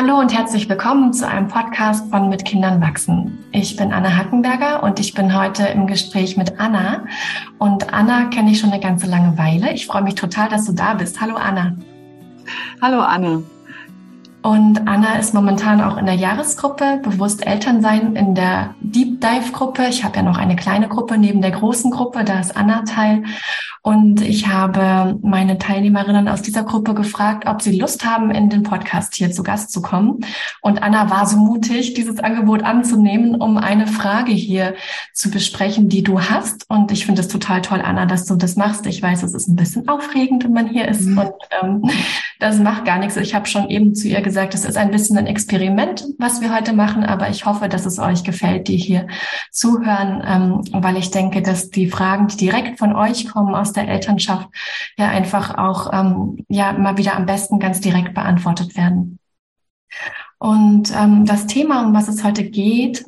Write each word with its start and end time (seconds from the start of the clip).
Hallo 0.00 0.20
und 0.20 0.32
herzlich 0.32 0.68
willkommen 0.68 1.12
zu 1.12 1.26
einem 1.26 1.48
Podcast 1.48 2.08
von 2.08 2.28
Mit 2.28 2.44
Kindern 2.44 2.80
wachsen. 2.80 3.36
Ich 3.50 3.74
bin 3.74 3.92
Anna 3.92 4.16
Hackenberger 4.16 4.84
und 4.84 5.00
ich 5.00 5.12
bin 5.12 5.36
heute 5.36 5.66
im 5.66 5.88
Gespräch 5.88 6.36
mit 6.36 6.60
Anna. 6.60 7.04
Und 7.58 7.92
Anna 7.92 8.26
kenne 8.26 8.52
ich 8.52 8.60
schon 8.60 8.70
eine 8.70 8.80
ganze 8.80 9.08
lange 9.08 9.36
Weile. 9.36 9.72
Ich 9.72 9.88
freue 9.88 10.02
mich 10.02 10.14
total, 10.14 10.50
dass 10.50 10.66
du 10.66 10.72
da 10.72 10.94
bist. 10.94 11.20
Hallo 11.20 11.34
Anna. 11.34 11.74
Hallo 12.80 13.00
Anne. 13.00 13.42
Und 14.48 14.88
Anna 14.88 15.16
ist 15.18 15.34
momentan 15.34 15.82
auch 15.82 15.98
in 15.98 16.06
der 16.06 16.14
Jahresgruppe 16.14 17.00
Bewusst 17.02 17.46
Elternsein 17.46 18.16
in 18.16 18.34
der 18.34 18.74
Deep 18.80 19.20
Dive 19.20 19.52
Gruppe. 19.52 19.88
Ich 19.90 20.04
habe 20.04 20.16
ja 20.16 20.22
noch 20.22 20.38
eine 20.38 20.56
kleine 20.56 20.88
Gruppe 20.88 21.18
neben 21.18 21.42
der 21.42 21.50
großen 21.50 21.90
Gruppe, 21.90 22.24
da 22.24 22.40
ist 22.40 22.56
Anna 22.56 22.82
Teil. 22.84 23.24
Und 23.82 24.22
ich 24.22 24.48
habe 24.48 25.18
meine 25.22 25.58
Teilnehmerinnen 25.58 26.28
aus 26.28 26.42
dieser 26.42 26.62
Gruppe 26.62 26.94
gefragt, 26.94 27.46
ob 27.46 27.60
sie 27.60 27.78
Lust 27.78 28.06
haben, 28.06 28.30
in 28.30 28.48
den 28.48 28.62
Podcast 28.62 29.14
hier 29.14 29.30
zu 29.30 29.42
Gast 29.42 29.70
zu 29.70 29.82
kommen. 29.82 30.24
Und 30.62 30.82
Anna 30.82 31.10
war 31.10 31.26
so 31.26 31.36
mutig, 31.36 31.94
dieses 31.94 32.18
Angebot 32.18 32.62
anzunehmen, 32.62 33.40
um 33.40 33.58
eine 33.58 33.86
Frage 33.86 34.32
hier 34.32 34.74
zu 35.12 35.30
besprechen, 35.30 35.88
die 35.88 36.02
du 36.02 36.20
hast. 36.20 36.64
Und 36.68 36.90
ich 36.90 37.06
finde 37.06 37.20
es 37.20 37.28
total 37.28 37.60
toll, 37.60 37.82
Anna, 37.82 38.06
dass 38.06 38.24
du 38.24 38.34
das 38.36 38.56
machst. 38.56 38.86
Ich 38.86 39.02
weiß, 39.02 39.22
es 39.22 39.34
ist 39.34 39.48
ein 39.48 39.56
bisschen 39.56 39.88
aufregend, 39.88 40.44
wenn 40.44 40.52
man 40.52 40.68
hier 40.68 40.88
ist. 40.88 41.06
Mhm. 41.06 41.18
Und 41.18 41.32
ähm, 41.62 41.90
das 42.40 42.58
macht 42.58 42.84
gar 42.84 42.98
nichts. 42.98 43.16
Ich 43.16 43.34
habe 43.34 43.46
schon 43.46 43.68
eben 43.68 43.94
zu 43.94 44.08
ihr 44.08 44.20
gesagt, 44.20 44.37
es 44.38 44.64
ist 44.64 44.76
ein 44.76 44.90
bisschen 44.90 45.18
ein 45.18 45.26
Experiment, 45.26 46.04
was 46.18 46.40
wir 46.40 46.54
heute 46.54 46.72
machen. 46.72 47.04
Aber 47.04 47.28
ich 47.28 47.44
hoffe, 47.44 47.68
dass 47.68 47.86
es 47.86 47.98
euch 47.98 48.24
gefällt, 48.24 48.68
die 48.68 48.76
hier 48.76 49.06
zuhören, 49.50 50.22
ähm, 50.24 50.82
weil 50.82 50.96
ich 50.96 51.10
denke, 51.10 51.42
dass 51.42 51.70
die 51.70 51.88
Fragen, 51.88 52.28
die 52.28 52.36
direkt 52.36 52.78
von 52.78 52.94
euch 52.94 53.28
kommen 53.28 53.54
aus 53.54 53.72
der 53.72 53.88
Elternschaft, 53.88 54.48
ja 54.96 55.08
einfach 55.08 55.56
auch 55.58 55.92
ähm, 55.92 56.44
ja 56.48 56.72
mal 56.72 56.96
wieder 56.96 57.16
am 57.16 57.26
besten 57.26 57.58
ganz 57.58 57.80
direkt 57.80 58.14
beantwortet 58.14 58.76
werden. 58.76 59.18
Und 60.38 60.92
ähm, 60.96 61.24
das 61.24 61.46
Thema, 61.46 61.84
um 61.84 61.94
was 61.94 62.08
es 62.08 62.22
heute 62.22 62.44
geht, 62.44 63.04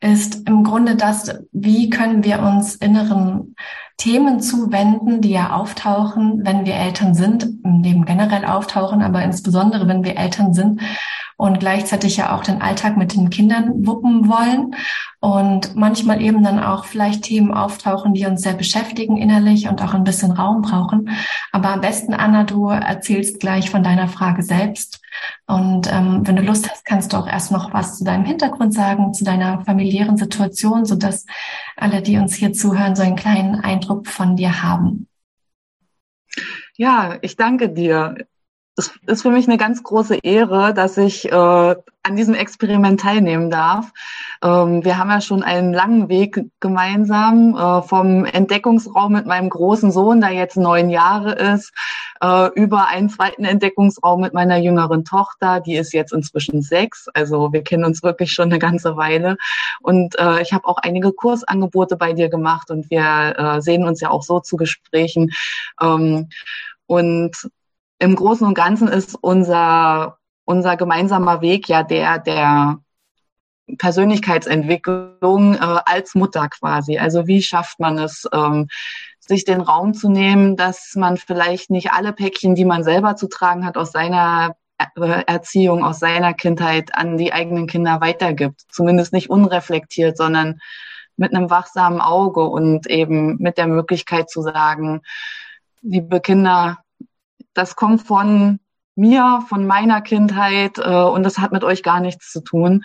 ist 0.00 0.48
im 0.48 0.64
Grunde 0.64 0.96
das, 0.96 1.40
wie 1.52 1.90
können 1.90 2.24
wir 2.24 2.40
uns 2.40 2.74
inneren 2.76 3.54
Themen 3.98 4.40
zuwenden, 4.40 5.20
die 5.20 5.30
ja 5.30 5.54
auftauchen, 5.54 6.46
wenn 6.46 6.64
wir 6.64 6.74
Eltern 6.74 7.14
sind, 7.14 7.44
im 7.64 7.82
Leben 7.82 8.04
generell 8.04 8.44
auftauchen, 8.44 9.02
aber 9.02 9.22
insbesondere 9.22 9.88
wenn 9.88 10.04
wir 10.04 10.16
Eltern 10.16 10.54
sind 10.54 10.80
und 11.38 11.60
gleichzeitig 11.60 12.16
ja 12.16 12.34
auch 12.36 12.42
den 12.42 12.60
Alltag 12.60 12.96
mit 12.96 13.14
den 13.14 13.30
Kindern 13.30 13.86
wuppen 13.86 14.28
wollen 14.28 14.74
und 15.20 15.76
manchmal 15.76 16.20
eben 16.20 16.42
dann 16.42 16.58
auch 16.58 16.84
vielleicht 16.84 17.22
Themen 17.22 17.54
auftauchen, 17.54 18.12
die 18.12 18.26
uns 18.26 18.42
sehr 18.42 18.54
beschäftigen 18.54 19.16
innerlich 19.16 19.68
und 19.68 19.80
auch 19.80 19.94
ein 19.94 20.02
bisschen 20.02 20.32
Raum 20.32 20.62
brauchen. 20.62 21.10
Aber 21.52 21.68
am 21.68 21.80
besten, 21.80 22.12
Anna, 22.12 22.42
du 22.42 22.66
erzählst 22.66 23.38
gleich 23.38 23.70
von 23.70 23.84
deiner 23.84 24.08
Frage 24.08 24.42
selbst. 24.42 25.00
Und 25.46 25.90
ähm, 25.92 26.26
wenn 26.26 26.34
du 26.34 26.42
Lust 26.42 26.68
hast, 26.68 26.84
kannst 26.84 27.12
du 27.12 27.16
auch 27.16 27.28
erst 27.28 27.52
noch 27.52 27.72
was 27.72 27.98
zu 27.98 28.04
deinem 28.04 28.24
Hintergrund 28.24 28.74
sagen, 28.74 29.14
zu 29.14 29.22
deiner 29.22 29.64
familiären 29.64 30.16
Situation, 30.16 30.86
so 30.86 30.96
dass 30.96 31.24
alle, 31.76 32.02
die 32.02 32.18
uns 32.18 32.34
hier 32.34 32.52
zuhören, 32.52 32.96
so 32.96 33.04
einen 33.04 33.16
kleinen 33.16 33.60
Eindruck 33.60 34.08
von 34.08 34.34
dir 34.34 34.64
haben. 34.64 35.06
Ja, 36.76 37.16
ich 37.22 37.36
danke 37.36 37.68
dir 37.68 38.26
es 38.78 38.92
ist 39.06 39.22
für 39.22 39.30
mich 39.30 39.48
eine 39.48 39.56
ganz 39.56 39.82
große 39.82 40.18
Ehre, 40.22 40.72
dass 40.72 40.96
ich 40.96 41.30
äh, 41.30 41.34
an 41.34 42.16
diesem 42.16 42.34
Experiment 42.34 43.00
teilnehmen 43.00 43.50
darf. 43.50 43.90
Ähm, 44.42 44.84
wir 44.84 44.98
haben 44.98 45.10
ja 45.10 45.20
schon 45.20 45.42
einen 45.42 45.74
langen 45.74 46.08
Weg 46.08 46.46
gemeinsam 46.60 47.56
äh, 47.56 47.82
vom 47.82 48.24
Entdeckungsraum 48.24 49.12
mit 49.12 49.26
meinem 49.26 49.50
großen 49.50 49.90
Sohn, 49.90 50.20
der 50.20 50.30
jetzt 50.30 50.56
neun 50.56 50.90
Jahre 50.90 51.32
ist, 51.32 51.72
äh, 52.20 52.50
über 52.54 52.86
einen 52.86 53.10
zweiten 53.10 53.44
Entdeckungsraum 53.44 54.20
mit 54.20 54.32
meiner 54.32 54.58
jüngeren 54.58 55.04
Tochter, 55.04 55.58
die 55.60 55.76
ist 55.76 55.92
jetzt 55.92 56.12
inzwischen 56.12 56.62
sechs. 56.62 57.08
Also 57.14 57.52
wir 57.52 57.64
kennen 57.64 57.84
uns 57.84 58.04
wirklich 58.04 58.32
schon 58.32 58.48
eine 58.50 58.60
ganze 58.60 58.96
Weile. 58.96 59.36
Und 59.80 60.16
äh, 60.20 60.40
ich 60.40 60.52
habe 60.52 60.68
auch 60.68 60.78
einige 60.78 61.12
Kursangebote 61.12 61.96
bei 61.96 62.12
dir 62.12 62.28
gemacht 62.28 62.70
und 62.70 62.90
wir 62.90 63.34
äh, 63.36 63.60
sehen 63.60 63.84
uns 63.84 64.00
ja 64.00 64.10
auch 64.10 64.22
so 64.22 64.38
zu 64.38 64.56
Gesprächen. 64.56 65.32
Ähm, 65.80 66.28
und 66.86 67.50
im 67.98 68.14
Großen 68.14 68.46
und 68.46 68.54
Ganzen 68.54 68.88
ist 68.88 69.16
unser, 69.20 70.18
unser 70.44 70.76
gemeinsamer 70.76 71.40
Weg 71.40 71.68
ja 71.68 71.82
der, 71.82 72.18
der 72.18 72.78
Persönlichkeitsentwicklung 73.76 75.54
äh, 75.54 75.58
als 75.84 76.14
Mutter 76.14 76.48
quasi. 76.48 76.98
Also 76.98 77.26
wie 77.26 77.42
schafft 77.42 77.80
man 77.80 77.98
es, 77.98 78.26
ähm, 78.32 78.68
sich 79.18 79.44
den 79.44 79.60
Raum 79.60 79.92
zu 79.92 80.08
nehmen, 80.08 80.56
dass 80.56 80.94
man 80.94 81.18
vielleicht 81.18 81.70
nicht 81.70 81.92
alle 81.92 82.12
Päckchen, 82.12 82.54
die 82.54 82.64
man 82.64 82.82
selber 82.82 83.16
zu 83.16 83.28
tragen 83.28 83.66
hat, 83.66 83.76
aus 83.76 83.92
seiner 83.92 84.56
äh, 84.78 85.22
Erziehung, 85.26 85.84
aus 85.84 85.98
seiner 85.98 86.32
Kindheit 86.32 86.94
an 86.94 87.18
die 87.18 87.32
eigenen 87.32 87.66
Kinder 87.66 88.00
weitergibt. 88.00 88.62
Zumindest 88.70 89.12
nicht 89.12 89.28
unreflektiert, 89.28 90.16
sondern 90.16 90.60
mit 91.16 91.34
einem 91.34 91.50
wachsamen 91.50 92.00
Auge 92.00 92.44
und 92.44 92.86
eben 92.86 93.36
mit 93.38 93.58
der 93.58 93.66
Möglichkeit 93.66 94.30
zu 94.30 94.40
sagen, 94.40 95.02
liebe 95.82 96.20
Kinder, 96.20 96.78
das 97.58 97.76
kommt 97.76 98.02
von 98.02 98.60
mir, 98.94 99.44
von 99.48 99.66
meiner 99.66 100.00
Kindheit 100.00 100.78
äh, 100.78 100.88
und 100.90 101.22
das 101.22 101.38
hat 101.38 101.52
mit 101.52 101.64
euch 101.64 101.82
gar 101.82 102.00
nichts 102.00 102.30
zu 102.30 102.40
tun. 102.40 102.84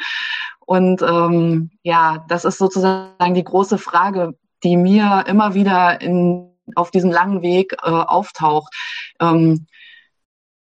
Und 0.66 1.02
ähm, 1.02 1.72
ja, 1.84 2.26
das 2.30 2.46
ist 2.46 2.58
sozusagen 2.58 3.34
die 3.34 3.44
große 3.44 3.78
Frage, 3.78 4.36
die 4.64 4.78
mir 4.78 5.26
immer 5.28 5.54
wieder 5.54 6.02
in, 6.02 6.50
auf 6.76 6.92
diesem 6.92 7.12
langen 7.12 7.42
Weg 7.42 7.74
äh, 7.84 7.90
auftaucht. 7.90 8.74
Ähm, 9.20 9.68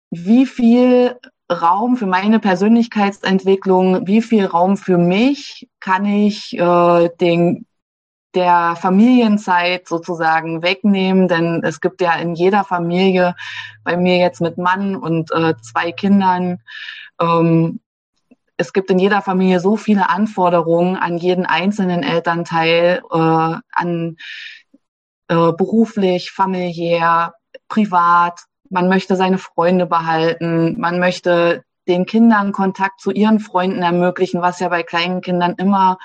wie 0.09 0.46
viel 0.46 1.18
Raum 1.52 1.97
für 1.97 2.08
meine 2.08 2.40
Persönlichkeitsentwicklung, 2.40 4.08
wie 4.08 4.22
viel 4.22 4.46
Raum 4.46 4.78
für 4.78 4.97
mich 4.97 5.70
kann 5.80 6.06
ich 6.06 6.58
äh, 6.58 7.09
den 7.20 7.66
der 8.35 8.75
Familienzeit 8.79 9.88
sozusagen 9.88 10.63
wegnehmen, 10.63 11.27
denn 11.27 11.61
es 11.63 11.81
gibt 11.81 12.01
ja 12.01 12.16
in 12.16 12.35
jeder 12.35 12.63
Familie, 12.63 13.35
bei 13.83 13.97
mir 13.97 14.17
jetzt 14.17 14.41
mit 14.41 14.57
Mann 14.57 14.95
und 14.95 15.31
äh, 15.31 15.53
zwei 15.61 15.91
Kindern, 15.91 16.59
ähm, 17.19 17.79
es 18.57 18.72
gibt 18.72 18.91
in 18.91 18.99
jeder 18.99 19.22
Familie 19.22 19.59
so 19.59 19.77
viele 19.77 20.09
Anforderungen 20.09 20.95
an 20.95 21.17
jeden 21.17 21.45
einzelnen 21.45 22.03
Elternteil, 22.03 23.01
äh, 23.11 23.17
an 23.17 24.17
äh, 25.27 25.51
beruflich, 25.51 26.31
familiär, 26.31 27.33
privat. 27.67 28.41
Man 28.69 28.89
möchte 28.89 29.16
seine 29.16 29.38
Freunde 29.38 29.85
behalten, 29.85 30.79
man 30.79 30.99
möchte 30.99 31.63
den 31.88 32.05
Kindern 32.05 32.51
Kontakt 32.51 33.01
zu 33.01 33.11
ihren 33.11 33.39
Freunden 33.39 33.81
ermöglichen, 33.81 34.41
was 34.41 34.59
ja 34.59 34.69
bei 34.69 34.83
kleinen 34.83 35.22
Kindern 35.22 35.55
immer 35.57 35.97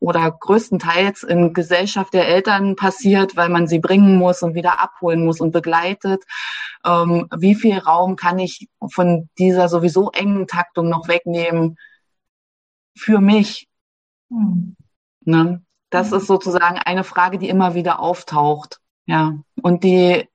oder 0.00 0.30
größtenteils 0.30 1.22
in 1.22 1.52
Gesellschaft 1.52 2.14
der 2.14 2.26
Eltern 2.26 2.74
passiert, 2.74 3.36
weil 3.36 3.50
man 3.50 3.68
sie 3.68 3.78
bringen 3.78 4.16
muss 4.16 4.42
und 4.42 4.54
wieder 4.54 4.80
abholen 4.80 5.24
muss 5.24 5.40
und 5.40 5.52
begleitet. 5.52 6.24
Ähm, 6.84 7.28
wie 7.36 7.54
viel 7.54 7.78
Raum 7.78 8.16
kann 8.16 8.38
ich 8.38 8.68
von 8.90 9.28
dieser 9.38 9.68
sowieso 9.68 10.10
engen 10.10 10.46
Taktung 10.46 10.88
noch 10.88 11.06
wegnehmen 11.06 11.76
für 12.96 13.20
mich? 13.20 13.68
Mhm. 14.30 14.74
Ne? 15.20 15.62
Das 15.90 16.10
mhm. 16.10 16.16
ist 16.16 16.26
sozusagen 16.26 16.78
eine 16.78 17.04
Frage, 17.04 17.38
die 17.38 17.50
immer 17.50 17.74
wieder 17.74 18.00
auftaucht. 18.00 18.80
Ja, 19.06 19.34
und 19.60 19.82
die 19.82 20.28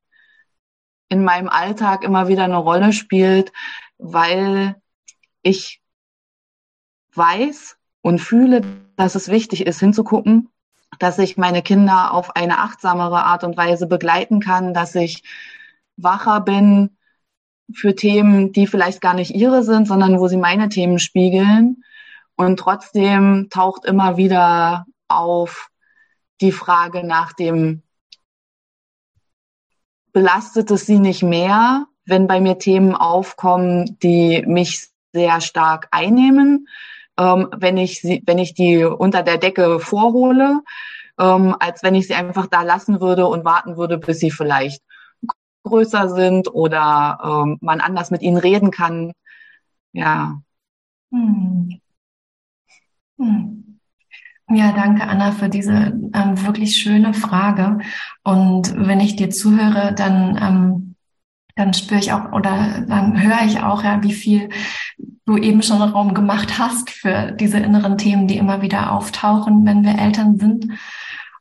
in 1.10 1.24
meinem 1.24 1.50
Alltag 1.50 2.04
immer 2.04 2.28
wieder 2.28 2.44
eine 2.44 2.58
Rolle 2.58 2.94
spielt, 2.94 3.52
weil 3.98 4.76
ich 5.44 5.82
weiß 7.14 7.78
und 8.02 8.20
fühle, 8.20 8.85
dass 8.98 9.16
es 9.16 9.30
wichtig 9.30 9.66
ist, 9.66 9.80
hinzugucken, 9.80 10.50
dass 11.00 11.20
ich 11.20 11.38
meine 11.38 11.62
Kinder 11.62 12.14
auf 12.14 12.36
eine 12.36 12.60
achtsamere 12.60 13.24
Art 13.26 13.44
und 13.44 13.58
Weise 13.58 13.88
begleiten 13.88 14.40
kann, 14.40 14.74
dass 14.74 14.96
ich 14.96 15.24
wacher 15.98 16.42
bin 16.42 16.98
für 17.74 17.96
Themen, 17.96 18.52
die 18.52 18.68
vielleicht 18.68 19.02
gar 19.02 19.14
nicht 19.14 19.32
ihre 19.34 19.64
sind, 19.64 19.88
sondern 19.88 20.20
wo 20.20 20.28
sie 20.28 20.38
meine 20.38 20.70
Themen 20.70 21.00
spiegeln. 21.00 21.84
Und 22.36 22.60
trotzdem 22.60 23.48
taucht 23.50 23.86
immer 23.86 24.18
wieder 24.18 24.86
auf 25.08 25.70
die 26.42 26.52
Frage 26.52 27.06
nach 27.06 27.34
dem, 27.34 27.82
belastet 30.12 30.72
es 30.72 30.86
sie 30.86 31.00
nicht 31.00 31.24
mehr, 31.24 31.88
wenn 32.06 32.28
bei 32.28 32.40
mir 32.40 32.58
Themen 32.58 32.96
aufkommen, 32.96 33.98
die 34.00 34.44
mich 34.46 34.90
sehr 35.14 35.42
stark 35.42 35.88
einnehmen? 35.92 36.68
Ähm, 37.18 37.48
wenn 37.56 37.78
ich 37.78 38.02
sie, 38.02 38.24
wenn 38.26 38.38
ich 38.38 38.54
die 38.54 38.84
unter 38.84 39.24
der 39.24 39.38
Decke 39.38 39.80
vorhole, 39.80 40.62
ähm, 41.20 41.56
als 41.60 41.84
wenn 41.84 41.96
ich 41.96 42.08
sie 42.08 42.16
einfach 42.16 42.48
da 42.48 42.64
lassen 42.64 43.02
würde 43.02 43.28
und 43.28 43.46
warten 43.46 43.78
würde, 43.78 43.98
bis 43.98 44.20
sie 44.20 44.32
vielleicht 44.32 44.82
größer 45.64 46.10
sind 46.10 46.54
oder 46.54 47.20
ähm, 47.24 47.58
man 47.62 47.82
anders 47.82 48.12
mit 48.12 48.22
ihnen 48.22 48.38
reden 48.38 48.72
kann. 48.72 49.14
Ja. 49.94 50.42
Hm. 51.12 51.80
Hm. 53.18 53.80
Ja, 54.50 54.74
danke 54.74 55.04
Anna 55.04 55.32
für 55.32 55.50
diese 55.50 55.74
ähm, 55.74 56.46
wirklich 56.46 56.78
schöne 56.78 57.14
Frage. 57.16 57.80
Und 58.24 58.76
wenn 58.76 59.00
ich 59.00 59.16
dir 59.16 59.32
zuhöre, 59.32 59.94
dann 59.96 60.38
ähm, 60.40 60.96
dann 61.56 61.74
spüre 61.74 62.00
ich 62.00 62.12
auch 62.12 62.32
oder 62.34 62.84
dann 62.88 63.22
höre 63.22 63.46
ich 63.46 63.62
auch 63.62 63.84
ja, 63.84 64.04
wie 64.04 64.14
viel 64.14 64.50
du 65.26 65.38
eben 65.38 65.62
schon 65.62 65.82
Raum 65.82 66.14
gemacht 66.14 66.60
hast 66.60 66.90
für 66.90 67.32
diese 67.32 67.58
inneren 67.58 67.98
Themen, 67.98 68.28
die 68.28 68.38
immer 68.38 68.62
wieder 68.62 68.92
auftauchen, 68.92 69.66
wenn 69.66 69.84
wir 69.84 69.98
Eltern 69.98 70.38
sind. 70.38 70.68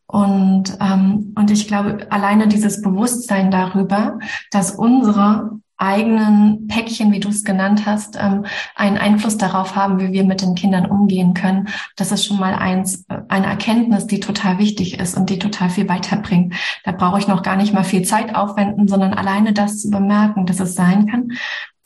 Und, 0.07 0.77
ähm, 0.81 1.33
und 1.35 1.51
ich 1.51 1.67
glaube, 1.67 2.07
alleine 2.11 2.47
dieses 2.47 2.83
Bewusstsein 2.83 3.51
darüber, 3.51 4.19
dass 4.51 4.71
unsere 4.71 5.59
eigenen 5.77 6.69
Päckchen, 6.69 7.11
wie 7.11 7.21
du 7.21 7.31
es 7.31 7.43
genannt 7.43 7.85
hast, 7.85 8.17
ähm, 8.21 8.45
einen 8.77 8.97
Einfluss 8.97 9.37
darauf 9.37 9.75
haben, 9.75 9.99
wie 9.99 10.13
wir 10.13 10.25
mit 10.25 10.41
den 10.41 10.55
Kindern 10.55 10.87
umgehen 10.87 11.35
können. 11.35 11.69
Das 11.97 12.13
ist 12.13 12.25
schon 12.25 12.39
mal 12.39 12.55
eins, 12.55 13.05
äh, 13.09 13.19
eine 13.29 13.47
Erkenntnis, 13.47 14.07
die 14.07 14.21
total 14.21 14.59
wichtig 14.59 15.01
ist 15.01 15.17
und 15.17 15.31
die 15.31 15.39
total 15.39 15.71
viel 15.71 15.89
weiterbringt. 15.89 16.55
Da 16.85 16.93
brauche 16.93 17.19
ich 17.19 17.27
noch 17.27 17.43
gar 17.43 17.57
nicht 17.57 17.75
mal 17.75 17.85
viel 17.85 18.03
Zeit 18.03 18.35
aufwenden, 18.37 18.87
sondern 18.87 19.15
alleine 19.15 19.53
das 19.53 19.83
zu 19.83 19.91
bemerken, 19.91 20.47
dass 20.47 20.61
es 20.61 20.75
sein 20.75 21.07
kann, 21.07 21.33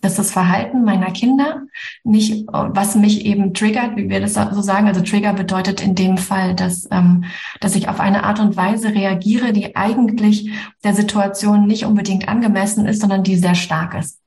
dass 0.01 0.15
das 0.15 0.31
Verhalten 0.31 0.85
meiner 0.85 1.11
Kinder 1.11 1.63
nicht, 2.05 2.47
was 2.53 2.95
mich 2.95 3.27
eben 3.27 3.53
triggert, 3.53 3.97
wie 3.97 4.09
wir 4.09 4.21
das 4.21 4.35
so 4.35 4.63
sagen. 4.63 4.87
Also 4.87 5.01
Trigger 5.01 5.33
bedeutet 5.33 5.83
in 5.83 5.95
dem 5.95 6.19
Fall, 6.19 6.55
dass, 6.55 6.89
ähm, 6.93 7.25
dass 7.61 7.75
ich 7.75 7.89
auf 7.89 7.99
eine 7.99 8.23
Art 8.23 8.39
und 8.39 8.57
Weise 8.57 8.95
reagiere, 8.95 9.53
die 9.53 9.75
eigentlich 9.75 10.51
der 10.85 10.95
Situation 10.95 11.67
nicht 11.67 11.85
unbedingt 11.85 12.29
angemessen 12.29 12.87
ist, 12.87 13.01
sondern 13.01 13.25
die 13.25 13.37
sehr 13.37 13.57
stark 13.57 13.95
ist. 13.95 14.21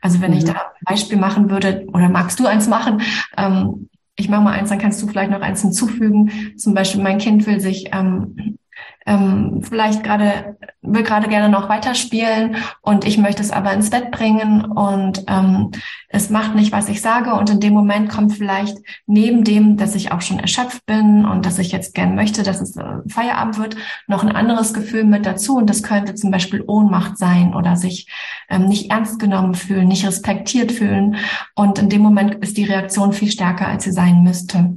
Also 0.00 0.20
wenn 0.20 0.30
mhm. 0.30 0.38
ich 0.38 0.44
da 0.44 0.52
ein 0.52 0.84
Beispiel 0.84 1.18
machen 1.18 1.50
würde, 1.50 1.86
oder 1.92 2.08
magst 2.08 2.38
du 2.38 2.46
eins 2.46 2.68
machen? 2.68 3.02
Ähm, 3.36 3.88
ich 4.14 4.28
mache 4.28 4.42
mal 4.42 4.52
eins, 4.52 4.70
dann 4.70 4.78
kannst 4.78 5.02
du 5.02 5.08
vielleicht 5.08 5.30
noch 5.30 5.42
eins 5.42 5.60
hinzufügen. 5.60 6.54
Zum 6.56 6.72
Beispiel, 6.72 7.02
mein 7.02 7.18
Kind 7.18 7.46
will 7.46 7.60
sich 7.60 7.90
ähm, 7.92 8.58
ähm, 9.06 9.62
vielleicht 9.62 10.02
gerade 10.02 10.56
will 10.82 11.02
gerade 11.02 11.28
gerne 11.28 11.48
noch 11.48 11.68
weiterspielen 11.68 12.56
und 12.82 13.04
ich 13.04 13.18
möchte 13.18 13.42
es 13.42 13.50
aber 13.50 13.72
ins 13.72 13.90
Bett 13.90 14.10
bringen 14.10 14.64
und 14.64 15.24
ähm, 15.28 15.70
es 16.08 16.30
macht 16.30 16.54
nicht, 16.54 16.72
was 16.72 16.88
ich 16.88 17.00
sage 17.00 17.34
und 17.34 17.50
in 17.50 17.60
dem 17.60 17.72
Moment 17.72 18.08
kommt 18.08 18.34
vielleicht 18.34 18.78
neben 19.06 19.44
dem, 19.44 19.76
dass 19.76 19.94
ich 19.94 20.12
auch 20.12 20.20
schon 20.20 20.38
erschöpft 20.38 20.84
bin 20.86 21.24
und 21.24 21.46
dass 21.46 21.58
ich 21.58 21.72
jetzt 21.72 21.94
gern 21.94 22.14
möchte, 22.14 22.42
dass 22.42 22.60
es 22.60 22.76
äh, 22.76 22.84
Feierabend 23.08 23.58
wird, 23.58 23.76
noch 24.06 24.22
ein 24.22 24.34
anderes 24.34 24.74
Gefühl 24.74 25.04
mit 25.04 25.26
dazu 25.26 25.56
und 25.56 25.70
das 25.70 25.82
könnte 25.82 26.14
zum 26.14 26.30
Beispiel 26.30 26.62
Ohnmacht 26.66 27.18
sein 27.18 27.54
oder 27.54 27.76
sich 27.76 28.08
ähm, 28.48 28.66
nicht 28.66 28.90
ernst 28.90 29.18
genommen 29.18 29.54
fühlen, 29.54 29.88
nicht 29.88 30.06
respektiert 30.06 30.72
fühlen 30.72 31.16
und 31.54 31.78
in 31.78 31.88
dem 31.88 32.02
Moment 32.02 32.36
ist 32.36 32.56
die 32.56 32.64
Reaktion 32.64 33.12
viel 33.12 33.30
stärker, 33.30 33.68
als 33.68 33.84
sie 33.84 33.92
sein 33.92 34.22
müsste. 34.22 34.74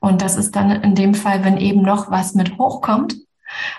Und 0.00 0.22
das 0.22 0.36
ist 0.36 0.54
dann 0.54 0.70
in 0.70 0.94
dem 0.94 1.14
Fall, 1.14 1.44
wenn 1.44 1.56
eben 1.56 1.82
noch 1.82 2.10
was 2.10 2.34
mit 2.34 2.56
hochkommt, 2.58 3.16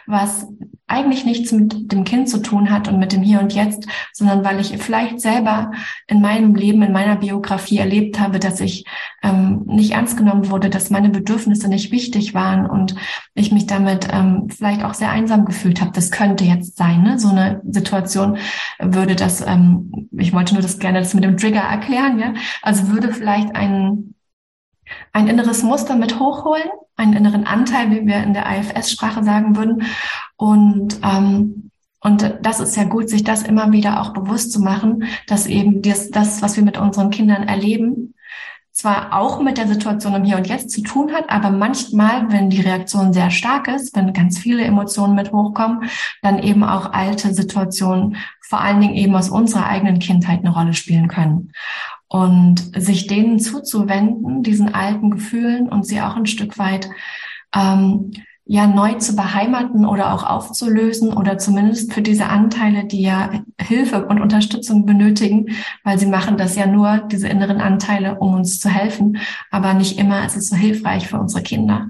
was 0.06 0.48
eigentlich 0.90 1.24
nichts 1.24 1.52
mit 1.52 1.92
dem 1.92 2.04
Kind 2.04 2.30
zu 2.30 2.42
tun 2.42 2.72
hat 2.72 2.88
und 2.88 3.00
mit 3.00 3.14
dem 3.14 3.22
Hier 3.22 3.40
und 3.40 3.54
Jetzt, 3.54 3.88
sondern 4.12 4.44
weil 4.44 4.60
ich 4.60 4.76
vielleicht 4.80 5.22
selber 5.22 5.72
in 6.08 6.20
meinem 6.20 6.56
Leben, 6.56 6.81
in 6.81 6.92
meiner 6.92 7.16
Biografie 7.16 7.78
erlebt 7.78 8.20
habe, 8.20 8.40
dass 8.40 8.60
ich 8.60 8.86
ähm, 9.22 9.64
nicht 9.66 9.92
ernst 9.92 10.18
genommen 10.18 10.50
wurde, 10.50 10.70
dass 10.70 10.90
meine 10.90 11.10
Bedürfnisse 11.10 11.70
nicht 11.70 11.92
wichtig 11.92 12.34
waren 12.34 12.66
und 12.66 12.96
ich 13.36 13.52
mich 13.52 13.68
damit 13.68 14.08
ähm, 14.12 14.48
vielleicht 14.50 14.84
auch 14.84 14.96
sehr 14.96 15.12
einsam 15.12 15.46
gefühlt 15.46 15.80
habe. 15.80 15.92
Das 15.94 16.12
könnte 16.12 16.44
jetzt 16.44 16.76
sein, 16.76 17.04
ne? 17.04 17.20
so 17.20 17.30
eine 17.30 17.62
Situation 17.70 18.38
würde 18.80 19.16
das, 19.16 19.46
ähm, 19.46 20.10
ich 20.18 20.34
wollte 20.34 20.56
nur 20.56 20.64
das 20.64 20.80
gerne 20.80 21.00
das 21.00 21.14
mit 21.14 21.24
dem 21.24 21.38
Trigger 21.38 21.62
erklären, 21.62 22.20
ja, 22.20 22.34
also 22.64 22.90
würde 22.90 23.14
vielleicht 23.14 23.56
ein 23.56 24.16
ein 25.13 25.27
inneres 25.27 25.63
Muster 25.63 25.95
mit 25.95 26.19
hochholen, 26.19 26.69
einen 26.95 27.13
inneren 27.13 27.45
Anteil, 27.45 27.91
wie 27.91 28.06
wir 28.06 28.24
in 28.24 28.33
der 28.33 28.45
IFS-Sprache 28.45 29.24
sagen 29.24 29.56
würden. 29.56 29.83
Und, 30.36 31.00
ähm, 31.03 31.71
und 32.01 32.38
das 32.41 32.59
ist 32.59 32.75
ja 32.77 32.86
gut, 32.86 33.09
sich 33.09 33.24
das 33.24 33.44
immer 33.44 33.71
wieder 33.71 34.01
auch 34.01 34.13
bewusst 34.13 34.51
zu 34.51 34.62
machen, 34.62 35.03
dass 35.27 35.47
eben 35.47 35.81
das, 35.81 36.12
das, 36.12 36.41
was 36.41 36.56
wir 36.56 36.63
mit 36.63 36.77
unseren 36.77 37.09
Kindern 37.09 37.44
erleben, 37.44 38.13
zwar 38.71 39.13
auch 39.13 39.41
mit 39.41 39.57
der 39.57 39.68
Situation 39.68 40.13
im 40.15 40.24
Hier 40.24 40.38
und 40.38 40.47
Jetzt 40.47 40.71
zu 40.71 40.81
tun 40.81 41.12
hat, 41.12 41.30
aber 41.30 41.50
manchmal, 41.50 42.31
wenn 42.31 42.50
die 42.50 42.62
Reaktion 42.62 43.12
sehr 43.12 43.30
stark 43.30 43.68
ist, 43.68 43.94
wenn 43.95 44.13
ganz 44.13 44.39
viele 44.39 44.63
Emotionen 44.63 45.15
mit 45.15 45.33
hochkommen, 45.33 45.89
dann 46.21 46.39
eben 46.42 46.63
auch 46.63 46.94
alte 46.94 47.33
Situationen, 47.33 48.15
vor 48.42 48.62
allen 48.62 48.80
Dingen 48.80 48.95
eben 48.95 49.15
aus 49.15 49.30
unserer 49.30 49.65
eigenen 49.65 50.00
Kindheit 50.00 50.39
eine 50.39 50.53
Rolle 50.53 50.74
spielen 50.74 51.09
können 51.09 51.51
und 52.09 52.71
sich 52.75 53.07
denen 53.07 53.39
zuzuwenden, 53.39 54.44
diesen 54.44 54.73
alten 54.73 55.11
Gefühlen 55.11 55.69
und 55.69 55.85
sie 55.85 56.01
auch 56.01 56.15
ein 56.15 56.25
Stück 56.25 56.57
weit 56.57 56.89
ähm, 57.56 58.11
ja 58.51 58.65
neu 58.65 58.95
zu 58.95 59.15
beheimaten 59.15 59.85
oder 59.85 60.11
auch 60.11 60.23
aufzulösen 60.23 61.13
oder 61.13 61.38
zumindest 61.38 61.94
für 61.94 62.01
diese 62.01 62.25
Anteile, 62.25 62.85
die 62.85 63.03
ja 63.03 63.29
Hilfe 63.61 64.07
und 64.07 64.19
Unterstützung 64.19 64.88
benötigen, 64.88 65.56
weil 65.83 66.00
sie 66.00 66.07
machen 66.07 66.35
das 66.35 66.56
ja 66.56 66.65
nur, 66.65 66.97
diese 67.11 67.27
inneren 67.27 67.61
Anteile, 67.61 68.17
um 68.17 68.33
uns 68.33 68.59
zu 68.59 68.69
helfen, 68.69 69.19
aber 69.51 69.75
nicht 69.75 70.00
immer 70.00 70.25
ist 70.25 70.35
es 70.35 70.50
so 70.50 70.56
hilfreich 70.56 71.07
für 71.07 71.19
unsere 71.19 71.44
Kinder. 71.44 71.89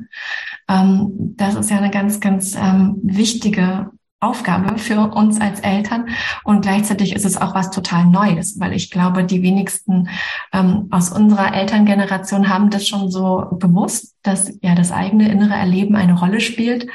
Ähm, 0.67 1.33
das 1.37 1.55
ist 1.55 1.71
ja 1.71 1.77
eine 1.77 1.91
ganz, 1.91 2.19
ganz 2.19 2.55
ähm, 2.55 2.99
wichtige 3.03 3.91
Aufgabe 4.21 4.77
für 4.77 4.99
uns 4.99 5.39
als 5.39 5.61
Eltern 5.61 6.09
und 6.43 6.61
gleichzeitig 6.61 7.15
ist 7.15 7.25
es 7.25 7.37
auch 7.37 7.55
was 7.55 7.71
total 7.71 8.05
Neues, 8.05 8.59
weil 8.59 8.73
ich 8.73 8.91
glaube, 8.91 9.23
die 9.23 9.41
wenigsten 9.41 10.09
ähm, 10.51 10.87
aus 10.91 11.09
unserer 11.09 11.53
Elterngeneration 11.53 12.49
haben 12.49 12.69
das 12.69 12.85
schon 12.85 13.09
so 13.09 13.47
bewusst, 13.51 14.17
dass 14.21 14.51
ja 14.61 14.75
das 14.75 14.91
eigene 14.91 15.31
innere 15.31 15.53
Erleben 15.53 15.95
eine 15.95 16.19
Rolle 16.19 16.41
spielt, 16.41 16.87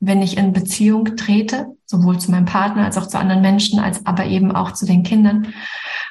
wenn 0.00 0.22
ich 0.22 0.36
in 0.36 0.52
Beziehung 0.52 1.16
trete, 1.16 1.76
sowohl 1.86 2.18
zu 2.18 2.32
meinem 2.32 2.46
Partner 2.46 2.84
als 2.84 2.98
auch 2.98 3.06
zu 3.06 3.16
anderen 3.16 3.42
Menschen, 3.42 3.78
als 3.78 4.04
aber 4.04 4.26
eben 4.26 4.50
auch 4.50 4.72
zu 4.72 4.84
den 4.84 5.04
Kindern. 5.04 5.54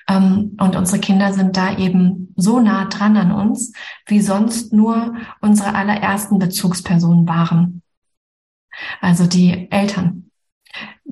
Ähm, 0.07 0.55
und 0.57 0.77
unsere 0.77 0.99
Kinder 0.99 1.33
sind 1.33 1.57
da 1.57 1.77
eben 1.77 2.33
so 2.37 2.61
nah 2.61 2.85
dran 2.85 3.17
an 3.17 3.33
uns, 3.33 3.73
wie 4.05 4.21
sonst 4.21 4.71
nur 4.71 5.15
unsere 5.41 5.75
allerersten 5.75 6.39
Bezugspersonen 6.39 7.27
waren. 7.27 7.81
Also 9.01 9.27
die 9.27 9.69
Eltern 9.69 10.30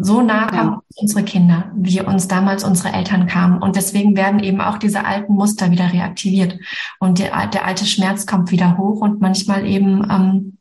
so 0.02 0.22
nah 0.22 0.48
kommen 0.48 0.72
ja. 0.72 0.82
unsere 0.96 1.24
Kinder, 1.24 1.72
wie 1.76 2.00
uns 2.00 2.30
damals 2.30 2.64
unsere 2.64 2.94
Eltern 2.94 3.28
kamen. 3.28 3.62
Und 3.62 3.76
deswegen 3.76 4.16
werden 4.16 4.40
eben 4.40 4.62
auch 4.62 4.78
diese 4.78 5.06
alten 5.06 5.34
Muster 5.34 5.72
wieder 5.72 5.92
reaktiviert. 5.92 6.58
Und 7.00 7.20
der, 7.20 7.48
der 7.48 7.66
alte 7.66 7.86
Schmerz 7.86 8.26
kommt 8.26 8.50
wieder 8.50 8.78
hoch 8.78 9.02
und 9.02 9.20
manchmal 9.20 9.68
eben 9.68 10.08
ähm, 10.10 10.58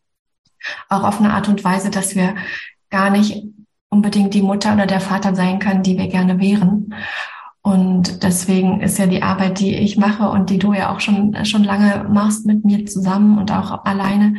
auch 0.88 1.04
auf 1.04 1.20
eine 1.20 1.32
Art 1.32 1.48
und 1.48 1.62
Weise, 1.62 1.90
dass 1.90 2.16
wir 2.16 2.34
gar 2.90 3.10
nicht 3.10 3.44
unbedingt 3.90 4.34
die 4.34 4.42
Mutter 4.42 4.74
oder 4.74 4.86
der 4.86 5.00
Vater 5.00 5.36
sein 5.36 5.60
können, 5.60 5.84
die 5.84 5.96
wir 5.96 6.08
gerne 6.08 6.40
wären. 6.40 6.94
Und 7.62 8.24
deswegen 8.24 8.80
ist 8.80 8.98
ja 8.98 9.06
die 9.06 9.22
Arbeit, 9.22 9.60
die 9.60 9.76
ich 9.76 9.96
mache 9.96 10.28
und 10.28 10.50
die 10.50 10.58
du 10.58 10.72
ja 10.72 10.92
auch 10.92 10.98
schon, 10.98 11.44
schon 11.44 11.62
lange 11.62 12.08
machst 12.10 12.44
mit 12.44 12.64
mir 12.64 12.86
zusammen 12.86 13.38
und 13.38 13.52
auch 13.52 13.84
alleine, 13.84 14.38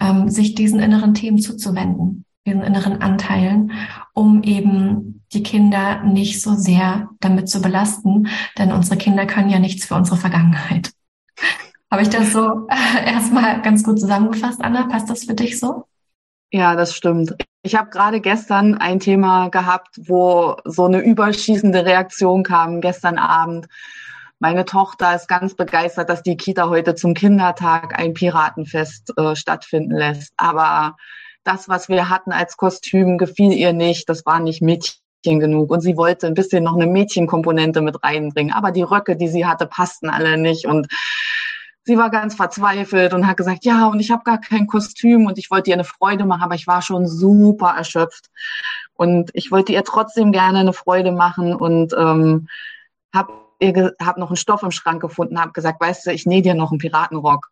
ähm, 0.00 0.28
sich 0.28 0.56
diesen 0.56 0.80
inneren 0.80 1.14
Themen 1.14 1.38
zuzuwenden 1.38 2.24
diesen 2.46 2.62
inneren 2.62 3.02
Anteilen, 3.02 3.72
um 4.14 4.42
eben 4.42 5.22
die 5.32 5.42
Kinder 5.42 6.02
nicht 6.02 6.42
so 6.42 6.54
sehr 6.54 7.08
damit 7.20 7.48
zu 7.48 7.60
belasten, 7.60 8.28
denn 8.58 8.72
unsere 8.72 8.96
Kinder 8.96 9.26
können 9.26 9.50
ja 9.50 9.58
nichts 9.58 9.86
für 9.86 9.94
unsere 9.94 10.16
Vergangenheit. 10.16 10.90
Habe 11.90 12.02
ich 12.02 12.08
das 12.08 12.32
so 12.32 12.68
erstmal 13.04 13.62
ganz 13.62 13.82
gut 13.82 13.98
zusammengefasst, 13.98 14.62
Anna? 14.62 14.86
Passt 14.86 15.10
das 15.10 15.24
für 15.24 15.34
dich 15.34 15.58
so? 15.58 15.86
Ja, 16.52 16.74
das 16.76 16.94
stimmt. 16.94 17.34
Ich 17.62 17.76
habe 17.76 17.90
gerade 17.90 18.20
gestern 18.20 18.76
ein 18.76 19.00
Thema 19.00 19.48
gehabt, 19.48 19.96
wo 20.00 20.56
so 20.64 20.86
eine 20.86 21.00
überschießende 21.00 21.84
Reaktion 21.84 22.42
kam, 22.42 22.80
gestern 22.80 23.18
Abend. 23.18 23.66
Meine 24.38 24.64
Tochter 24.64 25.14
ist 25.14 25.28
ganz 25.28 25.54
begeistert, 25.54 26.08
dass 26.08 26.22
die 26.22 26.36
Kita 26.36 26.68
heute 26.68 26.94
zum 26.94 27.14
Kindertag 27.14 27.98
ein 27.98 28.14
Piratenfest 28.14 29.12
äh, 29.18 29.36
stattfinden 29.36 29.94
lässt. 29.94 30.32
Aber 30.38 30.96
das, 31.44 31.68
was 31.68 31.88
wir 31.88 32.08
hatten 32.08 32.32
als 32.32 32.56
Kostüm, 32.56 33.18
gefiel 33.18 33.52
ihr 33.52 33.72
nicht. 33.72 34.08
Das 34.08 34.26
war 34.26 34.40
nicht 34.40 34.62
Mädchen 34.62 35.00
genug. 35.40 35.70
Und 35.70 35.80
sie 35.80 35.96
wollte 35.96 36.26
ein 36.26 36.34
bisschen 36.34 36.64
noch 36.64 36.74
eine 36.74 36.86
Mädchenkomponente 36.86 37.80
mit 37.80 38.02
reinbringen. 38.02 38.52
Aber 38.54 38.72
die 38.72 38.82
Röcke, 38.82 39.16
die 39.16 39.28
sie 39.28 39.46
hatte, 39.46 39.66
passten 39.66 40.10
alle 40.10 40.36
nicht. 40.36 40.66
Und 40.66 40.88
sie 41.84 41.96
war 41.96 42.10
ganz 42.10 42.34
verzweifelt 42.34 43.14
und 43.14 43.26
hat 43.26 43.36
gesagt, 43.36 43.64
ja, 43.64 43.86
und 43.86 44.00
ich 44.00 44.10
habe 44.10 44.24
gar 44.24 44.40
kein 44.40 44.66
Kostüm 44.66 45.26
und 45.26 45.38
ich 45.38 45.50
wollte 45.50 45.70
ihr 45.70 45.76
eine 45.76 45.84
Freude 45.84 46.24
machen, 46.24 46.42
aber 46.42 46.54
ich 46.54 46.66
war 46.66 46.82
schon 46.82 47.06
super 47.06 47.74
erschöpft. 47.76 48.26
Und 48.94 49.30
ich 49.34 49.50
wollte 49.50 49.72
ihr 49.72 49.82
trotzdem 49.84 50.30
gerne 50.30 50.58
eine 50.58 50.72
Freude 50.72 51.10
machen 51.12 51.54
und 51.54 51.94
ähm, 51.96 52.48
habe 53.14 53.32
habe 53.60 54.20
noch 54.20 54.28
einen 54.28 54.36
Stoff 54.36 54.62
im 54.62 54.70
Schrank 54.70 55.02
gefunden, 55.02 55.40
habe 55.40 55.52
gesagt, 55.52 55.80
weißt 55.80 56.06
du, 56.06 56.12
ich 56.12 56.26
nähe 56.26 56.42
dir 56.42 56.54
noch 56.54 56.70
einen 56.70 56.78
Piratenrock. 56.78 57.48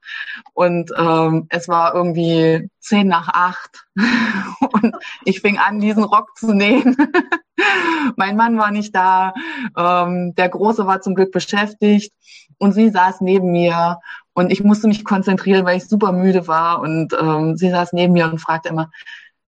Und 0.54 0.90
ähm, 0.96 1.46
es 1.50 1.68
war 1.68 1.94
irgendwie 1.94 2.70
zehn 2.80 3.08
nach 3.08 3.28
acht 3.28 3.86
und 4.72 4.96
ich 5.24 5.40
fing 5.40 5.58
an, 5.58 5.80
diesen 5.80 6.04
Rock 6.04 6.36
zu 6.36 6.52
nähen. 6.54 6.96
mein 8.16 8.36
Mann 8.36 8.58
war 8.58 8.70
nicht 8.70 8.94
da, 8.94 9.34
ähm, 9.76 10.34
der 10.34 10.48
Große 10.48 10.86
war 10.86 11.00
zum 11.00 11.14
Glück 11.14 11.32
beschäftigt 11.32 12.12
und 12.58 12.72
sie 12.72 12.90
saß 12.90 13.20
neben 13.20 13.50
mir 13.50 13.98
und 14.34 14.50
ich 14.50 14.62
musste 14.62 14.88
mich 14.88 15.04
konzentrieren, 15.04 15.64
weil 15.64 15.78
ich 15.78 15.88
super 15.88 16.12
müde 16.12 16.46
war 16.46 16.80
und 16.80 17.12
ähm, 17.20 17.56
sie 17.56 17.70
saß 17.70 17.92
neben 17.92 18.12
mir 18.12 18.26
und 18.26 18.38
fragte 18.38 18.68
immer, 18.68 18.90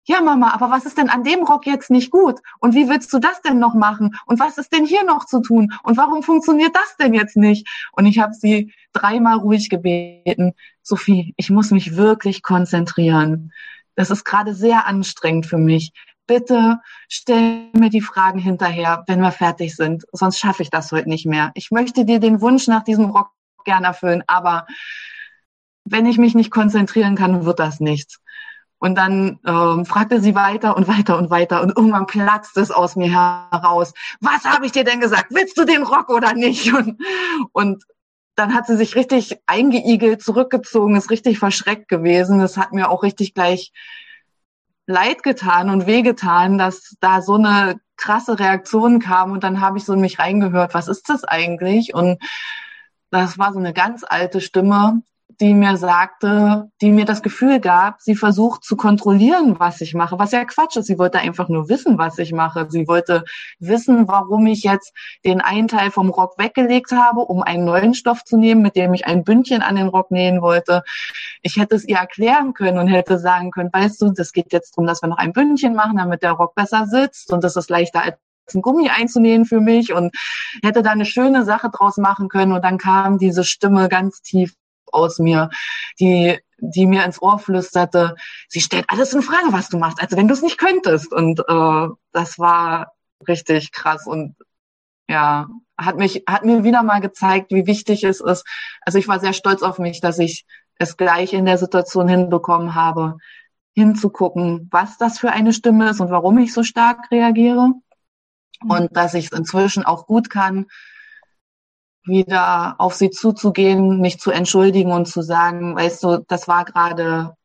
ja 0.07 0.21
Mama, 0.21 0.53
aber 0.53 0.71
was 0.71 0.85
ist 0.85 0.99
denn 0.99 1.09
an 1.09 1.25
dem 1.25 1.45
Rock 1.45 1.67
jetzt 1.67 1.91
nicht 1.91 2.11
gut? 2.11 2.41
Und 2.59 2.75
wie 2.75 2.89
willst 2.89 3.13
du 3.13 3.19
das 3.19 3.41
denn 3.43 3.59
noch 3.59 3.75
machen? 3.75 4.17
Und 4.27 4.41
was 4.41 4.59
ist 4.59 4.73
denn 4.73 4.85
hier 4.85 5.05
noch 5.05 5.27
zu 5.27 5.41
tun? 5.41 5.73
Und 5.83 5.97
warum 5.97 6.23
funktioniert 6.23 6.75
das 6.75 6.97
denn 6.99 7.15
jetzt 7.15 7.37
nicht? 7.37 7.69
Und 7.93 8.07
ich 8.07 8.19
habe 8.19 8.35
sie 8.35 8.73
dreimal 8.93 9.39
ruhig 9.39 9.69
gebeten, 9.69 10.55
Sophie, 10.83 11.35
ich 11.37 11.51
muss 11.51 11.71
mich 11.71 11.97
wirklich 11.97 12.43
konzentrieren. 12.43 13.53
Das 13.95 14.11
ist 14.11 14.25
gerade 14.25 14.55
sehr 14.55 14.87
anstrengend 14.87 15.47
für 15.47 15.59
mich. 15.59 15.93
Bitte 16.27 16.81
stell 17.09 17.69
mir 17.73 17.91
die 17.91 18.01
Fragen 18.01 18.39
hinterher, 18.39 19.05
wenn 19.07 19.21
wir 19.21 19.33
fertig 19.33 19.77
sind. 19.77 20.05
Sonst 20.13 20.39
schaffe 20.39 20.63
ich 20.63 20.71
das 20.71 20.91
heute 20.93 21.09
nicht 21.09 21.27
mehr. 21.27 21.51
Ich 21.55 21.71
möchte 21.71 22.05
dir 22.05 22.21
den 22.21 22.41
Wunsch 22.41 22.69
nach 22.69 22.85
diesem 22.85 23.07
Rock 23.07 23.31
gern 23.65 23.85
erfüllen, 23.85 24.25
aber 24.27 24.67
wenn 25.85 26.07
ich 26.07 26.19
mich 26.19 26.35
nicht 26.35 26.51
konzentrieren 26.51 27.17
kann, 27.17 27.45
wird 27.45 27.59
das 27.59 27.81
nichts. 27.81 28.21
Und 28.83 28.97
dann 28.97 29.39
ähm, 29.47 29.87
fragte 29.87 30.21
sie 30.21 30.35
weiter 30.35 30.77
und 30.77 30.89
weiter 30.89 31.17
und 31.17 31.31
weiter 31.31 31.63
und 31.63 31.77
irgendwann 31.77 32.07
platzt 32.07 32.57
es 32.57 32.73
aus 32.73 32.97
mir 32.97 33.13
heraus. 33.13 33.95
Was 34.21 34.45
habe 34.45 34.67
ich 34.67 34.73
dir 34.73 34.83
denn 34.83 34.99
gesagt? 34.99 35.27
Willst 35.31 35.57
du 35.57 35.65
den 35.65 35.85
Rock 35.85 36.09
oder 36.09 36.35
nicht? 36.35 36.75
Und, 36.75 37.01
und 37.53 37.85
dann 38.35 38.53
hat 38.53 38.67
sie 38.67 38.77
sich 38.77 38.97
richtig 38.97 39.39
eingeigelt, 39.47 40.21
zurückgezogen, 40.21 40.97
ist 40.97 41.11
richtig 41.11 41.39
verschreckt 41.39 41.87
gewesen. 41.87 42.41
Das 42.41 42.57
hat 42.57 42.73
mir 42.73 42.91
auch 42.91 43.05
richtig 43.05 43.35
gleich 43.35 43.71
leid 44.89 45.23
getan 45.23 45.71
und 45.71 45.87
wehgetan, 45.87 46.59
dass 46.59 46.97
da 46.99 47.23
so 47.23 47.35
eine 47.35 47.79
krasse 47.97 48.41
Reaktion 48.41 48.99
kam. 48.99 49.31
Und 49.31 49.45
dann 49.45 49.61
habe 49.61 49.79
ich 49.79 49.85
so 49.85 49.93
in 49.93 50.01
mich 50.01 50.19
reingehört, 50.19 50.75
was 50.75 50.89
ist 50.89 51.09
das 51.09 51.23
eigentlich? 51.23 51.95
Und 51.95 52.21
das 53.13 53.39
war 53.39 53.53
so 53.53 53.61
eine 53.61 53.75
ganz 53.75 54.03
alte 54.05 54.41
Stimme, 54.41 55.03
die 55.43 55.55
mir 55.55 55.77
sagte, 55.77 56.71
die 56.81 56.93
mir 56.93 57.05
das 57.05 57.21
Gefühl 57.21 57.59
gab, 57.59 58.01
sie 58.01 58.15
versucht 58.15 58.63
zu 58.63 58.77
kontrollieren, 58.77 59.59
was 59.59 59.81
ich 59.81 59.93
mache, 59.93 60.17
was 60.17 60.31
ja 60.31 60.45
Quatsch 60.45 60.77
ist. 60.77 60.87
Sie 60.87 61.01
wollte 61.01 61.19
einfach 61.19 61.49
nur 61.49 61.69
wissen, 61.69 61.99
was 61.99 62.17
ich 62.19 62.33
mache. 62.33 62.69
Sie 62.71 62.87
wollte 62.87 63.25
wissen, 63.59 64.07
warum 64.07 64.47
ich 64.47 64.63
jetzt 64.63 64.93
den 65.25 65.41
einen 65.41 65.67
Teil 65.67 65.91
vom 65.91 66.11
Rock 66.11 66.39
weggelegt 66.39 66.93
habe, 66.93 67.23
um 67.23 67.43
einen 67.43 67.65
neuen 67.65 67.95
Stoff 67.95 68.23
zu 68.23 68.37
nehmen, 68.37 68.63
mit 68.63 68.77
dem 68.77 68.95
ich 68.95 69.05
ein 69.09 69.25
Bündchen 69.25 69.63
an 69.63 69.75
den 69.75 69.89
Rock 69.89 70.13
nähen 70.13 70.43
wollte. 70.43 70.85
Ich 71.43 71.57
hätte 71.57 71.75
es 71.75 71.89
ihr 71.89 71.97
erklären 71.97 72.55
können 72.55 72.79
und 72.79 72.87
hätte 72.87 73.19
sagen 73.19 73.51
können, 73.51 73.71
weißt 73.73 74.01
du, 74.01 74.13
das 74.13 74.33
geht 74.33 74.53
jetzt 74.53 74.77
darum, 74.77 74.87
dass 74.87 75.03
wir 75.03 75.09
noch 75.09 75.19
ein 75.19 75.33
Bündchen 75.33 75.75
machen, 75.75 75.97
damit 75.97 76.23
der 76.23 76.33
Rock 76.33 76.55
besser 76.55 76.87
sitzt 76.87 77.33
und 77.33 77.43
das 77.43 77.57
ist 77.57 77.69
leichter 77.69 78.03
als 78.03 78.17
ein 78.55 78.63
Gummi 78.63 78.91
einzunähen 78.91 79.45
für 79.45 79.61
mich 79.61 79.93
und 79.93 80.15
hätte 80.63 80.83
da 80.83 80.91
eine 80.91 81.05
schöne 81.05 81.45
Sache 81.45 81.69
draus 81.71 81.97
machen 81.97 82.29
können 82.29 82.53
und 82.53 82.65
dann 82.65 82.79
kam 82.79 83.19
diese 83.19 83.45
Stimme 83.45 83.89
ganz 83.89 84.23
tief 84.23 84.55
aus 84.93 85.19
mir, 85.19 85.51
die, 85.99 86.39
die 86.59 86.87
mir 86.87 87.05
ins 87.05 87.21
Ohr 87.21 87.39
flüsterte, 87.39 88.15
sie 88.49 88.61
stellt 88.61 88.87
alles 88.89 89.13
in 89.13 89.23
Frage, 89.23 89.53
was 89.53 89.69
du 89.69 89.79
machst, 89.79 90.01
als 90.01 90.17
wenn 90.17 90.29
du 90.29 90.35
es 90.35 90.43
nicht 90.43 90.59
könntest. 90.59 91.13
Und 91.13 91.41
äh, 91.41 91.89
das 92.13 92.39
war 92.39 92.93
richtig 93.27 93.73
krass 93.73 94.07
und 94.07 94.37
ja, 95.09 95.49
hat 95.77 95.97
mich, 95.97 96.23
hat 96.29 96.45
mir 96.45 96.65
wieder 96.65 96.83
mal 96.83 97.01
gezeigt, 97.01 97.53
wie 97.53 97.67
wichtig 97.67 98.05
es 98.05 98.21
ist. 98.21 98.45
Also 98.83 98.99
ich 98.99 99.09
war 99.09 99.21
sehr 99.21 99.33
stolz 99.33 99.63
auf 99.63 99.79
mich, 99.79 100.01
dass 100.01 100.19
ich 100.19 100.47
es 100.79 100.97
gleich 100.97 101.33
in 101.33 101.47
der 101.47 101.59
Situation 101.59 102.09
hinbekommen 102.09 102.75
habe, 102.75 103.19
hinzugucken, 103.75 104.69
was 104.71 104.99
das 104.99 105.19
für 105.19 105.31
eine 105.31 105.53
Stimme 105.53 105.91
ist 105.91 106.01
und 106.01 106.11
warum 106.11 106.39
ich 106.39 106.53
so 106.53 106.63
stark 106.63 107.11
reagiere. 107.11 107.73
Und 108.69 108.97
dass 108.97 109.15
ich 109.15 109.27
es 109.27 109.33
inzwischen 109.33 109.85
auch 109.85 110.07
gut 110.07 110.31
kann, 110.31 110.67
wieder 112.05 112.77
auf 112.79 112.95
sie 112.95 113.11
zuzugehen, 113.11 114.01
mich 114.01 114.19
zu 114.19 114.31
entschuldigen 114.31 114.93
und 114.93 115.07
zu 115.07 115.23
sagen, 115.23 115.77
weißt 115.77 116.03
du, 116.03 116.25
das 116.27 116.49
war 116.49 116.65
gerade 116.65 117.37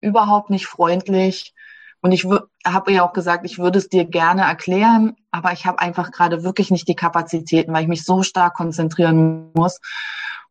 überhaupt 0.00 0.50
nicht 0.50 0.66
freundlich. 0.66 1.54
Und 2.00 2.12
ich 2.12 2.26
habe 2.64 2.92
ja 2.92 3.04
auch 3.04 3.12
gesagt, 3.12 3.44
ich 3.44 3.58
würde 3.58 3.78
es 3.78 3.88
dir 3.88 4.04
gerne 4.04 4.42
erklären, 4.42 5.16
aber 5.30 5.52
ich 5.52 5.66
habe 5.66 5.80
einfach 5.80 6.12
gerade 6.12 6.44
wirklich 6.44 6.70
nicht 6.70 6.86
die 6.86 6.94
Kapazitäten, 6.94 7.72
weil 7.72 7.82
ich 7.82 7.88
mich 7.88 8.04
so 8.04 8.22
stark 8.22 8.54
konzentrieren 8.54 9.50
muss. 9.54 9.80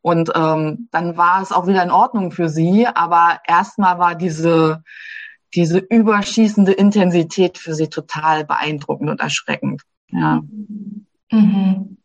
Und 0.01 0.31
ähm, 0.35 0.89
dann 0.91 1.15
war 1.15 1.41
es 1.41 1.51
auch 1.51 1.67
wieder 1.67 1.83
in 1.83 1.91
Ordnung 1.91 2.31
für 2.31 2.49
sie, 2.49 2.85
aber 2.87 3.39
erstmal 3.47 3.97
war 3.97 4.15
diese 4.15 4.83
diese 5.53 5.79
überschießende 5.79 6.71
Intensität 6.71 7.57
für 7.57 7.73
sie 7.73 7.89
total 7.89 8.45
beeindruckend 8.45 9.09
und 9.09 9.21
erschreckend. 9.21 9.81
Ja. 10.09 10.41
Mhm. 11.31 11.96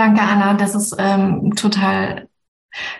Danke, 0.00 0.22
Anna. 0.22 0.54
Das 0.54 0.74
ist 0.74 0.96
ähm, 0.98 1.54
total 1.56 2.26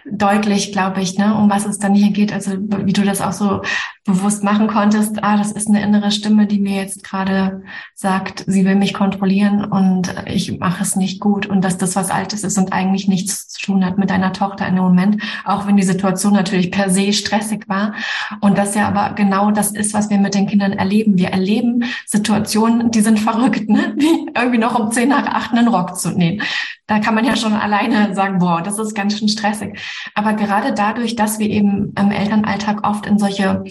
deutlich, 0.05 0.71
glaube 0.73 1.01
ich, 1.01 1.17
ne, 1.17 1.35
um 1.35 1.49
was 1.49 1.65
es 1.65 1.79
dann 1.79 1.95
hier 1.95 2.13
geht. 2.13 2.31
Also 2.31 2.53
wie 2.59 2.93
du 2.93 3.05
das 3.05 3.23
auch 3.23 3.33
so 3.33 3.63
bewusst 4.05 4.43
machen 4.43 4.67
konntest, 4.67 5.23
ah, 5.23 5.37
das 5.39 5.53
ist 5.53 5.69
eine 5.69 5.83
innere 5.83 6.11
Stimme, 6.11 6.47
die 6.47 6.59
mir 6.59 6.77
jetzt 6.77 7.05
gerade 7.05 7.63
sagt, 7.95 8.45
sie 8.47 8.65
will 8.65 8.75
mich 8.75 8.93
kontrollieren 8.93 9.65
und 9.65 10.15
ich 10.27 10.59
mache 10.59 10.83
es 10.83 10.97
nicht 10.97 11.21
gut 11.21 11.47
und 11.47 11.63
dass 11.63 11.79
das 11.79 11.97
was 11.97 12.11
Altes 12.11 12.45
ist 12.45 12.59
und 12.59 12.73
eigentlich 12.73 13.09
nichts 13.09 13.49
zu 13.49 13.61
tun 13.61 13.85
hat 13.85 13.97
mit 13.97 14.11
deiner 14.11 14.33
Tochter 14.33 14.67
in 14.67 14.75
dem 14.75 14.85
Moment, 14.85 15.23
auch 15.45 15.67
wenn 15.67 15.77
die 15.77 15.83
Situation 15.83 16.33
natürlich 16.33 16.71
per 16.71 16.91
se 16.91 17.13
stressig 17.13 17.69
war 17.69 17.95
und 18.41 18.59
das 18.59 18.75
ja 18.75 18.89
aber 18.89 19.15
genau 19.15 19.51
das 19.51 19.71
ist, 19.71 19.95
was 19.95 20.11
wir 20.11 20.19
mit 20.19 20.35
den 20.35 20.47
Kindern 20.47 20.73
erleben. 20.73 21.17
Wir 21.17 21.29
erleben 21.29 21.85
Situationen, 22.07 22.91
die 22.91 23.01
sind 23.01 23.21
verrückt, 23.21 23.69
ne? 23.69 23.95
wie 23.97 24.31
irgendwie 24.35 24.59
noch 24.59 24.79
um 24.79 24.91
zehn 24.91 25.11
nach 25.11 25.27
acht 25.27 25.53
einen 25.53 25.69
Rock 25.69 25.97
zu 25.97 26.11
nähen. 26.11 26.43
Da 26.91 26.99
kann 26.99 27.15
man 27.15 27.25
ja 27.25 27.37
schon 27.37 27.53
alleine 27.53 28.17
sagen, 28.17 28.41
boah, 28.41 28.63
das 28.63 28.81
ist 28.81 28.97
ganz 28.97 29.17
schön 29.17 29.29
stressig. 29.29 29.79
Aber 30.17 30.33
gerade 30.33 30.75
dadurch, 30.75 31.15
dass 31.15 31.39
wir 31.39 31.49
eben 31.49 31.95
im 31.97 32.11
Elternalltag 32.11 32.85
oft 32.85 33.07
in 33.07 33.17
solche 33.17 33.63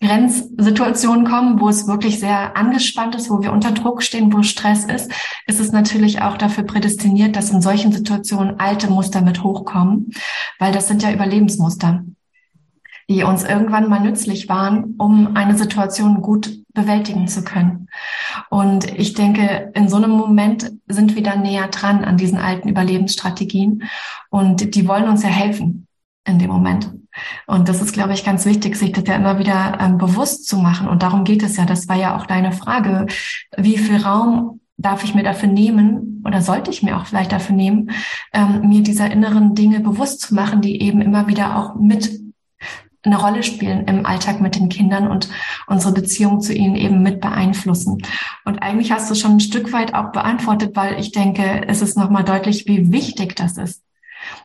Grenzsituationen 0.00 1.24
kommen, 1.24 1.60
wo 1.60 1.68
es 1.68 1.86
wirklich 1.86 2.18
sehr 2.18 2.56
angespannt 2.56 3.14
ist, 3.14 3.30
wo 3.30 3.40
wir 3.40 3.52
unter 3.52 3.70
Druck 3.70 4.02
stehen, 4.02 4.32
wo 4.32 4.42
Stress 4.42 4.86
ist, 4.86 5.12
ist 5.46 5.60
es 5.60 5.70
natürlich 5.70 6.20
auch 6.20 6.36
dafür 6.36 6.64
prädestiniert, 6.64 7.36
dass 7.36 7.50
in 7.50 7.62
solchen 7.62 7.92
Situationen 7.92 8.58
alte 8.58 8.90
Muster 8.90 9.22
mit 9.22 9.44
hochkommen, 9.44 10.10
weil 10.58 10.72
das 10.72 10.88
sind 10.88 11.00
ja 11.04 11.12
Überlebensmuster, 11.12 12.02
die 13.08 13.22
uns 13.22 13.44
irgendwann 13.44 13.88
mal 13.88 14.00
nützlich 14.00 14.48
waren, 14.48 14.96
um 14.98 15.36
eine 15.36 15.56
Situation 15.56 16.22
gut 16.22 16.58
bewältigen 16.72 17.28
zu 17.28 17.44
können. 17.44 17.86
Und 18.50 18.92
ich 18.98 19.14
denke, 19.14 19.72
in 19.74 19.88
so 19.88 19.96
einem 19.96 20.10
Moment 20.10 20.72
sind 20.86 21.14
wir 21.14 21.22
dann 21.22 21.42
näher 21.42 21.68
dran 21.68 22.04
an 22.04 22.16
diesen 22.16 22.38
alten 22.38 22.68
Überlebensstrategien 22.68 23.84
und 24.30 24.74
die 24.74 24.88
wollen 24.88 25.08
uns 25.08 25.22
ja 25.22 25.28
helfen 25.28 25.86
in 26.26 26.38
dem 26.38 26.50
Moment. 26.50 26.90
Und 27.46 27.68
das 27.68 27.80
ist, 27.80 27.92
glaube 27.92 28.12
ich, 28.12 28.24
ganz 28.24 28.44
wichtig, 28.44 28.76
sich 28.76 28.92
das 28.92 29.04
ja 29.06 29.14
immer 29.14 29.38
wieder 29.38 29.78
ähm, 29.80 29.98
bewusst 29.98 30.46
zu 30.46 30.56
machen. 30.56 30.88
Und 30.88 31.02
darum 31.02 31.24
geht 31.24 31.42
es 31.42 31.56
ja. 31.56 31.64
Das 31.64 31.88
war 31.88 31.96
ja 31.96 32.16
auch 32.16 32.26
deine 32.26 32.52
Frage. 32.52 33.06
Wie 33.56 33.78
viel 33.78 33.98
Raum 33.98 34.60
darf 34.76 35.04
ich 35.04 35.14
mir 35.14 35.22
dafür 35.22 35.48
nehmen 35.48 36.22
oder 36.26 36.42
sollte 36.42 36.70
ich 36.70 36.82
mir 36.82 36.96
auch 36.96 37.06
vielleicht 37.06 37.32
dafür 37.32 37.54
nehmen, 37.54 37.90
ähm, 38.32 38.68
mir 38.68 38.82
dieser 38.82 39.10
inneren 39.10 39.54
Dinge 39.54 39.80
bewusst 39.80 40.20
zu 40.20 40.34
machen, 40.34 40.60
die 40.60 40.82
eben 40.82 41.00
immer 41.00 41.28
wieder 41.28 41.56
auch 41.56 41.76
mit 41.76 42.23
eine 43.04 43.18
Rolle 43.18 43.42
spielen 43.42 43.86
im 43.86 44.06
Alltag 44.06 44.40
mit 44.40 44.56
den 44.56 44.68
Kindern 44.68 45.10
und 45.10 45.28
unsere 45.66 45.92
Beziehung 45.92 46.40
zu 46.40 46.54
ihnen 46.54 46.76
eben 46.76 47.02
mit 47.02 47.20
beeinflussen. 47.20 48.02
Und 48.44 48.58
eigentlich 48.62 48.92
hast 48.92 49.10
du 49.10 49.14
schon 49.14 49.32
ein 49.32 49.40
Stück 49.40 49.72
weit 49.72 49.94
auch 49.94 50.12
beantwortet, 50.12 50.74
weil 50.74 50.98
ich 50.98 51.12
denke, 51.12 51.66
es 51.68 51.82
ist 51.82 51.96
nochmal 51.96 52.24
deutlich, 52.24 52.66
wie 52.66 52.92
wichtig 52.92 53.36
das 53.36 53.58
ist. 53.58 53.82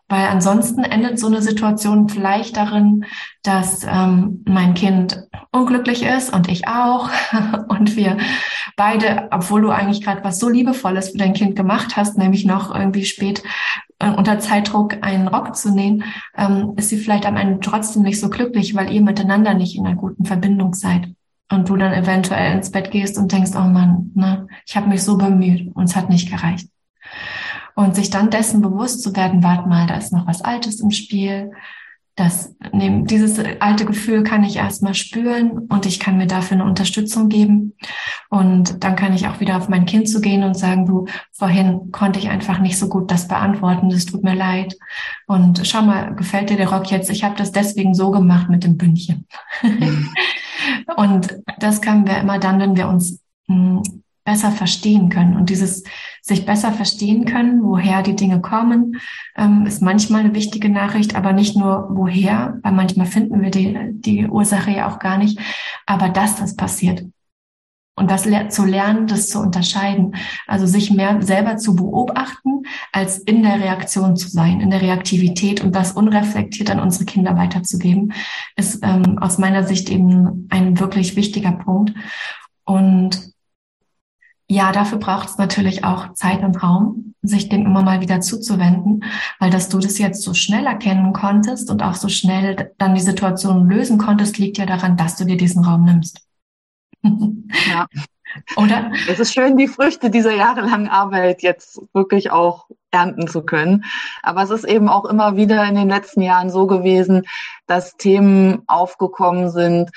Weil 0.07 0.27
ansonsten 0.27 0.83
endet 0.83 1.19
so 1.19 1.27
eine 1.27 1.41
Situation 1.41 2.09
vielleicht 2.09 2.57
darin, 2.57 3.05
dass 3.43 3.85
ähm, 3.87 4.43
mein 4.47 4.73
Kind 4.73 5.27
unglücklich 5.51 6.03
ist 6.03 6.33
und 6.33 6.49
ich 6.49 6.67
auch. 6.67 7.09
und 7.67 7.95
wir 7.95 8.17
beide, 8.75 9.27
obwohl 9.31 9.61
du 9.61 9.69
eigentlich 9.69 10.01
gerade 10.01 10.23
was 10.23 10.39
so 10.39 10.49
Liebevolles 10.49 11.09
für 11.09 11.17
dein 11.17 11.33
Kind 11.33 11.55
gemacht 11.55 11.97
hast, 11.97 12.17
nämlich 12.17 12.45
noch 12.45 12.73
irgendwie 12.73 13.05
spät 13.05 13.43
äh, 13.99 14.09
unter 14.09 14.39
Zeitdruck 14.39 14.97
einen 15.01 15.27
Rock 15.27 15.55
zu 15.55 15.73
nähen, 15.73 16.03
ähm, 16.37 16.73
ist 16.77 16.89
sie 16.89 16.97
vielleicht 16.97 17.25
am 17.25 17.37
Ende 17.37 17.59
trotzdem 17.59 18.03
nicht 18.03 18.19
so 18.19 18.29
glücklich, 18.29 18.75
weil 18.75 18.91
ihr 18.91 19.01
miteinander 19.01 19.53
nicht 19.53 19.75
in 19.75 19.85
einer 19.85 19.95
guten 19.95 20.25
Verbindung 20.25 20.73
seid. 20.73 21.09
Und 21.51 21.67
du 21.67 21.75
dann 21.77 21.93
eventuell 21.93 22.53
ins 22.55 22.71
Bett 22.71 22.91
gehst 22.91 23.17
und 23.17 23.31
denkst, 23.31 23.51
oh 23.55 23.61
Mann, 23.67 24.11
ne, 24.13 24.47
ich 24.65 24.77
habe 24.77 24.87
mich 24.87 25.03
so 25.03 25.17
bemüht 25.17 25.75
und 25.75 25.85
es 25.85 25.95
hat 25.95 26.09
nicht 26.09 26.29
gereicht. 26.29 26.69
Und 27.79 27.95
sich 27.95 28.09
dann 28.09 28.29
dessen 28.29 28.59
bewusst 28.59 29.01
zu 29.01 29.15
werden, 29.15 29.41
warte 29.41 29.69
mal, 29.69 29.87
da 29.87 29.95
ist 29.95 30.11
noch 30.11 30.27
was 30.27 30.41
Altes 30.41 30.81
im 30.81 30.91
Spiel. 30.91 31.53
Das, 32.17 32.53
neben, 32.73 33.05
dieses 33.05 33.39
alte 33.61 33.85
Gefühl 33.85 34.23
kann 34.23 34.43
ich 34.43 34.57
erstmal 34.57 34.93
spüren 34.93 35.59
und 35.69 35.85
ich 35.85 35.97
kann 35.97 36.17
mir 36.17 36.27
dafür 36.27 36.55
eine 36.55 36.65
Unterstützung 36.65 37.29
geben. 37.29 37.77
Und 38.29 38.83
dann 38.83 38.97
kann 38.97 39.13
ich 39.13 39.29
auch 39.29 39.39
wieder 39.39 39.55
auf 39.55 39.69
mein 39.69 39.85
Kind 39.85 40.09
zu 40.09 40.19
gehen 40.19 40.43
und 40.43 40.57
sagen, 40.57 40.87
du, 40.87 41.05
vorhin 41.31 41.89
konnte 41.93 42.19
ich 42.19 42.27
einfach 42.27 42.59
nicht 42.59 42.77
so 42.77 42.89
gut 42.89 43.09
das 43.11 43.29
beantworten, 43.29 43.89
das 43.89 44.05
tut 44.05 44.25
mir 44.25 44.35
leid. 44.35 44.75
Und 45.25 45.65
schau 45.65 45.81
mal, 45.81 46.13
gefällt 46.15 46.49
dir 46.49 46.57
der 46.57 46.73
Rock 46.73 46.91
jetzt? 46.91 47.09
Ich 47.09 47.23
habe 47.23 47.37
das 47.37 47.53
deswegen 47.53 47.93
so 47.93 48.11
gemacht 48.11 48.49
mit 48.49 48.65
dem 48.65 48.75
Bündchen. 48.75 49.25
und 50.97 51.39
das 51.59 51.79
können 51.79 52.05
wir 52.05 52.17
immer 52.17 52.39
dann, 52.39 52.59
wenn 52.59 52.75
wir 52.75 52.89
uns 52.89 53.21
hm, 53.47 53.83
besser 54.29 54.51
verstehen 54.51 55.09
können. 55.09 55.35
Und 55.35 55.49
dieses 55.49 55.83
sich 56.21 56.45
besser 56.45 56.71
verstehen 56.71 57.25
können, 57.25 57.63
woher 57.63 58.03
die 58.03 58.15
Dinge 58.15 58.41
kommen, 58.41 58.99
ähm, 59.35 59.65
ist 59.65 59.81
manchmal 59.81 60.21
eine 60.21 60.35
wichtige 60.35 60.69
Nachricht, 60.69 61.15
aber 61.15 61.33
nicht 61.33 61.57
nur 61.57 61.87
woher, 61.89 62.59
weil 62.61 62.73
manchmal 62.73 63.07
finden 63.07 63.41
wir 63.41 63.49
die, 63.49 63.75
die 63.91 64.27
Ursache 64.27 64.69
ja 64.69 64.87
auch 64.87 64.99
gar 64.99 65.17
nicht, 65.17 65.39
aber 65.87 66.09
dass 66.09 66.35
das 66.35 66.55
passiert. 66.55 67.05
Und 67.95 68.11
das 68.11 68.27
zu 68.49 68.65
lernen, 68.65 69.07
das 69.07 69.29
zu 69.29 69.39
unterscheiden. 69.39 70.15
Also 70.47 70.67
sich 70.67 70.91
mehr 70.91 71.21
selber 71.21 71.57
zu 71.57 71.75
beobachten, 71.75 72.61
als 72.93 73.17
in 73.17 73.41
der 73.41 73.59
Reaktion 73.59 74.15
zu 74.15 74.29
sein, 74.29 74.61
in 74.61 74.69
der 74.69 74.81
Reaktivität 74.81 75.61
und 75.61 75.75
das 75.75 75.93
unreflektiert 75.93 76.69
an 76.69 76.79
unsere 76.79 77.05
Kinder 77.05 77.35
weiterzugeben, 77.35 78.13
ist 78.55 78.79
ähm, 78.83 79.17
aus 79.19 79.37
meiner 79.39 79.63
Sicht 79.63 79.89
eben 79.89 80.47
ein 80.49 80.79
wirklich 80.79 81.15
wichtiger 81.17 81.51
Punkt. 81.51 81.93
Und 82.63 83.33
ja, 84.51 84.71
dafür 84.71 84.97
braucht 84.97 85.29
es 85.29 85.37
natürlich 85.37 85.83
auch 85.83 86.13
Zeit 86.13 86.41
und 86.41 86.61
Raum, 86.61 87.13
sich 87.21 87.49
dem 87.49 87.67
immer 87.67 87.83
mal 87.83 88.01
wieder 88.01 88.19
zuzuwenden, 88.19 89.03
weil 89.39 89.51
dass 89.51 89.69
du 89.69 89.77
das 89.77 89.99
jetzt 89.99 90.23
so 90.23 90.33
schnell 90.33 90.65
erkennen 90.65 91.13
konntest 91.13 91.69
und 91.69 91.83
auch 91.83 91.93
so 91.93 92.09
schnell 92.09 92.73
dann 92.79 92.95
die 92.95 93.01
Situation 93.01 93.69
lösen 93.69 93.99
konntest, 93.99 94.39
liegt 94.39 94.57
ja 94.57 94.65
daran, 94.65 94.97
dass 94.97 95.17
du 95.17 95.25
dir 95.25 95.37
diesen 95.37 95.63
Raum 95.63 95.85
nimmst. 95.85 96.25
ja. 97.03 97.87
Oder? 98.55 98.91
Es 99.07 99.19
ist 99.19 99.33
schön, 99.33 99.57
die 99.57 99.67
Früchte 99.67 100.09
dieser 100.09 100.35
jahrelangen 100.35 100.87
Arbeit 100.87 101.41
jetzt 101.41 101.81
wirklich 101.93 102.31
auch 102.31 102.67
ernten 102.91 103.27
zu 103.27 103.41
können. 103.41 103.85
Aber 104.21 104.43
es 104.43 104.51
ist 104.51 104.65
eben 104.65 104.87
auch 104.87 105.05
immer 105.05 105.35
wieder 105.35 105.63
in 105.65 105.75
den 105.75 105.89
letzten 105.89 106.21
Jahren 106.21 106.49
so 106.49 106.67
gewesen, 106.67 107.23
dass 107.65 107.97
Themen 107.97 108.61
aufgekommen 108.67 109.49
sind, 109.49 109.89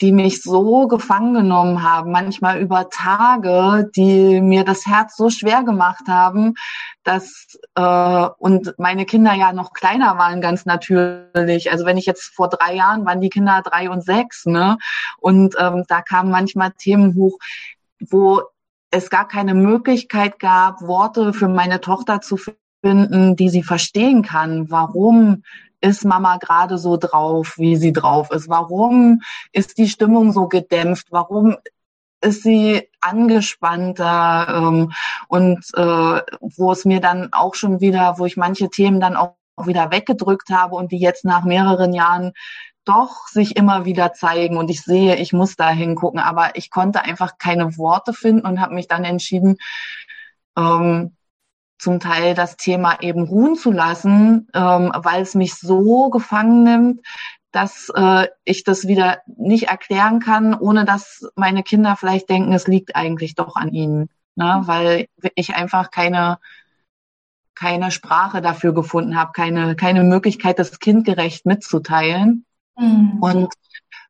die 0.00 0.12
mich 0.12 0.42
so 0.42 0.88
gefangen 0.88 1.34
genommen 1.34 1.82
haben, 1.82 2.10
manchmal 2.10 2.60
über 2.60 2.90
Tage, 2.90 3.90
die 3.94 4.40
mir 4.40 4.64
das 4.64 4.86
Herz 4.86 5.16
so 5.16 5.30
schwer 5.30 5.62
gemacht 5.62 6.04
haben, 6.08 6.54
dass 7.04 7.58
äh, 7.76 8.28
und 8.38 8.74
meine 8.78 9.06
Kinder 9.06 9.34
ja 9.34 9.52
noch 9.52 9.72
kleiner 9.72 10.18
waren, 10.18 10.40
ganz 10.40 10.64
natürlich. 10.66 11.70
Also 11.70 11.86
wenn 11.86 11.96
ich 11.96 12.06
jetzt 12.06 12.34
vor 12.34 12.48
drei 12.48 12.74
Jahren 12.74 13.04
waren 13.06 13.20
die 13.20 13.30
Kinder 13.30 13.62
drei 13.64 13.88
und 13.88 14.04
sechs, 14.04 14.46
ne? 14.46 14.78
Und 15.18 15.54
ähm, 15.58 15.84
da 15.88 16.02
kamen 16.02 16.30
manchmal 16.30 16.72
Themen 16.72 17.14
hoch, 17.14 17.38
wo 18.00 18.42
es 18.90 19.10
gar 19.10 19.28
keine 19.28 19.54
Möglichkeit 19.54 20.38
gab, 20.38 20.82
Worte 20.82 21.32
für 21.32 21.48
meine 21.48 21.80
Tochter 21.80 22.20
zu 22.20 22.36
finden, 22.84 23.34
die 23.34 23.48
sie 23.48 23.62
verstehen 23.62 24.22
kann. 24.22 24.70
Warum 24.70 25.42
ist 25.80 26.04
Mama 26.04 26.36
gerade 26.36 26.76
so 26.76 26.98
drauf, 26.98 27.54
wie 27.56 27.76
sie 27.76 27.94
drauf 27.94 28.30
ist? 28.30 28.48
Warum 28.50 29.22
ist 29.52 29.78
die 29.78 29.88
Stimmung 29.88 30.32
so 30.32 30.48
gedämpft? 30.48 31.06
Warum 31.10 31.56
ist 32.20 32.42
sie 32.42 32.90
angespannter? 33.00 34.46
Ähm, 34.54 34.92
und 35.28 35.64
äh, 35.74 36.20
wo 36.40 36.72
es 36.72 36.84
mir 36.84 37.00
dann 37.00 37.32
auch 37.32 37.54
schon 37.54 37.80
wieder, 37.80 38.18
wo 38.18 38.26
ich 38.26 38.36
manche 38.36 38.68
Themen 38.68 39.00
dann 39.00 39.16
auch 39.16 39.36
wieder 39.64 39.90
weggedrückt 39.90 40.50
habe 40.50 40.76
und 40.76 40.92
die 40.92 40.98
jetzt 40.98 41.24
nach 41.24 41.44
mehreren 41.44 41.94
Jahren 41.94 42.32
doch 42.84 43.28
sich 43.28 43.56
immer 43.56 43.86
wieder 43.86 44.12
zeigen 44.12 44.58
und 44.58 44.70
ich 44.70 44.82
sehe, 44.82 45.16
ich 45.16 45.32
muss 45.32 45.56
da 45.56 45.70
hingucken, 45.70 46.20
aber 46.20 46.56
ich 46.56 46.70
konnte 46.70 47.02
einfach 47.02 47.38
keine 47.38 47.78
Worte 47.78 48.12
finden 48.12 48.46
und 48.46 48.60
habe 48.60 48.74
mich 48.74 48.88
dann 48.88 49.04
entschieden, 49.04 49.56
ähm, 50.58 51.16
zum 51.78 52.00
Teil 52.00 52.34
das 52.34 52.56
Thema 52.56 53.00
eben 53.00 53.24
ruhen 53.24 53.56
zu 53.56 53.70
lassen, 53.70 54.48
ähm, 54.54 54.92
weil 54.94 55.22
es 55.22 55.34
mich 55.34 55.54
so 55.54 56.10
gefangen 56.10 56.62
nimmt, 56.62 57.00
dass 57.52 57.90
äh, 57.94 58.26
ich 58.44 58.64
das 58.64 58.86
wieder 58.88 59.18
nicht 59.26 59.68
erklären 59.68 60.18
kann, 60.20 60.54
ohne 60.54 60.84
dass 60.84 61.28
meine 61.36 61.62
Kinder 61.62 61.96
vielleicht 61.96 62.28
denken, 62.28 62.52
es 62.52 62.66
liegt 62.66 62.96
eigentlich 62.96 63.34
doch 63.34 63.56
an 63.56 63.72
ihnen, 63.72 64.08
ne? 64.34 64.62
weil 64.64 65.06
ich 65.34 65.54
einfach 65.54 65.90
keine 65.90 66.38
keine 67.56 67.92
Sprache 67.92 68.42
dafür 68.42 68.74
gefunden 68.74 69.16
habe, 69.16 69.30
keine 69.32 69.76
keine 69.76 70.02
Möglichkeit, 70.02 70.58
das 70.58 70.80
kindgerecht 70.80 71.46
mitzuteilen. 71.46 72.44
Mhm. 72.76 73.18
Und 73.20 73.54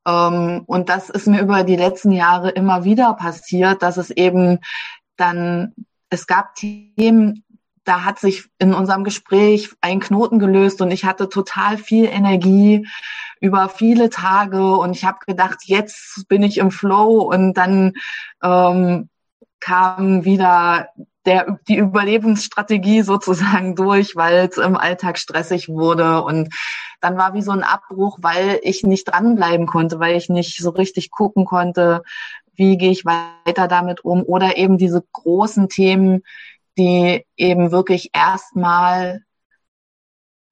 ähm, 0.06 0.62
und 0.66 0.88
das 0.88 1.10
ist 1.10 1.26
mir 1.26 1.42
über 1.42 1.64
die 1.64 1.76
letzten 1.76 2.12
Jahre 2.12 2.50
immer 2.50 2.84
wieder 2.84 3.12
passiert, 3.14 3.82
dass 3.82 3.98
es 3.98 4.10
eben 4.10 4.60
dann 5.16 5.74
es 6.08 6.26
gab 6.26 6.54
Themen, 6.54 7.44
da 7.84 8.04
hat 8.04 8.18
sich 8.18 8.44
in 8.58 8.74
unserem 8.74 9.04
Gespräch 9.04 9.70
ein 9.80 10.00
Knoten 10.00 10.38
gelöst 10.38 10.80
und 10.80 10.90
ich 10.90 11.04
hatte 11.04 11.28
total 11.28 11.76
viel 11.76 12.06
Energie 12.06 12.86
über 13.40 13.68
viele 13.68 14.10
Tage 14.10 14.76
und 14.76 14.92
ich 14.92 15.04
habe 15.04 15.18
gedacht, 15.26 15.58
jetzt 15.64 16.26
bin 16.28 16.42
ich 16.42 16.58
im 16.58 16.70
Flow 16.70 17.22
und 17.22 17.54
dann 17.54 17.92
ähm, 18.42 19.10
kam 19.60 20.24
wieder 20.24 20.88
der, 21.26 21.58
die 21.68 21.76
Überlebensstrategie 21.76 23.02
sozusagen 23.02 23.76
durch, 23.76 24.16
weil 24.16 24.48
es 24.50 24.58
im 24.58 24.76
Alltag 24.76 25.18
stressig 25.18 25.68
wurde 25.68 26.22
und 26.22 26.54
dann 27.00 27.18
war 27.18 27.34
wie 27.34 27.42
so 27.42 27.50
ein 27.50 27.62
Abbruch, 27.62 28.18
weil 28.22 28.60
ich 28.62 28.82
nicht 28.82 29.04
dranbleiben 29.04 29.66
konnte, 29.66 30.00
weil 30.00 30.16
ich 30.16 30.28
nicht 30.28 30.56
so 30.58 30.70
richtig 30.70 31.10
gucken 31.10 31.44
konnte, 31.44 32.02
wie 32.54 32.78
gehe 32.78 32.90
ich 32.90 33.04
weiter 33.04 33.68
damit 33.68 34.04
um 34.04 34.22
oder 34.22 34.56
eben 34.56 34.78
diese 34.78 35.02
großen 35.12 35.68
Themen, 35.68 36.22
die 36.78 37.24
eben 37.36 37.70
wirklich 37.72 38.10
erstmal 38.12 39.22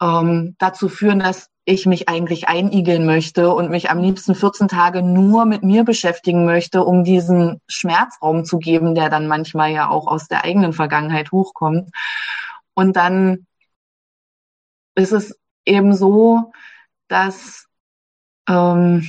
ähm, 0.00 0.56
dazu 0.58 0.88
führen, 0.88 1.20
dass 1.20 1.48
ich 1.64 1.86
mich 1.86 2.08
eigentlich 2.08 2.48
einigeln 2.48 3.06
möchte 3.06 3.54
und 3.54 3.70
mich 3.70 3.88
am 3.90 4.00
liebsten 4.00 4.34
14 4.34 4.66
Tage 4.66 5.02
nur 5.02 5.44
mit 5.44 5.62
mir 5.62 5.84
beschäftigen 5.84 6.44
möchte, 6.44 6.84
um 6.84 7.04
diesen 7.04 7.60
Schmerzraum 7.68 8.44
zu 8.44 8.58
geben, 8.58 8.94
der 8.94 9.10
dann 9.10 9.28
manchmal 9.28 9.70
ja 9.70 9.88
auch 9.88 10.08
aus 10.08 10.26
der 10.26 10.44
eigenen 10.44 10.72
Vergangenheit 10.72 11.30
hochkommt. 11.30 11.90
Und 12.74 12.96
dann 12.96 13.46
ist 14.96 15.12
es 15.12 15.38
eben 15.64 15.94
so, 15.94 16.52
dass 17.06 17.68
ähm, 18.48 19.08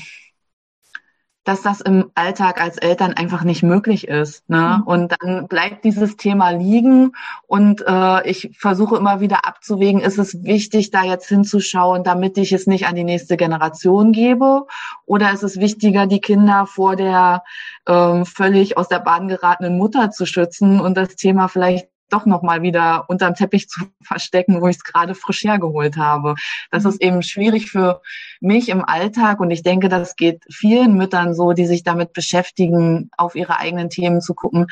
dass 1.44 1.62
das 1.62 1.82
im 1.82 2.12
Alltag 2.16 2.62
als 2.62 2.78
Eltern 2.78 3.14
einfach 3.14 3.44
nicht 3.44 3.64
möglich 3.64 4.08
ist. 4.08 4.50
Ne? 4.50 4.78
Mhm. 4.80 4.84
Und 4.84 5.16
dann 5.20 5.48
bleibt 5.48 5.84
dieses 5.84 6.16
Thema 6.16 6.52
liegen 6.52 7.12
und 7.48 7.84
äh, 7.86 8.30
ich 8.30 8.52
versuche 8.58 8.96
immer 8.96 9.20
wieder 9.20 9.46
abzuwägen, 9.46 10.02
ist 10.02 10.18
es 10.18 10.44
wichtig, 10.44 10.92
da 10.92 11.04
jetzt 11.04 11.28
hinzuschauen, 11.28 12.04
damit 12.04 12.38
ich 12.38 12.54
es 12.54 12.66
nicht 12.66 12.88
an 12.88 12.96
die 12.96 13.04
nächste 13.04 13.36
Generation 13.36 14.14
gebe? 14.14 14.66
Oder 15.06 15.34
ist 15.34 15.44
es 15.44 15.60
wichtiger, 15.60 16.08
die 16.08 16.22
Kinder 16.22 16.66
vor 16.66 16.96
der 16.96 17.44
ähm, 17.88 18.26
völlig 18.26 18.78
aus 18.78 18.88
der 18.88 19.00
Bahn 19.00 19.28
geratenen 19.28 19.78
Mutter 19.78 20.12
zu 20.12 20.26
schützen 20.26 20.80
und 20.80 20.96
das 20.96 21.16
Thema 21.16 21.50
vielleicht 21.50 21.88
doch 22.10 22.26
nochmal 22.26 22.62
wieder 22.62 23.06
unterm 23.10 23.36
Teppich 23.36 23.68
zu 23.68 23.82
verstecken, 24.04 24.62
wo 24.62 24.68
ich 24.68 24.78
es 24.78 24.84
gerade 24.84 25.16
frisch 25.16 25.44
hergeholt 25.44 25.98
habe. 25.98 26.36
Das 26.72 26.84
mhm. 26.84 26.90
ist 26.90 27.02
eben 27.02 27.24
schwierig 27.24 27.70
für 27.70 28.02
mich 28.40 28.70
im 28.70 28.84
Alltag 28.84 29.40
und 29.40 29.52
ich 29.52 29.64
denke, 29.64 29.90
das 29.90 30.16
geht 30.16 30.44
vielen 30.52 30.96
Müttern 30.96 31.34
so, 31.34 31.54
die 31.54 31.66
sich 31.66 31.84
damit 31.84 32.14
beschäftigen, 32.14 33.10
auf 33.18 33.36
ihre 33.36 33.58
eigenen 33.60 33.90
Themen 33.90 34.22
zu 34.22 34.34
gucken. 34.34 34.68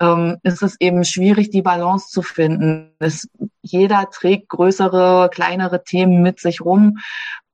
Ähm, 0.00 0.38
ist 0.42 0.62
es 0.62 0.76
eben 0.80 1.04
schwierig, 1.04 1.50
die 1.50 1.62
Balance 1.62 2.08
zu 2.08 2.22
finden. 2.22 2.94
Es, 2.98 3.28
jeder 3.62 4.10
trägt 4.10 4.48
größere, 4.48 5.30
kleinere 5.32 5.82
Themen 5.84 6.22
mit 6.22 6.40
sich 6.40 6.60
rum. 6.60 6.98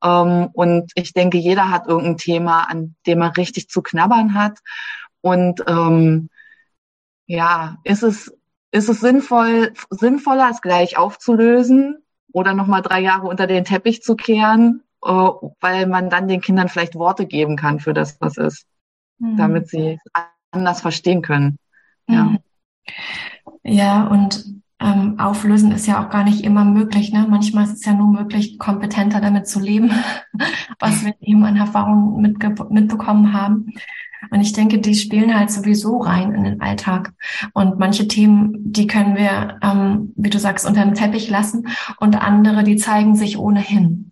Ähm, 0.03 0.49
und 0.53 0.91
ich 0.95 1.13
denke, 1.13 1.37
jeder 1.37 1.69
hat 1.69 1.87
irgendein 1.87 2.17
Thema, 2.17 2.69
an 2.69 2.95
dem 3.05 3.21
er 3.21 3.35
richtig 3.37 3.69
zu 3.69 3.81
knabbern 3.81 4.33
hat. 4.33 4.59
Und 5.21 5.63
ähm, 5.67 6.29
ja, 7.27 7.77
ist 7.83 8.03
es 8.03 8.33
ist 8.71 8.89
es 8.89 9.01
sinnvoll, 9.01 9.73
sinnvoller, 9.89 10.49
es 10.49 10.61
gleich 10.61 10.97
aufzulösen 10.97 11.97
oder 12.31 12.53
nochmal 12.53 12.81
drei 12.81 13.01
Jahre 13.01 13.27
unter 13.27 13.47
den 13.47 13.65
Teppich 13.65 14.01
zu 14.01 14.15
kehren, 14.15 14.83
äh, 15.03 15.09
weil 15.09 15.87
man 15.87 16.09
dann 16.09 16.27
den 16.27 16.41
Kindern 16.41 16.69
vielleicht 16.69 16.95
Worte 16.95 17.25
geben 17.25 17.57
kann 17.57 17.79
für 17.79 17.93
das, 17.93 18.19
was 18.21 18.37
ist, 18.37 18.65
mhm. 19.19 19.37
damit 19.37 19.69
sie 19.69 19.99
anders 20.51 20.81
verstehen 20.81 21.21
können. 21.21 21.57
Ja, 22.07 22.23
mhm. 22.23 22.39
ja 23.63 24.07
und 24.07 24.61
ähm, 24.79 25.19
auflösen 25.19 25.71
ist 25.71 25.85
ja 25.85 26.03
auch 26.03 26.09
gar 26.09 26.23
nicht 26.23 26.43
immer 26.43 26.65
möglich. 26.65 27.11
Ne? 27.11 27.27
Manchmal 27.29 27.65
ist 27.65 27.73
es 27.73 27.85
ja 27.85 27.93
nur 27.93 28.07
möglich, 28.07 28.57
kompetenter 28.57 29.21
damit 29.21 29.47
zu 29.47 29.59
leben, 29.59 29.91
was 30.79 31.05
wir 31.05 31.13
eben 31.21 31.43
an 31.43 31.57
Erfahrungen 31.57 32.21
mitbekommen 32.69 33.33
haben. 33.33 33.73
Und 34.29 34.41
ich 34.41 34.53
denke, 34.53 34.79
die 34.79 34.95
spielen 34.95 35.37
halt 35.37 35.51
sowieso 35.51 35.97
rein 35.97 36.33
in 36.33 36.43
den 36.43 36.61
Alltag. 36.61 37.13
Und 37.53 37.79
manche 37.79 38.07
Themen, 38.07 38.53
die 38.71 38.87
können 38.87 39.15
wir, 39.15 39.57
ähm, 39.61 40.13
wie 40.15 40.29
du 40.29 40.39
sagst, 40.39 40.65
unter 40.65 40.83
dem 40.83 40.93
Teppich 40.93 41.29
lassen 41.29 41.67
und 41.99 42.21
andere, 42.21 42.63
die 42.63 42.75
zeigen 42.75 43.15
sich 43.15 43.37
ohnehin. 43.37 44.11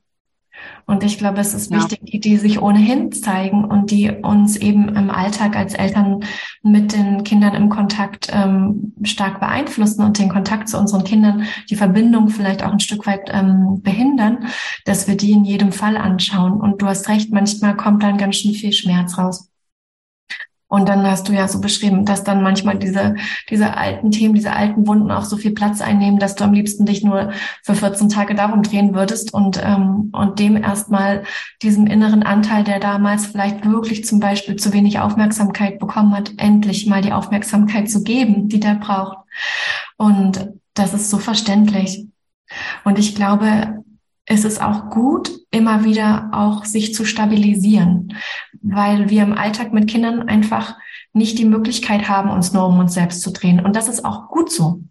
Und 0.85 1.03
ich 1.03 1.19
glaube, 1.19 1.39
es 1.39 1.53
ist 1.53 1.69
ja. 1.69 1.77
wichtig, 1.77 1.99
die, 2.03 2.19
die 2.19 2.37
sich 2.37 2.61
ohnehin 2.61 3.11
zeigen 3.11 3.63
und 3.63 3.91
die 3.91 4.09
uns 4.09 4.57
eben 4.57 4.89
im 4.89 5.11
Alltag 5.11 5.55
als 5.55 5.75
Eltern 5.75 6.21
mit 6.63 6.93
den 6.93 7.23
Kindern 7.23 7.53
im 7.53 7.69
Kontakt 7.69 8.29
ähm, 8.33 8.93
stark 9.03 9.39
beeinflussen 9.39 10.03
und 10.03 10.17
den 10.17 10.29
Kontakt 10.29 10.67
zu 10.67 10.79
unseren 10.79 11.03
Kindern, 11.03 11.43
die 11.69 11.75
Verbindung 11.75 12.29
vielleicht 12.29 12.63
auch 12.63 12.71
ein 12.71 12.79
Stück 12.79 13.05
weit 13.05 13.29
ähm, 13.31 13.81
behindern, 13.83 14.47
dass 14.85 15.07
wir 15.07 15.15
die 15.15 15.31
in 15.31 15.45
jedem 15.45 15.71
Fall 15.71 15.95
anschauen. 15.95 16.53
Und 16.53 16.81
du 16.81 16.87
hast 16.87 17.07
recht, 17.07 17.31
manchmal 17.31 17.77
kommt 17.77 18.01
dann 18.01 18.17
ganz 18.17 18.37
schön 18.37 18.53
viel 18.53 18.73
Schmerz 18.73 19.17
raus. 19.19 19.49
Und 20.69 20.87
dann 20.87 21.05
hast 21.05 21.27
du 21.27 21.33
ja 21.33 21.47
so 21.47 21.59
beschrieben, 21.59 22.05
dass 22.05 22.23
dann 22.23 22.43
manchmal 22.43 22.77
diese, 22.77 23.15
diese 23.49 23.75
alten 23.75 24.11
Themen, 24.11 24.35
diese 24.35 24.53
alten 24.53 24.85
Wunden 24.85 25.09
auch 25.09 25.25
so 25.25 25.35
viel 25.35 25.51
Platz 25.51 25.81
einnehmen, 25.81 26.19
dass 26.19 26.35
du 26.35 26.43
am 26.43 26.53
liebsten 26.53 26.85
dich 26.85 27.03
nur 27.03 27.31
für 27.63 27.73
14 27.73 28.07
Tage 28.09 28.35
darum 28.35 28.61
drehen 28.61 28.93
würdest 28.93 29.33
und, 29.33 29.59
ähm, 29.63 30.11
und 30.13 30.37
dem 30.37 30.55
erstmal 30.55 31.23
diesem 31.63 31.87
inneren 31.87 32.21
Anteil, 32.21 32.63
der 32.63 32.79
damals 32.79 33.25
vielleicht 33.25 33.65
wirklich 33.65 34.05
zum 34.05 34.19
Beispiel 34.19 34.57
zu 34.57 34.71
wenig 34.71 34.99
Aufmerksamkeit 34.99 35.79
bekommen 35.79 36.15
hat, 36.15 36.33
endlich 36.37 36.85
mal 36.85 37.01
die 37.01 37.13
Aufmerksamkeit 37.13 37.89
zu 37.89 38.03
geben, 38.03 38.47
die 38.47 38.59
der 38.59 38.75
braucht. 38.75 39.17
Und 39.97 40.49
das 40.75 40.93
ist 40.93 41.09
so 41.09 41.17
verständlich. 41.17 42.05
Und 42.83 42.99
ich 42.99 43.15
glaube, 43.15 43.78
es 44.29 44.45
ist 44.45 44.61
auch 44.61 44.91
gut, 44.91 45.31
immer 45.49 45.83
wieder 45.83 46.29
auch 46.31 46.63
sich 46.63 46.93
zu 46.93 47.03
stabilisieren, 47.03 48.15
weil 48.61 49.09
wir 49.09 49.23
im 49.23 49.33
Alltag 49.33 49.73
mit 49.73 49.89
Kindern 49.89 50.29
einfach 50.29 50.75
nicht 51.13 51.39
die 51.39 51.45
Möglichkeit 51.45 52.07
haben, 52.07 52.29
uns 52.29 52.53
nur 52.53 52.67
um 52.67 52.77
uns 52.77 52.93
selbst 52.93 53.21
zu 53.21 53.31
drehen. 53.31 53.59
Und 53.59 53.75
das 53.75 53.89
ist 53.89 54.05
auch 54.05 54.29
gut 54.29 54.51
so. 54.51 54.81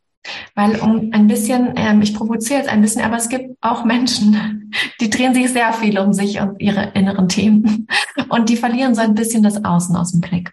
Weil 0.57 0.81
um 0.81 1.11
ein 1.13 1.29
bisschen, 1.29 1.73
ähm, 1.77 2.03
ich 2.03 2.15
provoziere 2.15 2.59
jetzt 2.59 2.69
ein 2.69 2.83
bisschen, 2.83 3.03
aber 3.03 3.17
es 3.17 3.29
gibt 3.29 3.57
auch 3.61 3.85
Menschen, 3.85 4.73
die 5.01 5.09
drehen 5.09 5.35
sich 5.35 5.53
sehr 5.53 5.73
viel 5.73 5.99
um 6.01 6.13
sich 6.13 6.41
und 6.41 6.61
ihre 6.61 6.91
inneren 6.95 7.29
Themen. 7.29 7.87
Und 8.29 8.49
die 8.49 8.57
verlieren 8.57 8.97
so 8.97 9.03
ein 9.03 9.15
bisschen 9.15 9.45
das 9.45 9.65
Außen 9.65 9.95
aus 9.95 10.11
dem 10.11 10.21
Blick 10.21 10.53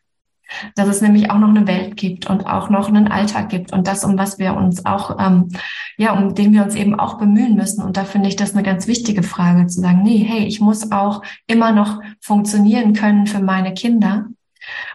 dass 0.76 0.88
es 0.88 1.02
nämlich 1.02 1.32
auch 1.32 1.38
noch 1.38 1.50
eine 1.50 1.68
Welt 1.68 1.98
gibt 1.98 2.30
und 2.30 2.46
auch 2.46 2.70
noch 2.70 2.88
einen 2.88 3.08
Alltag 3.08 3.50
gibt 3.50 3.74
und 3.74 3.88
das, 3.88 4.04
um 4.04 4.18
was 4.18 4.40
wir 4.40 4.56
uns 4.56 4.86
auch, 4.86 5.18
ähm, 5.20 5.50
ja, 5.98 6.14
um 6.14 6.36
den 6.36 6.54
wir 6.54 6.64
uns 6.64 6.76
eben 6.76 7.00
auch 7.00 7.18
bemühen 7.18 7.56
müssen. 7.56 7.84
Und 7.84 7.98
da 7.98 8.04
finde 8.04 8.30
ich 8.30 8.36
das 8.36 8.54
eine 8.54 8.64
ganz 8.64 8.88
wichtige 8.88 9.24
Frage, 9.24 9.68
zu 9.68 9.82
sagen, 9.82 10.04
nee, 10.04 10.26
hey, 10.28 10.46
ich 10.46 10.60
muss 10.60 10.92
auch 10.92 11.22
immer 11.48 11.72
noch 11.72 12.02
funktionieren 12.20 12.94
können 12.94 13.28
für 13.28 13.40
meine 13.40 13.74
Kinder 13.74 14.26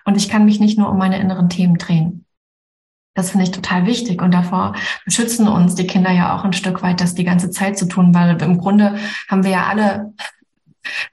und 0.05 0.16
ich 0.16 0.29
kann 0.29 0.44
mich 0.44 0.61
nicht 0.61 0.79
nur 0.79 0.90
um 0.90 0.99
meine 0.99 1.18
inneren 1.18 1.49
Themen 1.49 1.79
drehen. 1.79 2.25
Das 3.14 3.31
finde 3.31 3.44
ich 3.44 3.51
total 3.51 3.87
wichtig 3.87 4.23
und 4.23 4.33
davor 4.33 4.75
beschützen 5.05 5.49
uns 5.49 5.75
die 5.75 5.87
Kinder 5.87 6.11
ja 6.11 6.37
auch 6.37 6.44
ein 6.44 6.53
Stück 6.53 6.83
weit, 6.83 7.01
das 7.01 7.14
die 7.14 7.25
ganze 7.25 7.51
Zeit 7.51 7.77
zu 7.77 7.87
tun, 7.87 8.14
weil 8.14 8.40
im 8.40 8.59
Grunde 8.59 8.96
haben 9.29 9.42
wir 9.42 9.51
ja 9.51 9.66
alle 9.66 10.14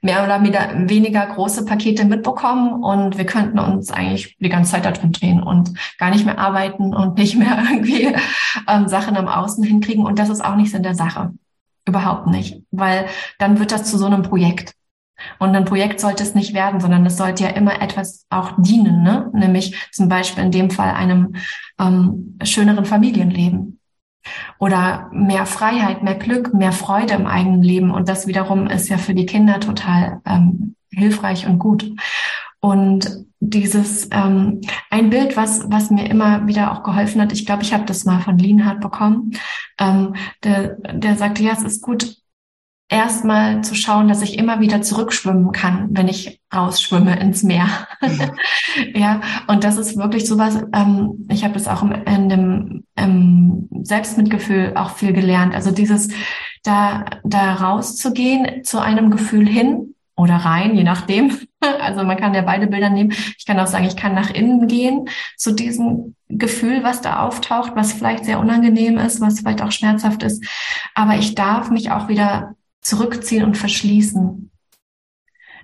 mehr 0.00 0.24
oder 0.24 0.42
weniger 0.42 1.26
große 1.26 1.64
Pakete 1.64 2.04
mitbekommen 2.04 2.82
und 2.82 3.18
wir 3.18 3.26
könnten 3.26 3.58
uns 3.58 3.90
eigentlich 3.90 4.36
die 4.38 4.48
ganze 4.48 4.72
Zeit 4.72 4.84
da 4.84 4.92
drin 4.92 5.12
drehen 5.12 5.42
und 5.42 5.74
gar 5.98 6.10
nicht 6.10 6.24
mehr 6.24 6.38
arbeiten 6.38 6.94
und 6.94 7.18
nicht 7.18 7.36
mehr 7.36 7.62
irgendwie 7.70 8.14
ähm, 8.68 8.88
Sachen 8.88 9.16
am 9.16 9.28
Außen 9.28 9.64
hinkriegen. 9.64 10.04
Und 10.04 10.18
das 10.18 10.28
ist 10.28 10.44
auch 10.44 10.56
nicht 10.56 10.70
Sinn 10.70 10.82
der 10.82 10.94
Sache. 10.94 11.32
Überhaupt 11.86 12.26
nicht. 12.26 12.62
Weil 12.70 13.06
dann 13.38 13.58
wird 13.58 13.72
das 13.72 13.84
zu 13.84 13.98
so 13.98 14.06
einem 14.06 14.22
Projekt. 14.22 14.74
Und 15.38 15.54
ein 15.56 15.64
Projekt 15.64 16.00
sollte 16.00 16.22
es 16.22 16.34
nicht 16.34 16.54
werden, 16.54 16.80
sondern 16.80 17.04
es 17.04 17.16
sollte 17.16 17.42
ja 17.42 17.50
immer 17.50 17.82
etwas 17.82 18.26
auch 18.30 18.52
dienen, 18.56 19.02
ne? 19.02 19.28
nämlich 19.32 19.88
zum 19.90 20.08
Beispiel 20.08 20.44
in 20.44 20.52
dem 20.52 20.70
Fall 20.70 20.90
einem 20.90 21.34
ähm, 21.80 22.38
schöneren 22.44 22.84
Familienleben 22.84 23.77
oder 24.58 25.10
mehr 25.12 25.46
Freiheit, 25.46 26.02
mehr 26.02 26.16
Glück, 26.16 26.54
mehr 26.54 26.72
Freude 26.72 27.14
im 27.14 27.26
eigenen 27.26 27.62
Leben. 27.62 27.90
Und 27.90 28.08
das 28.08 28.26
wiederum 28.26 28.66
ist 28.66 28.88
ja 28.88 28.98
für 28.98 29.14
die 29.14 29.26
Kinder 29.26 29.60
total 29.60 30.20
ähm, 30.26 30.74
hilfreich 30.90 31.46
und 31.46 31.58
gut. 31.58 31.90
Und 32.60 33.24
dieses 33.40 34.08
ähm, 34.10 34.60
ein 34.90 35.10
Bild, 35.10 35.36
was 35.36 35.70
was 35.70 35.90
mir 35.90 36.10
immer 36.10 36.46
wieder 36.48 36.72
auch 36.72 36.82
geholfen 36.82 37.20
hat, 37.20 37.32
ich 37.32 37.46
glaube, 37.46 37.62
ich 37.62 37.72
habe 37.72 37.84
das 37.84 38.04
mal 38.04 38.20
von 38.20 38.36
Lienhardt 38.36 38.80
bekommen, 38.80 39.32
ähm, 39.78 40.14
der, 40.42 40.76
der 40.92 41.16
sagte, 41.16 41.42
ja, 41.44 41.52
es 41.52 41.62
ist 41.62 41.82
gut, 41.82 42.16
erstmal 42.88 43.62
zu 43.62 43.74
schauen, 43.74 44.08
dass 44.08 44.22
ich 44.22 44.38
immer 44.38 44.60
wieder 44.60 44.80
zurückschwimmen 44.80 45.52
kann, 45.52 45.88
wenn 45.90 46.08
ich 46.08 46.40
rausschwimme 46.54 47.18
ins 47.20 47.42
Meer. 47.42 47.68
Mhm. 48.00 48.30
ja, 48.94 49.20
und 49.46 49.64
das 49.64 49.76
ist 49.76 49.96
wirklich 49.96 50.26
sowas, 50.26 50.58
ähm, 50.72 51.26
ich 51.28 51.44
habe 51.44 51.54
das 51.54 51.68
auch 51.68 51.82
im, 51.82 51.92
in 51.92 52.28
dem 52.28 52.84
ähm, 52.96 53.68
Selbstmitgefühl 53.82 54.72
auch 54.76 54.90
viel 54.90 55.12
gelernt. 55.12 55.54
Also 55.54 55.70
dieses 55.70 56.08
da, 56.62 57.04
da 57.24 57.54
rauszugehen 57.54 58.64
zu 58.64 58.80
einem 58.80 59.10
Gefühl 59.10 59.46
hin 59.46 59.94
oder 60.16 60.34
rein, 60.34 60.74
je 60.74 60.84
nachdem. 60.84 61.38
Also 61.60 62.04
man 62.04 62.16
kann 62.16 62.34
ja 62.34 62.42
beide 62.42 62.68
Bilder 62.68 62.88
nehmen. 62.88 63.12
Ich 63.36 63.44
kann 63.44 63.58
auch 63.58 63.66
sagen, 63.66 63.84
ich 63.84 63.96
kann 63.96 64.14
nach 64.14 64.30
innen 64.30 64.68
gehen 64.68 65.08
zu 65.36 65.50
diesem 65.50 66.14
Gefühl, 66.28 66.84
was 66.84 67.00
da 67.00 67.26
auftaucht, 67.26 67.72
was 67.74 67.92
vielleicht 67.92 68.24
sehr 68.26 68.38
unangenehm 68.38 68.96
ist, 68.96 69.20
was 69.20 69.40
vielleicht 69.40 69.60
auch 69.60 69.72
schmerzhaft 69.72 70.22
ist. 70.22 70.44
Aber 70.94 71.16
ich 71.16 71.34
darf 71.34 71.70
mich 71.70 71.90
auch 71.90 72.06
wieder 72.06 72.54
zurückziehen 72.88 73.44
und 73.44 73.56
verschließen. 73.56 74.50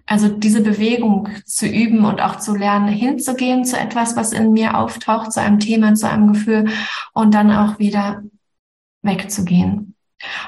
Also 0.06 0.28
diese 0.28 0.60
Bewegung 0.60 1.30
zu 1.46 1.66
üben 1.66 2.04
und 2.04 2.20
auch 2.20 2.38
zu 2.38 2.54
lernen, 2.54 2.88
hinzugehen 2.88 3.64
zu 3.64 3.78
etwas, 3.78 4.16
was 4.16 4.32
in 4.32 4.52
mir 4.52 4.76
auftaucht, 4.76 5.32
zu 5.32 5.40
einem 5.40 5.58
Thema, 5.58 5.94
zu 5.94 6.08
einem 6.08 6.34
Gefühl 6.34 6.68
und 7.14 7.32
dann 7.32 7.50
auch 7.50 7.78
wieder 7.78 8.22
wegzugehen. 9.00 9.94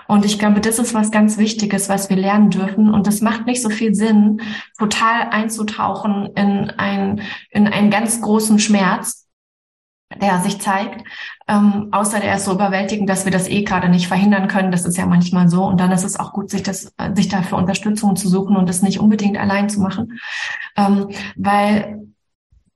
Und 0.07 0.25
ich 0.25 0.39
glaube, 0.39 0.61
das 0.61 0.79
ist 0.79 0.95
was 0.95 1.11
ganz 1.11 1.39
Wichtiges, 1.39 1.89
was 1.89 2.11
wir 2.11 2.17
lernen 2.17 2.51
dürfen. 2.51 2.93
Und 2.93 3.07
es 3.09 3.21
macht 3.21 3.47
nicht 3.47 3.63
so 3.63 3.71
viel 3.71 3.95
Sinn, 3.95 4.41
total 4.79 5.29
einzutauchen 5.31 6.27
in, 6.35 6.71
ein, 6.71 7.23
in 7.51 7.67
einen 7.67 7.91
ganz 7.91 8.21
großen 8.21 8.59
Schmerz, 8.59 9.26
der 10.15 10.41
sich 10.41 10.61
zeigt. 10.61 11.05
Ähm, 11.49 11.89
außer 11.91 12.21
der 12.21 12.37
ist 12.37 12.45
so 12.45 12.53
überwältigend, 12.53 13.09
dass 13.09 13.25
wir 13.25 13.33
das 13.33 13.49
eh 13.49 13.63
gerade 13.63 13.89
nicht 13.89 14.09
verhindern 14.09 14.49
können. 14.49 14.71
Das 14.71 14.85
ist 14.85 14.97
ja 14.97 15.07
manchmal 15.07 15.49
so. 15.49 15.65
Und 15.65 15.81
dann 15.81 15.93
ist 15.93 16.05
es 16.05 16.19
auch 16.19 16.33
gut, 16.33 16.51
sich 16.51 16.63
das, 16.63 16.93
sich 17.15 17.29
dafür 17.29 17.59
Unterstützung 17.59 18.17
zu 18.17 18.29
suchen 18.29 18.57
und 18.57 18.69
das 18.69 18.83
nicht 18.83 19.01
unbedingt 19.01 19.37
allein 19.37 19.69
zu 19.69 19.81
machen. 19.81 20.19
Ähm, 20.77 21.09
weil 21.37 22.07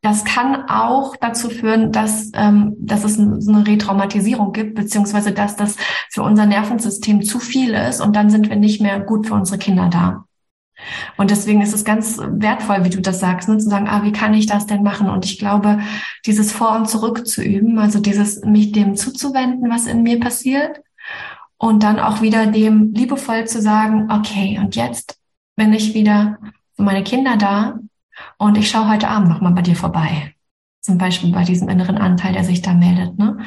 das 0.02 0.24
kann 0.24 0.68
auch 0.68 1.14
dazu 1.16 1.50
führen, 1.50 1.92
dass, 1.92 2.30
ähm, 2.34 2.74
dass 2.78 3.04
es 3.04 3.16
so 3.16 3.52
eine 3.52 3.66
Retraumatisierung 3.66 4.52
gibt, 4.52 4.74
beziehungsweise 4.74 5.32
dass 5.32 5.56
das 5.56 5.76
für 6.08 6.22
unser 6.22 6.46
Nervensystem 6.46 7.22
zu 7.22 7.38
viel 7.38 7.74
ist 7.74 8.00
und 8.00 8.16
dann 8.16 8.30
sind 8.30 8.48
wir 8.48 8.56
nicht 8.56 8.80
mehr 8.80 8.98
gut 9.00 9.26
für 9.26 9.34
unsere 9.34 9.58
Kinder 9.58 9.88
da. 9.90 10.24
Und 11.16 11.30
deswegen 11.30 11.62
ist 11.62 11.74
es 11.74 11.84
ganz 11.84 12.18
wertvoll, 12.18 12.84
wie 12.84 12.90
du 12.90 13.00
das 13.00 13.20
sagst, 13.20 13.48
ne, 13.48 13.58
zu 13.58 13.68
sagen, 13.68 13.88
ah, 13.88 14.02
wie 14.02 14.12
kann 14.12 14.34
ich 14.34 14.46
das 14.46 14.66
denn 14.66 14.82
machen? 14.82 15.08
Und 15.08 15.24
ich 15.24 15.38
glaube, 15.38 15.80
dieses 16.26 16.52
Vor- 16.52 16.76
und 16.76 16.88
Zurück 16.88 17.26
zu 17.26 17.42
üben, 17.42 17.78
also 17.78 18.00
dieses 18.00 18.44
mich 18.44 18.72
dem 18.72 18.96
zuzuwenden, 18.96 19.70
was 19.70 19.86
in 19.86 20.02
mir 20.02 20.18
passiert, 20.20 20.80
und 21.58 21.82
dann 21.82 21.98
auch 21.98 22.22
wieder 22.22 22.46
dem 22.46 22.94
liebevoll 22.94 23.46
zu 23.46 23.60
sagen, 23.60 24.10
okay, 24.10 24.58
und 24.58 24.76
jetzt 24.76 25.18
bin 25.56 25.74
ich 25.74 25.92
wieder 25.92 26.38
für 26.74 26.82
meine 26.82 27.04
Kinder 27.04 27.36
da 27.36 27.78
und 28.38 28.56
ich 28.56 28.70
schaue 28.70 28.88
heute 28.88 29.08
Abend 29.08 29.28
nochmal 29.28 29.52
bei 29.52 29.62
dir 29.62 29.76
vorbei. 29.76 30.34
Zum 30.80 30.96
Beispiel 30.96 31.32
bei 31.32 31.44
diesem 31.44 31.68
inneren 31.68 31.98
Anteil, 31.98 32.32
der 32.32 32.44
sich 32.44 32.62
da 32.62 32.72
meldet. 32.72 33.18
Ne? 33.18 33.38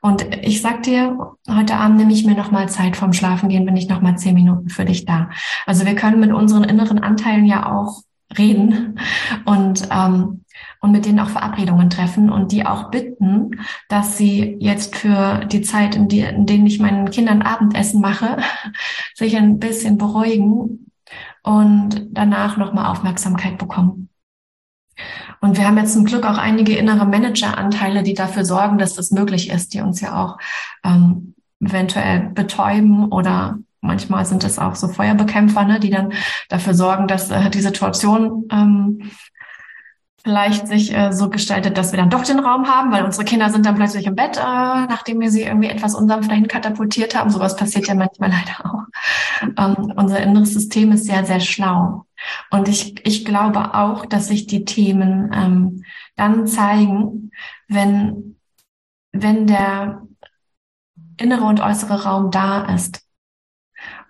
Und 0.00 0.26
ich 0.42 0.60
sag 0.60 0.82
dir, 0.82 1.16
heute 1.48 1.76
Abend 1.76 1.96
nehme 1.96 2.12
ich 2.12 2.24
mir 2.24 2.34
nochmal 2.34 2.68
Zeit 2.68 2.96
vorm 2.96 3.12
Schlafengehen, 3.12 3.64
bin 3.64 3.76
ich 3.76 3.88
nochmal 3.88 4.18
zehn 4.18 4.34
Minuten 4.34 4.68
für 4.68 4.84
dich 4.84 5.04
da. 5.04 5.30
Also 5.64 5.86
wir 5.86 5.94
können 5.94 6.18
mit 6.18 6.32
unseren 6.32 6.64
inneren 6.64 6.98
Anteilen 6.98 7.44
ja 7.44 7.72
auch 7.72 8.02
reden 8.36 8.98
und, 9.44 9.88
ähm, 9.90 10.44
und 10.80 10.90
mit 10.90 11.06
denen 11.06 11.20
auch 11.20 11.28
Verabredungen 11.28 11.90
treffen 11.90 12.30
und 12.30 12.50
die 12.52 12.66
auch 12.66 12.90
bitten, 12.90 13.60
dass 13.88 14.18
sie 14.18 14.56
jetzt 14.58 14.96
für 14.96 15.44
die 15.44 15.62
Zeit, 15.62 15.94
in, 15.94 16.08
die, 16.08 16.20
in 16.20 16.46
denen 16.46 16.66
ich 16.66 16.80
meinen 16.80 17.10
Kindern 17.10 17.42
Abendessen 17.42 18.00
mache, 18.00 18.38
sich 19.14 19.36
ein 19.36 19.58
bisschen 19.58 19.98
beruhigen 19.98 20.90
und 21.42 22.08
danach 22.10 22.56
nochmal 22.56 22.86
Aufmerksamkeit 22.86 23.58
bekommen. 23.58 24.08
Und 25.40 25.56
wir 25.56 25.66
haben 25.66 25.78
jetzt 25.78 25.94
zum 25.94 26.04
Glück 26.04 26.24
auch 26.24 26.38
einige 26.38 26.76
innere 26.76 27.06
Manageranteile, 27.06 28.02
die 28.02 28.14
dafür 28.14 28.44
sorgen, 28.44 28.78
dass 28.78 28.94
das 28.94 29.10
möglich 29.10 29.50
ist, 29.50 29.74
die 29.74 29.80
uns 29.80 30.00
ja 30.00 30.22
auch 30.22 30.38
ähm, 30.84 31.34
eventuell 31.60 32.30
betäuben 32.34 33.10
oder 33.10 33.58
manchmal 33.80 34.24
sind 34.24 34.44
es 34.44 34.58
auch 34.58 34.74
so 34.74 34.88
Feuerbekämpfer, 34.88 35.64
ne, 35.64 35.80
die 35.80 35.90
dann 35.90 36.12
dafür 36.48 36.74
sorgen, 36.74 37.08
dass 37.08 37.30
äh, 37.30 37.50
die 37.50 37.60
Situation 37.60 38.46
ähm, 38.50 39.10
vielleicht 40.22 40.68
sich 40.68 40.94
äh, 40.94 41.12
so 41.12 41.28
gestaltet, 41.30 41.76
dass 41.76 41.92
wir 41.92 41.98
dann 41.98 42.10
doch 42.10 42.22
den 42.22 42.38
Raum 42.38 42.68
haben, 42.68 42.92
weil 42.92 43.04
unsere 43.04 43.24
Kinder 43.24 43.50
sind 43.50 43.66
dann 43.66 43.74
plötzlich 43.74 44.06
im 44.06 44.14
Bett, 44.14 44.36
äh, 44.36 44.40
nachdem 44.40 45.20
wir 45.20 45.30
sie 45.30 45.42
irgendwie 45.42 45.68
etwas 45.68 45.94
unsanft 45.94 46.30
dahin 46.30 46.46
katapultiert 46.46 47.16
haben. 47.16 47.30
Sowas 47.30 47.56
passiert 47.56 47.88
ja 47.88 47.94
manchmal 47.94 48.30
leider 48.48 48.72
auch. 48.72 48.82
Ähm, 49.42 49.92
unser 49.96 50.20
inneres 50.20 50.54
System 50.54 50.92
ist 50.92 51.06
sehr, 51.06 51.24
sehr 51.24 51.40
schlau. 51.40 52.06
Und 52.50 52.68
ich, 52.68 53.04
ich 53.06 53.24
glaube 53.24 53.74
auch, 53.74 54.06
dass 54.06 54.28
sich 54.28 54.46
die 54.46 54.64
Themen 54.64 55.30
ähm, 55.32 55.84
dann 56.16 56.46
zeigen, 56.46 57.30
wenn, 57.68 58.38
wenn 59.12 59.46
der 59.46 60.02
innere 61.16 61.44
und 61.44 61.60
äußere 61.60 62.04
Raum 62.04 62.30
da 62.30 62.74
ist. 62.74 63.06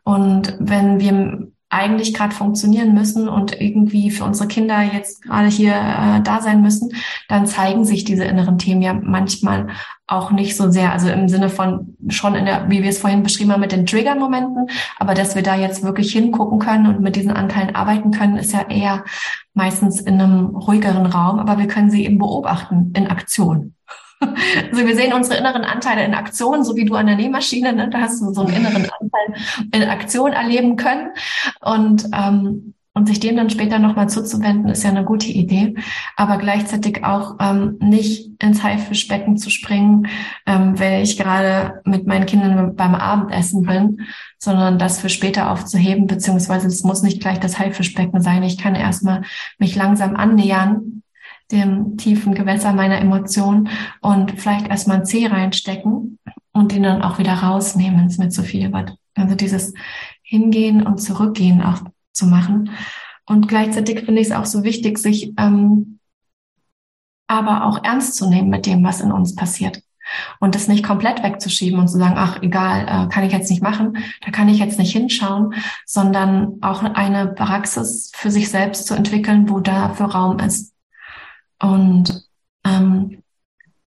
Und 0.04 0.56
wenn 0.58 0.98
wir 1.00 1.51
eigentlich 1.72 2.12
gerade 2.12 2.34
funktionieren 2.34 2.92
müssen 2.92 3.28
und 3.28 3.58
irgendwie 3.58 4.10
für 4.10 4.24
unsere 4.24 4.46
Kinder 4.46 4.82
jetzt 4.82 5.22
gerade 5.22 5.48
hier 5.48 5.72
äh, 5.72 6.20
da 6.22 6.42
sein 6.42 6.60
müssen, 6.60 6.94
dann 7.28 7.46
zeigen 7.46 7.86
sich 7.86 8.04
diese 8.04 8.24
inneren 8.24 8.58
Themen 8.58 8.82
ja 8.82 8.92
manchmal 8.92 9.68
auch 10.06 10.30
nicht 10.30 10.54
so 10.54 10.70
sehr. 10.70 10.92
Also 10.92 11.08
im 11.08 11.28
Sinne 11.28 11.48
von 11.48 11.96
schon 12.08 12.34
in 12.34 12.44
der, 12.44 12.68
wie 12.68 12.82
wir 12.82 12.90
es 12.90 12.98
vorhin 12.98 13.22
beschrieben 13.22 13.52
haben, 13.52 13.60
mit 13.60 13.72
den 13.72 13.86
Trigger-Momenten, 13.86 14.66
aber 14.98 15.14
dass 15.14 15.34
wir 15.34 15.42
da 15.42 15.56
jetzt 15.56 15.82
wirklich 15.82 16.12
hingucken 16.12 16.58
können 16.58 16.86
und 16.86 17.00
mit 17.00 17.16
diesen 17.16 17.32
Anteilen 17.32 17.74
arbeiten 17.74 18.10
können, 18.10 18.36
ist 18.36 18.52
ja 18.52 18.68
eher 18.68 19.04
meistens 19.54 20.00
in 20.00 20.20
einem 20.20 20.54
ruhigeren 20.54 21.06
Raum, 21.06 21.38
aber 21.38 21.58
wir 21.58 21.68
können 21.68 21.90
sie 21.90 22.04
eben 22.04 22.18
beobachten 22.18 22.92
in 22.94 23.06
Aktion. 23.06 23.74
Also 24.70 24.86
wir 24.86 24.96
sehen 24.96 25.12
unsere 25.12 25.38
inneren 25.38 25.64
Anteile 25.64 26.04
in 26.04 26.14
Aktion, 26.14 26.64
so 26.64 26.76
wie 26.76 26.84
du 26.84 26.94
an 26.94 27.06
der 27.06 27.16
Nähmaschine, 27.16 27.72
ne? 27.72 27.90
da 27.90 28.00
hast 28.00 28.20
du 28.20 28.32
so 28.32 28.42
einen 28.42 28.56
inneren 28.56 28.88
Anteil 29.00 29.42
in 29.72 29.88
Aktion 29.88 30.32
erleben 30.32 30.76
können. 30.76 31.10
Und, 31.60 32.08
ähm, 32.12 32.74
und 32.94 33.08
sich 33.08 33.20
dem 33.20 33.36
dann 33.36 33.48
später 33.48 33.78
nochmal 33.78 34.10
zuzuwenden, 34.10 34.70
ist 34.70 34.84
ja 34.84 34.90
eine 34.90 35.04
gute 35.04 35.28
Idee. 35.28 35.74
Aber 36.16 36.36
gleichzeitig 36.36 37.04
auch 37.04 37.36
ähm, 37.40 37.76
nicht 37.80 38.42
ins 38.42 38.62
Haifischbecken 38.62 39.38
zu 39.38 39.48
springen, 39.48 40.08
ähm, 40.46 40.78
wenn 40.78 41.00
ich 41.00 41.16
gerade 41.16 41.80
mit 41.84 42.06
meinen 42.06 42.26
Kindern 42.26 42.76
beim 42.76 42.94
Abendessen 42.94 43.62
bin, 43.62 44.02
sondern 44.38 44.78
das 44.78 45.00
für 45.00 45.08
später 45.08 45.50
aufzuheben, 45.50 46.06
beziehungsweise 46.06 46.66
es 46.66 46.84
muss 46.84 47.02
nicht 47.02 47.20
gleich 47.20 47.40
das 47.40 47.58
Haifischbecken 47.58 48.20
sein. 48.20 48.42
Ich 48.42 48.58
kann 48.58 48.74
erstmal 48.74 49.22
mich 49.58 49.74
langsam 49.74 50.16
annähern 50.16 51.01
dem 51.52 51.96
tiefen 51.96 52.34
Gewässer 52.34 52.72
meiner 52.72 52.98
Emotionen 52.98 53.68
und 54.00 54.40
vielleicht 54.40 54.68
erstmal 54.68 54.98
ein 54.98 55.06
Zeh 55.06 55.26
reinstecken 55.26 56.18
und 56.52 56.72
den 56.72 56.82
dann 56.82 57.02
auch 57.02 57.18
wieder 57.18 57.34
rausnehmen, 57.34 58.00
wenn 58.00 58.06
es 58.06 58.18
mir 58.18 58.30
zu 58.30 58.42
viel 58.42 58.72
wird. 58.72 58.96
Also 59.14 59.34
dieses 59.34 59.74
Hingehen 60.22 60.86
und 60.86 60.98
Zurückgehen 60.98 61.62
auch 61.62 61.82
zu 62.12 62.26
machen. 62.26 62.70
Und 63.26 63.48
gleichzeitig 63.48 64.04
finde 64.04 64.20
ich 64.20 64.28
es 64.28 64.32
auch 64.32 64.46
so 64.46 64.64
wichtig, 64.64 64.98
sich 64.98 65.32
ähm, 65.38 65.98
aber 67.26 67.64
auch 67.64 67.82
ernst 67.84 68.16
zu 68.16 68.28
nehmen 68.28 68.50
mit 68.50 68.66
dem, 68.66 68.84
was 68.84 69.00
in 69.00 69.12
uns 69.12 69.34
passiert. 69.34 69.82
Und 70.40 70.54
das 70.54 70.68
nicht 70.68 70.84
komplett 70.84 71.22
wegzuschieben 71.22 71.78
und 71.78 71.88
zu 71.88 71.98
sagen, 71.98 72.16
ach, 72.16 72.42
egal, 72.42 72.82
äh, 72.82 73.08
kann 73.08 73.24
ich 73.24 73.32
jetzt 73.32 73.50
nicht 73.50 73.62
machen, 73.62 73.98
da 74.24 74.30
kann 74.30 74.48
ich 74.48 74.58
jetzt 74.58 74.78
nicht 74.78 74.92
hinschauen, 74.92 75.54
sondern 75.86 76.58
auch 76.60 76.82
eine 76.82 77.28
Praxis 77.28 78.10
für 78.14 78.30
sich 78.30 78.50
selbst 78.50 78.86
zu 78.86 78.94
entwickeln, 78.94 79.48
wo 79.48 79.60
dafür 79.60 80.06
Raum 80.06 80.38
ist. 80.40 80.71
Und 81.62 82.28
ähm, 82.64 83.22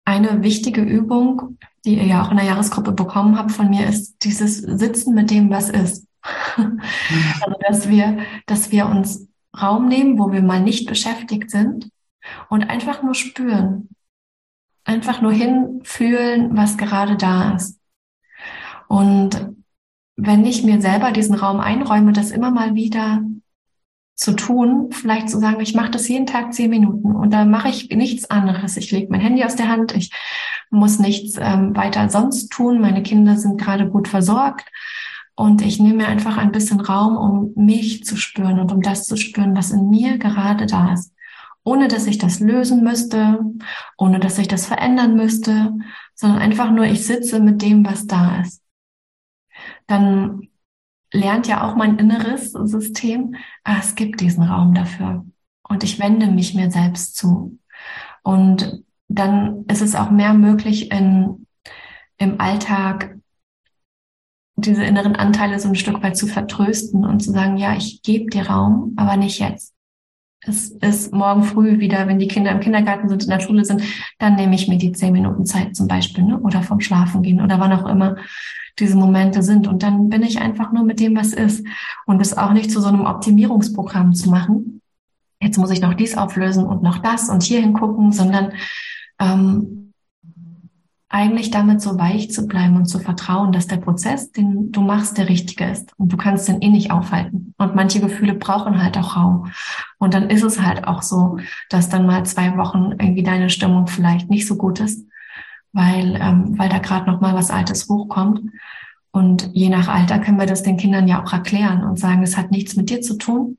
eine 0.05 0.42
wichtige 0.42 0.83
Übung, 0.83 1.59
die 1.85 1.96
ihr 1.96 2.07
ja 2.07 2.22
auch 2.22 2.31
in 2.31 2.37
der 2.37 2.46
Jahresgruppe 2.46 2.92
bekommen 2.92 3.38
habt 3.38 3.53
von 3.53 3.70
mir, 3.70 3.87
ist 3.87 4.25
dieses 4.25 4.59
Sitzen 4.59 5.14
mit 5.14 5.31
dem, 5.31 5.48
was 5.48 5.70
ist. 5.70 6.07
also, 6.57 7.57
dass 7.68 7.88
wir, 7.88 8.18
dass 8.46 8.70
wir 8.70 8.87
uns 8.87 9.29
Raum 9.59 9.88
nehmen, 9.88 10.18
wo 10.18 10.33
wir 10.33 10.42
mal 10.42 10.61
nicht 10.61 10.88
beschäftigt 10.88 11.51
sind 11.51 11.88
und 12.48 12.64
einfach 12.64 13.03
nur 13.03 13.14
spüren. 13.14 13.88
Einfach 14.85 15.22
nur 15.22 15.33
hinfühlen, 15.33 16.57
was 16.57 16.77
gerade 16.77 17.16
da 17.16 17.55
ist. 17.55 17.79
Und 18.88 19.55
wenn 20.16 20.44
ich 20.44 20.64
mir 20.64 20.81
selber 20.81 21.12
diesen 21.12 21.37
Raum 21.37 21.61
einräume, 21.61 22.12
das 22.12 22.31
immer 22.33 22.51
mal 22.51 22.75
wieder 22.75 23.22
zu 24.14 24.33
tun, 24.33 24.90
vielleicht 24.92 25.31
zu 25.31 25.38
sagen, 25.38 25.61
ich 25.61 25.75
mache 25.75 25.90
das 25.90 26.09
jeden 26.09 26.27
Tag 26.27 26.53
zehn 26.53 26.70
Minuten 26.70 27.14
und 27.14 27.33
da 27.33 27.44
mache 27.44 27.68
ich 27.68 27.88
nichts 27.90 28.31
anderes. 28.31 28.77
Ich 28.77 28.90
lege 28.90 29.09
mein 29.11 29.20
Handy 29.20 29.42
aus 29.44 29.57
der 29.57 29.68
Hand, 29.68 29.96
ich 29.96 30.11
muss 30.70 30.98
nichts 30.98 31.37
ähm, 31.40 31.75
weiter 31.75 32.09
sonst 32.09 32.51
tun. 32.51 32.81
Meine 32.81 33.03
Kinder 33.03 33.37
sind 33.37 33.61
gerade 33.61 33.88
gut 33.88 34.09
versorgt 34.09 34.68
und 35.35 35.62
ich 35.62 35.81
nehme 35.81 35.98
mir 35.98 36.09
einfach 36.09 36.37
ein 36.37 36.53
bisschen 36.53 36.81
Raum, 36.81 37.16
um 37.16 37.64
mich 37.64 38.05
zu 38.05 38.16
spüren 38.16 38.61
und 38.61 38.70
um 38.70 38.83
das 38.83 39.07
zu 39.07 39.16
spüren, 39.16 39.57
was 39.57 39.70
in 39.70 39.88
mir 39.88 40.18
gerade 40.18 40.66
da 40.66 40.92
ist. 40.92 41.12
Ohne 41.64 41.88
dass 41.88 42.07
ich 42.07 42.18
das 42.18 42.40
lösen 42.40 42.83
müsste, 42.83 43.40
ohne 43.96 44.18
dass 44.18 44.38
ich 44.38 44.48
das 44.48 44.66
verändern 44.66 45.14
müsste, 45.14 45.72
sondern 46.14 46.40
einfach 46.40 46.70
nur, 46.70 46.85
ich 46.85 47.07
sitze 47.07 47.40
mit 47.40 47.62
dem, 47.62 47.87
was 47.87 48.07
da 48.07 48.40
ist. 48.40 48.62
Dann 49.87 50.48
lernt 51.12 51.46
ja 51.46 51.66
auch 51.66 51.77
mein 51.77 51.98
inneres 51.98 52.53
System, 52.53 53.37
ah, 53.64 53.77
es 53.79 53.94
gibt 53.94 54.20
diesen 54.20 54.42
Raum 54.42 54.75
dafür. 54.75 55.25
Und 55.62 55.85
ich 55.85 55.98
wende 55.98 56.27
mich 56.27 56.55
mir 56.55 56.70
selbst 56.70 57.16
zu. 57.16 57.59
Und 58.22 58.83
dann 59.09 59.64
ist 59.66 59.83
es 59.83 59.94
auch 59.94 60.11
mehr 60.11 60.35
möglich, 60.35 60.90
in, 60.90 61.46
im 62.16 62.40
Alltag 62.40 63.16
diese 64.57 64.85
inneren 64.85 65.16
Anteile 65.16 65.59
so 65.59 65.68
ein 65.68 65.75
Stück 65.75 66.03
weit 66.03 66.16
zu 66.16 66.27
vertrösten 66.27 67.05
und 67.05 67.20
zu 67.20 67.33
sagen, 67.33 67.57
ja, 67.57 67.75
ich 67.75 68.03
gebe 68.03 68.31
dir 68.31 68.48
Raum, 68.48 68.94
aber 68.96 69.16
nicht 69.16 69.38
jetzt. 69.38 69.75
Es 70.44 70.70
ist 70.70 71.12
morgen 71.12 71.44
früh 71.44 71.78
wieder, 71.78 72.09
wenn 72.09 72.18
die 72.18 72.26
Kinder 72.26 72.50
im 72.50 72.61
Kindergarten 72.61 73.09
sind, 73.09 73.22
in 73.22 73.31
der 73.31 73.40
Schule 73.40 73.64
sind, 73.64 73.83
dann 74.18 74.35
nehme 74.35 74.55
ich 74.55 74.66
mir 74.66 74.78
die 74.78 74.92
zehn 74.92 75.12
Minuten 75.12 75.46
Zeit 75.46 75.76
zum 75.76 75.87
Beispiel, 75.87 76.24
ne? 76.24 76.38
oder 76.40 76.62
vom 76.62 76.81
Schlafen 76.81 77.22
gehen 77.22 77.40
oder 77.40 77.61
wann 77.61 77.72
auch 77.72 77.87
immer 77.87 78.16
diese 78.78 78.96
Momente 78.96 79.42
sind. 79.42 79.68
Und 79.68 79.83
dann 79.83 80.09
bin 80.09 80.22
ich 80.22 80.40
einfach 80.40 80.72
nur 80.72 80.85
mit 80.85 80.98
dem, 80.98 81.16
was 81.16 81.33
ist. 81.33 81.64
Und 82.07 82.20
es 82.20 82.37
auch 82.37 82.52
nicht 82.52 82.70
zu 82.70 82.81
so 82.81 82.88
einem 82.88 83.07
Optimierungsprogramm 83.07 84.14
zu 84.14 84.31
machen. 84.31 84.81
Jetzt 85.40 85.59
muss 85.59 85.70
ich 85.70 85.81
noch 85.81 85.94
dies 85.94 86.16
auflösen 86.16 86.64
und 86.64 86.83
noch 86.83 86.98
das 86.98 87.28
und 87.28 87.42
hier 87.42 87.61
hingucken, 87.61 88.12
sondern 88.12 88.52
ähm, 89.20 89.81
eigentlich 91.12 91.51
damit 91.51 91.81
so 91.81 91.98
weich 91.98 92.31
zu 92.31 92.46
bleiben 92.48 92.77
und 92.77 92.87
zu 92.87 92.98
vertrauen, 92.98 93.53
dass 93.53 93.66
der 93.66 93.77
Prozess, 93.77 94.33
den 94.33 94.72
du 94.72 94.81
machst, 94.81 95.18
der 95.18 95.29
richtige 95.29 95.66
ist. 95.66 95.92
Und 95.98 96.12
du 96.12 96.16
kannst 96.16 96.48
den 96.48 96.61
eh 96.62 96.70
nicht 96.70 96.90
aufhalten. 96.90 97.55
Und 97.59 97.75
manche 97.75 98.01
Gefühle 98.01 98.35
brauchen 98.35 98.83
halt 98.83 98.98
auch 98.98 99.14
Raum. 99.16 99.53
Und 99.98 100.14
dann 100.14 100.31
ist 100.31 100.42
es 100.42 100.61
halt 100.61 100.88
auch 100.88 101.03
so, 101.03 101.38
dass 101.68 101.88
dann 101.88 102.07
mal 102.07 102.25
zwei 102.25 102.57
Wochen 102.57 102.92
irgendwie 102.92 103.22
deine 103.22 103.51
Stimmung 103.51 103.87
vielleicht 103.87 104.31
nicht 104.31 104.48
so 104.48 104.57
gut 104.57 104.81
ist 104.81 105.07
weil, 105.72 106.16
ähm, 106.20 106.59
weil 106.59 106.68
da 106.68 106.79
gerade 106.79 107.11
noch 107.11 107.20
mal 107.20 107.35
was 107.35 107.51
Altes 107.51 107.88
hochkommt. 107.88 108.40
Und 109.11 109.51
je 109.53 109.68
nach 109.68 109.88
Alter 109.88 110.18
können 110.18 110.38
wir 110.38 110.46
das 110.46 110.62
den 110.62 110.77
Kindern 110.77 111.09
ja 111.09 111.22
auch 111.22 111.33
erklären 111.33 111.85
und 111.85 111.98
sagen, 111.98 112.22
es 112.22 112.37
hat 112.37 112.51
nichts 112.51 112.77
mit 112.77 112.90
dir 112.90 113.01
zu 113.01 113.18
tun. 113.18 113.59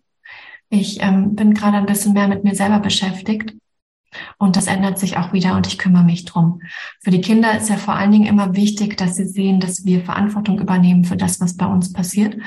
Ich 0.69 1.01
ähm, 1.01 1.35
bin 1.35 1.53
gerade 1.53 1.77
ein 1.77 1.85
bisschen 1.85 2.13
mehr 2.13 2.27
mit 2.27 2.43
mir 2.43 2.55
selber 2.55 2.79
beschäftigt 2.79 3.55
und 4.37 4.55
das 4.55 4.67
ändert 4.67 4.99
sich 4.99 5.17
auch 5.17 5.33
wieder 5.33 5.55
und 5.55 5.67
ich 5.67 5.77
kümmere 5.77 6.03
mich 6.03 6.25
drum. 6.25 6.61
Für 7.01 7.11
die 7.11 7.21
Kinder 7.21 7.57
ist 7.57 7.69
ja 7.69 7.77
vor 7.77 7.95
allen 7.95 8.11
Dingen 8.11 8.25
immer 8.27 8.55
wichtig, 8.55 8.97
dass 8.97 9.15
sie 9.15 9.25
sehen, 9.25 9.59
dass 9.59 9.85
wir 9.85 10.03
Verantwortung 10.03 10.59
übernehmen 10.59 11.05
für 11.05 11.17
das, 11.17 11.39
was 11.39 11.57
bei 11.57 11.65
uns 11.65 11.93
passiert 11.93 12.37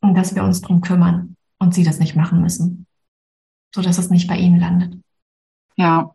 und 0.00 0.14
dass 0.14 0.34
wir 0.34 0.44
uns 0.44 0.60
drum 0.60 0.80
kümmern 0.80 1.36
und 1.58 1.74
sie 1.74 1.84
das 1.84 1.98
nicht 1.98 2.16
machen 2.16 2.40
müssen, 2.40 2.86
so 3.74 3.82
dass 3.82 3.98
es 3.98 4.10
nicht 4.10 4.28
bei 4.28 4.36
ihnen 4.36 4.60
landet. 4.60 4.98
Ja, 5.76 6.12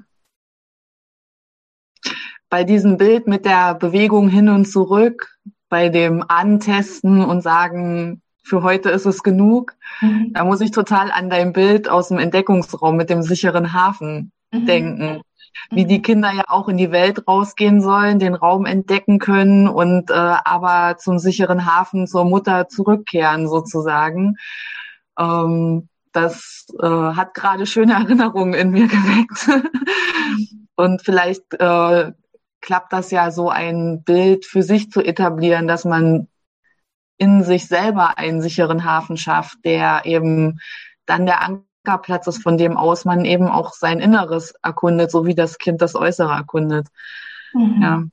bei 2.49 2.63
diesem 2.63 2.97
Bild 2.97 3.27
mit 3.27 3.45
der 3.45 3.75
Bewegung 3.75 4.29
hin 4.29 4.49
und 4.49 4.65
zurück, 4.65 5.37
bei 5.69 5.89
dem 5.89 6.23
Antesten 6.27 7.23
und 7.23 7.41
sagen, 7.41 8.21
für 8.43 8.63
heute 8.63 8.89
ist 8.89 9.05
es 9.05 9.23
genug, 9.23 9.75
mhm. 9.99 10.31
da 10.33 10.45
muss 10.45 10.61
ich 10.61 10.71
total 10.71 11.11
an 11.11 11.29
dein 11.29 11.51
Bild 11.51 11.89
aus 11.89 12.07
dem 12.07 12.17
Entdeckungsraum 12.17 12.95
mit 12.95 13.09
dem 13.09 13.21
sicheren 13.21 13.73
Hafen 13.73 14.31
mhm. 14.51 14.65
denken. 14.65 15.21
Wie 15.71 15.85
die 15.85 16.01
Kinder 16.01 16.31
ja 16.31 16.43
auch 16.47 16.69
in 16.69 16.77
die 16.77 16.91
Welt 16.91 17.27
rausgehen 17.27 17.81
sollen, 17.81 18.19
den 18.19 18.35
Raum 18.35 18.65
entdecken 18.65 19.19
können 19.19 19.67
und 19.67 20.11
äh, 20.11 20.13
aber 20.13 20.97
zum 20.97 21.17
sicheren 21.19 21.65
Hafen 21.65 22.07
zur 22.07 22.25
Mutter 22.25 22.69
zurückkehren 22.69 23.47
sozusagen. 23.47 24.37
Ähm, 25.17 25.89
das 26.11 26.67
äh, 26.79 26.85
hat 26.87 27.33
gerade 27.33 27.65
schöne 27.65 27.93
Erinnerungen 27.99 28.53
in 28.53 28.71
mir 28.71 28.87
geweckt. 28.87 29.65
und 30.75 31.01
vielleicht 31.01 31.53
äh, 31.55 32.11
klappt 32.61 32.93
das 32.93 33.11
ja 33.11 33.31
so 33.31 33.49
ein 33.49 34.03
Bild 34.03 34.45
für 34.45 34.63
sich 34.63 34.91
zu 34.91 35.01
etablieren, 35.01 35.67
dass 35.67 35.85
man 35.85 36.27
in 37.17 37.43
sich 37.43 37.67
selber 37.67 38.17
einen 38.17 38.41
sicheren 38.41 38.83
Hafen 38.83 39.17
schafft, 39.17 39.57
der 39.65 40.01
eben 40.05 40.59
dann 41.05 41.25
der 41.25 41.41
Ist, 42.27 42.43
von 42.43 42.57
dem 42.57 42.77
aus 42.77 43.05
man 43.05 43.25
eben 43.25 43.47
auch 43.47 43.73
sein 43.73 43.99
Inneres 43.99 44.53
erkundet, 44.61 45.11
so 45.11 45.25
wie 45.25 45.35
das 45.35 45.57
Kind 45.57 45.81
das 45.81 45.95
Äußere 45.95 46.31
erkundet. 46.31 46.87
Mhm. 47.53 47.81
Ja. 47.81 48.03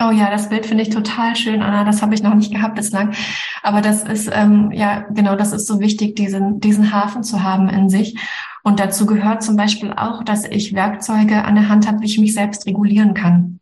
Oh 0.00 0.10
ja, 0.10 0.30
das 0.30 0.48
Bild 0.48 0.66
finde 0.66 0.82
ich 0.82 0.90
total 0.90 1.36
schön, 1.36 1.62
Anna. 1.62 1.84
Das 1.84 2.02
habe 2.02 2.14
ich 2.14 2.22
noch 2.22 2.34
nicht 2.34 2.52
gehabt 2.52 2.74
bislang. 2.74 3.14
Aber 3.62 3.80
das 3.80 4.02
ist, 4.02 4.30
ähm, 4.32 4.72
ja, 4.72 5.00
genau, 5.10 5.36
das 5.36 5.52
ist 5.52 5.66
so 5.66 5.78
wichtig, 5.78 6.16
diesen, 6.16 6.58
diesen 6.58 6.92
Hafen 6.92 7.22
zu 7.22 7.42
haben 7.42 7.68
in 7.68 7.88
sich. 7.88 8.18
Und 8.64 8.80
dazu 8.80 9.06
gehört 9.06 9.42
zum 9.42 9.56
Beispiel 9.56 9.92
auch, 9.92 10.24
dass 10.24 10.44
ich 10.44 10.74
Werkzeuge 10.74 11.44
an 11.44 11.54
der 11.54 11.68
Hand 11.68 11.86
habe, 11.86 12.00
wie 12.00 12.06
ich 12.06 12.18
mich 12.18 12.34
selbst 12.34 12.66
regulieren 12.66 13.14
kann. 13.14 13.60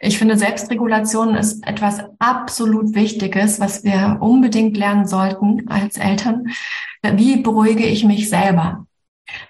Ich 0.00 0.18
finde, 0.18 0.36
Selbstregulation 0.36 1.34
ist 1.34 1.66
etwas 1.66 2.00
absolut 2.18 2.94
Wichtiges, 2.94 3.60
was 3.60 3.84
wir 3.84 4.18
unbedingt 4.20 4.76
lernen 4.76 5.06
sollten 5.06 5.68
als 5.68 5.96
Eltern. 5.96 6.48
Wie 7.02 7.36
beruhige 7.42 7.86
ich 7.86 8.04
mich 8.04 8.28
selber? 8.28 8.87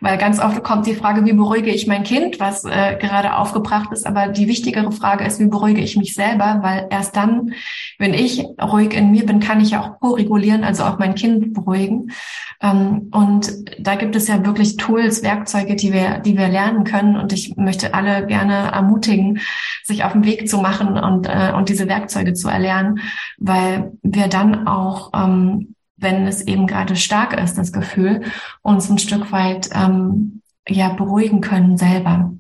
Weil 0.01 0.19
ganz 0.19 0.41
oft 0.41 0.63
kommt 0.63 0.87
die 0.87 0.95
Frage, 0.95 1.25
wie 1.25 1.33
beruhige 1.33 1.71
ich 1.71 1.87
mein 1.87 2.03
Kind, 2.03 2.41
was 2.41 2.65
äh, 2.65 2.97
gerade 3.01 3.37
aufgebracht 3.37 3.93
ist. 3.93 4.07
Aber 4.07 4.29
die 4.29 4.49
wichtigere 4.49 4.93
Frage 4.93 5.25
ist, 5.25 5.41
wie 5.41 5.47
beruhige 5.47 5.81
ich 5.81 5.97
mich 5.97 6.15
selber? 6.15 6.59
Weil 6.63 6.89
erst 6.91 7.17
dann, 7.17 7.53
wenn 7.99 8.15
ich 8.15 8.45
ruhig 8.61 8.95
in 8.95 9.11
mir 9.11 9.27
bin, 9.27 9.41
kann 9.41 9.61
ich 9.61 9.71
ja 9.71 9.83
auch 9.83 10.01
co-regulieren, 10.01 10.65
also 10.65 10.85
auch 10.85 10.99
mein 10.99 11.15
Kind 11.15 11.55
beruhigen. 11.55 12.13
Ähm, 12.61 13.09
und 13.13 13.53
da 13.79 13.95
gibt 13.95 14.17
es 14.17 14.29
ja 14.29 14.45
wirklich 14.45 14.77
Tools, 14.77 15.23
Werkzeuge, 15.23 15.77
die 15.77 15.93
wir, 15.93 16.19
die 16.19 16.37
wir 16.37 16.49
lernen 16.49 16.85
können. 16.85 17.17
Und 17.17 17.33
ich 17.33 17.57
möchte 17.57 17.95
alle 17.95 18.27
gerne 18.27 18.73
ermutigen, 18.73 19.41
sich 19.85 20.05
auf 20.05 20.13
den 20.13 20.25
Weg 20.25 20.49
zu 20.49 20.59
machen 20.59 20.99
und, 20.99 21.27
äh, 21.27 21.53
und 21.57 21.69
diese 21.69 21.89
Werkzeuge 21.89 22.35
zu 22.35 22.49
erlernen, 22.49 23.01
weil 23.39 23.93
wir 24.03 24.29
dann 24.29 24.67
auch 24.67 25.11
ähm, 25.15 25.75
wenn 25.99 26.27
es 26.27 26.43
eben 26.43 26.67
gerade 26.67 26.97
stark 26.97 27.39
ist, 27.39 27.59
das 27.59 27.73
Gefühl, 27.73 28.23
uns 28.63 28.89
ein 28.91 28.99
Stück 28.99 29.33
weit 29.33 29.71
ähm, 29.75 30.43
ja 30.67 30.91
beruhigen 30.91 31.41
können 31.41 31.77
selber. 31.77 32.33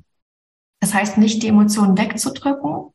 Das 0.80 0.94
heißt 0.94 1.18
nicht, 1.18 1.42
die 1.42 1.48
Emotionen 1.48 1.98
wegzudrücken, 1.98 2.92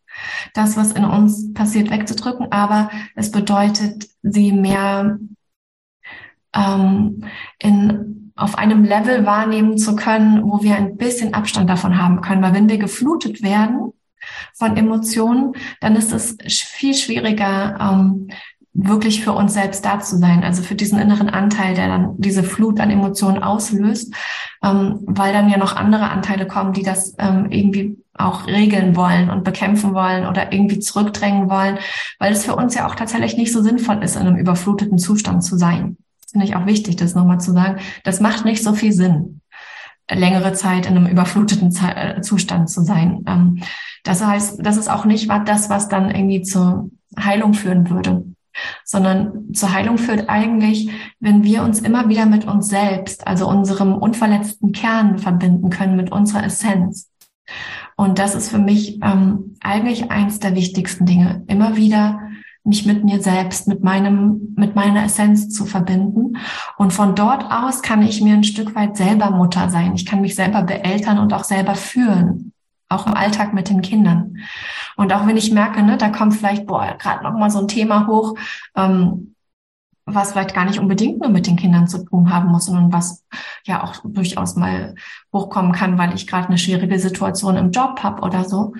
das, 0.53 0.77
was 0.77 0.91
in 0.93 1.05
uns 1.05 1.53
passiert, 1.53 1.91
wegzudrücken, 1.91 2.51
aber 2.51 2.89
es 3.15 3.31
bedeutet, 3.31 4.07
sie 4.21 4.51
mehr 4.51 5.19
ähm, 6.55 7.25
in, 7.59 8.31
auf 8.35 8.57
einem 8.57 8.83
Level 8.83 9.25
wahrnehmen 9.25 9.77
zu 9.77 9.95
können, 9.95 10.43
wo 10.43 10.63
wir 10.63 10.75
ein 10.75 10.97
bisschen 10.97 11.33
Abstand 11.33 11.69
davon 11.69 12.01
haben 12.01 12.21
können. 12.21 12.41
Weil 12.41 12.53
wenn 12.53 12.69
wir 12.69 12.77
geflutet 12.77 13.41
werden 13.43 13.91
von 14.53 14.77
Emotionen, 14.77 15.53
dann 15.81 15.95
ist 15.95 16.13
es 16.13 16.37
viel 16.41 16.93
schwieriger, 16.93 17.77
ähm, 17.79 18.29
wirklich 18.73 19.23
für 19.23 19.33
uns 19.33 19.53
selbst 19.53 19.85
da 19.85 19.99
zu 19.99 20.17
sein, 20.17 20.43
also 20.43 20.63
für 20.63 20.75
diesen 20.75 20.99
inneren 20.99 21.29
Anteil, 21.29 21.75
der 21.75 21.87
dann 21.87 22.15
diese 22.17 22.43
Flut 22.43 22.79
an 22.79 22.89
Emotionen 22.89 23.43
auslöst, 23.43 24.13
ähm, 24.63 24.99
weil 25.05 25.31
dann 25.31 25.49
ja 25.49 25.57
noch 25.57 25.75
andere 25.75 26.09
Anteile 26.09 26.47
kommen, 26.47 26.73
die 26.73 26.81
das 26.81 27.13
ähm, 27.19 27.51
irgendwie 27.51 27.97
auch 28.15 28.47
regeln 28.47 28.95
wollen 28.95 29.29
und 29.29 29.43
bekämpfen 29.43 29.93
wollen 29.93 30.27
oder 30.27 30.51
irgendwie 30.51 30.79
zurückdrängen 30.79 31.49
wollen, 31.49 31.77
weil 32.19 32.33
es 32.33 32.45
für 32.45 32.55
uns 32.55 32.73
ja 32.73 32.87
auch 32.87 32.95
tatsächlich 32.95 33.37
nicht 33.37 33.53
so 33.53 33.61
sinnvoll 33.61 34.03
ist, 34.03 34.15
in 34.15 34.23
einem 34.23 34.37
überfluteten 34.37 34.97
Zustand 34.97 35.43
zu 35.43 35.55
sein. 35.57 35.97
Finde 36.31 36.45
ich 36.45 36.55
auch 36.55 36.65
wichtig, 36.65 36.95
das 36.95 37.13
nochmal 37.13 37.39
zu 37.39 37.51
sagen. 37.51 37.79
Das 38.03 38.21
macht 38.21 38.43
nicht 38.43 38.63
so 38.63 38.73
viel 38.73 38.91
Sinn, 38.91 39.41
längere 40.09 40.53
Zeit 40.53 40.87
in 40.87 40.97
einem 40.97 41.07
überfluteten 41.07 41.75
äh, 41.75 42.21
Zustand 42.21 42.69
zu 42.71 42.81
sein. 42.81 43.23
Ähm, 43.27 43.59
das 44.03 44.25
heißt, 44.25 44.59
das 44.63 44.77
ist 44.77 44.89
auch 44.89 45.05
nicht 45.05 45.29
das, 45.45 45.69
was 45.69 45.89
dann 45.89 46.09
irgendwie 46.09 46.41
zur 46.41 46.89
Heilung 47.19 47.53
führen 47.53 47.89
würde 47.89 48.32
sondern 48.83 49.53
zur 49.53 49.73
Heilung 49.73 49.97
führt 49.97 50.29
eigentlich, 50.29 50.89
wenn 51.19 51.43
wir 51.43 51.63
uns 51.63 51.79
immer 51.79 52.09
wieder 52.09 52.25
mit 52.25 52.45
uns 52.45 52.67
selbst, 52.67 53.27
also 53.27 53.47
unserem 53.47 53.95
unverletzten 53.95 54.71
Kern 54.71 55.17
verbinden 55.17 55.69
können, 55.69 55.95
mit 55.95 56.11
unserer 56.11 56.43
Essenz. 56.45 57.09
Und 57.95 58.19
das 58.19 58.35
ist 58.35 58.49
für 58.49 58.59
mich 58.59 58.99
ähm, 59.03 59.55
eigentlich 59.61 60.11
eins 60.11 60.39
der 60.39 60.55
wichtigsten 60.55 61.05
Dinge, 61.05 61.43
immer 61.47 61.75
wieder 61.75 62.19
mich 62.65 62.85
mit 62.85 63.03
mir 63.03 63.21
selbst, 63.21 63.67
mit 63.67 63.83
meinem, 63.83 64.53
mit 64.55 64.73
meiner 64.73 65.03
Essenz 65.03 65.49
zu 65.49 65.65
verbinden. 65.65 66.37
Und 66.77 66.93
von 66.93 67.13
dort 67.13 67.51
aus 67.51 67.81
kann 67.81 68.01
ich 68.01 68.21
mir 68.21 68.33
ein 68.33 68.45
Stück 68.45 68.73
weit 68.73 68.95
selber 68.95 69.31
Mutter 69.31 69.69
sein. 69.69 69.95
Ich 69.95 70.05
kann 70.05 70.21
mich 70.21 70.35
selber 70.35 70.63
beeltern 70.63 71.19
und 71.19 71.33
auch 71.33 71.43
selber 71.43 71.75
führen 71.75 72.52
auch 72.93 73.07
im 73.07 73.13
Alltag 73.13 73.53
mit 73.53 73.69
den 73.69 73.81
Kindern. 73.81 74.37
Und 74.95 75.13
auch 75.13 75.27
wenn 75.27 75.37
ich 75.37 75.51
merke, 75.51 75.81
ne, 75.83 75.97
da 75.97 76.09
kommt 76.09 76.35
vielleicht, 76.35 76.65
boah, 76.65 76.95
gerade 76.97 77.23
noch 77.23 77.33
mal 77.33 77.49
so 77.49 77.59
ein 77.59 77.67
Thema 77.67 78.07
hoch, 78.07 78.37
ähm, 78.75 79.33
was 80.05 80.31
vielleicht 80.31 80.53
gar 80.53 80.65
nicht 80.65 80.79
unbedingt 80.79 81.21
nur 81.21 81.29
mit 81.29 81.47
den 81.47 81.55
Kindern 81.55 81.87
zu 81.87 82.03
tun 82.03 82.29
haben 82.29 82.49
muss, 82.49 82.65
sondern 82.65 82.91
was 82.91 83.25
ja 83.65 83.83
auch 83.83 83.95
durchaus 84.03 84.55
mal 84.55 84.95
hochkommen 85.31 85.71
kann, 85.71 85.97
weil 85.97 86.13
ich 86.13 86.27
gerade 86.27 86.47
eine 86.47 86.57
schwierige 86.57 86.99
Situation 86.99 87.55
im 87.55 87.71
Job 87.71 88.03
habe 88.03 88.21
oder 88.21 88.43
so. 88.43 88.73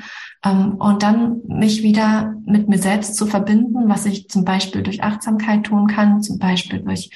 Ähm, 0.44 0.76
und 0.76 1.02
dann 1.02 1.42
mich 1.48 1.82
wieder 1.82 2.36
mit 2.46 2.68
mir 2.68 2.78
selbst 2.78 3.16
zu 3.16 3.26
verbinden, 3.26 3.88
was 3.88 4.06
ich 4.06 4.28
zum 4.28 4.44
Beispiel 4.44 4.84
durch 4.84 5.04
Achtsamkeit 5.04 5.64
tun 5.64 5.88
kann, 5.88 6.22
zum 6.22 6.40
Beispiel 6.40 6.82
durch 6.82 7.10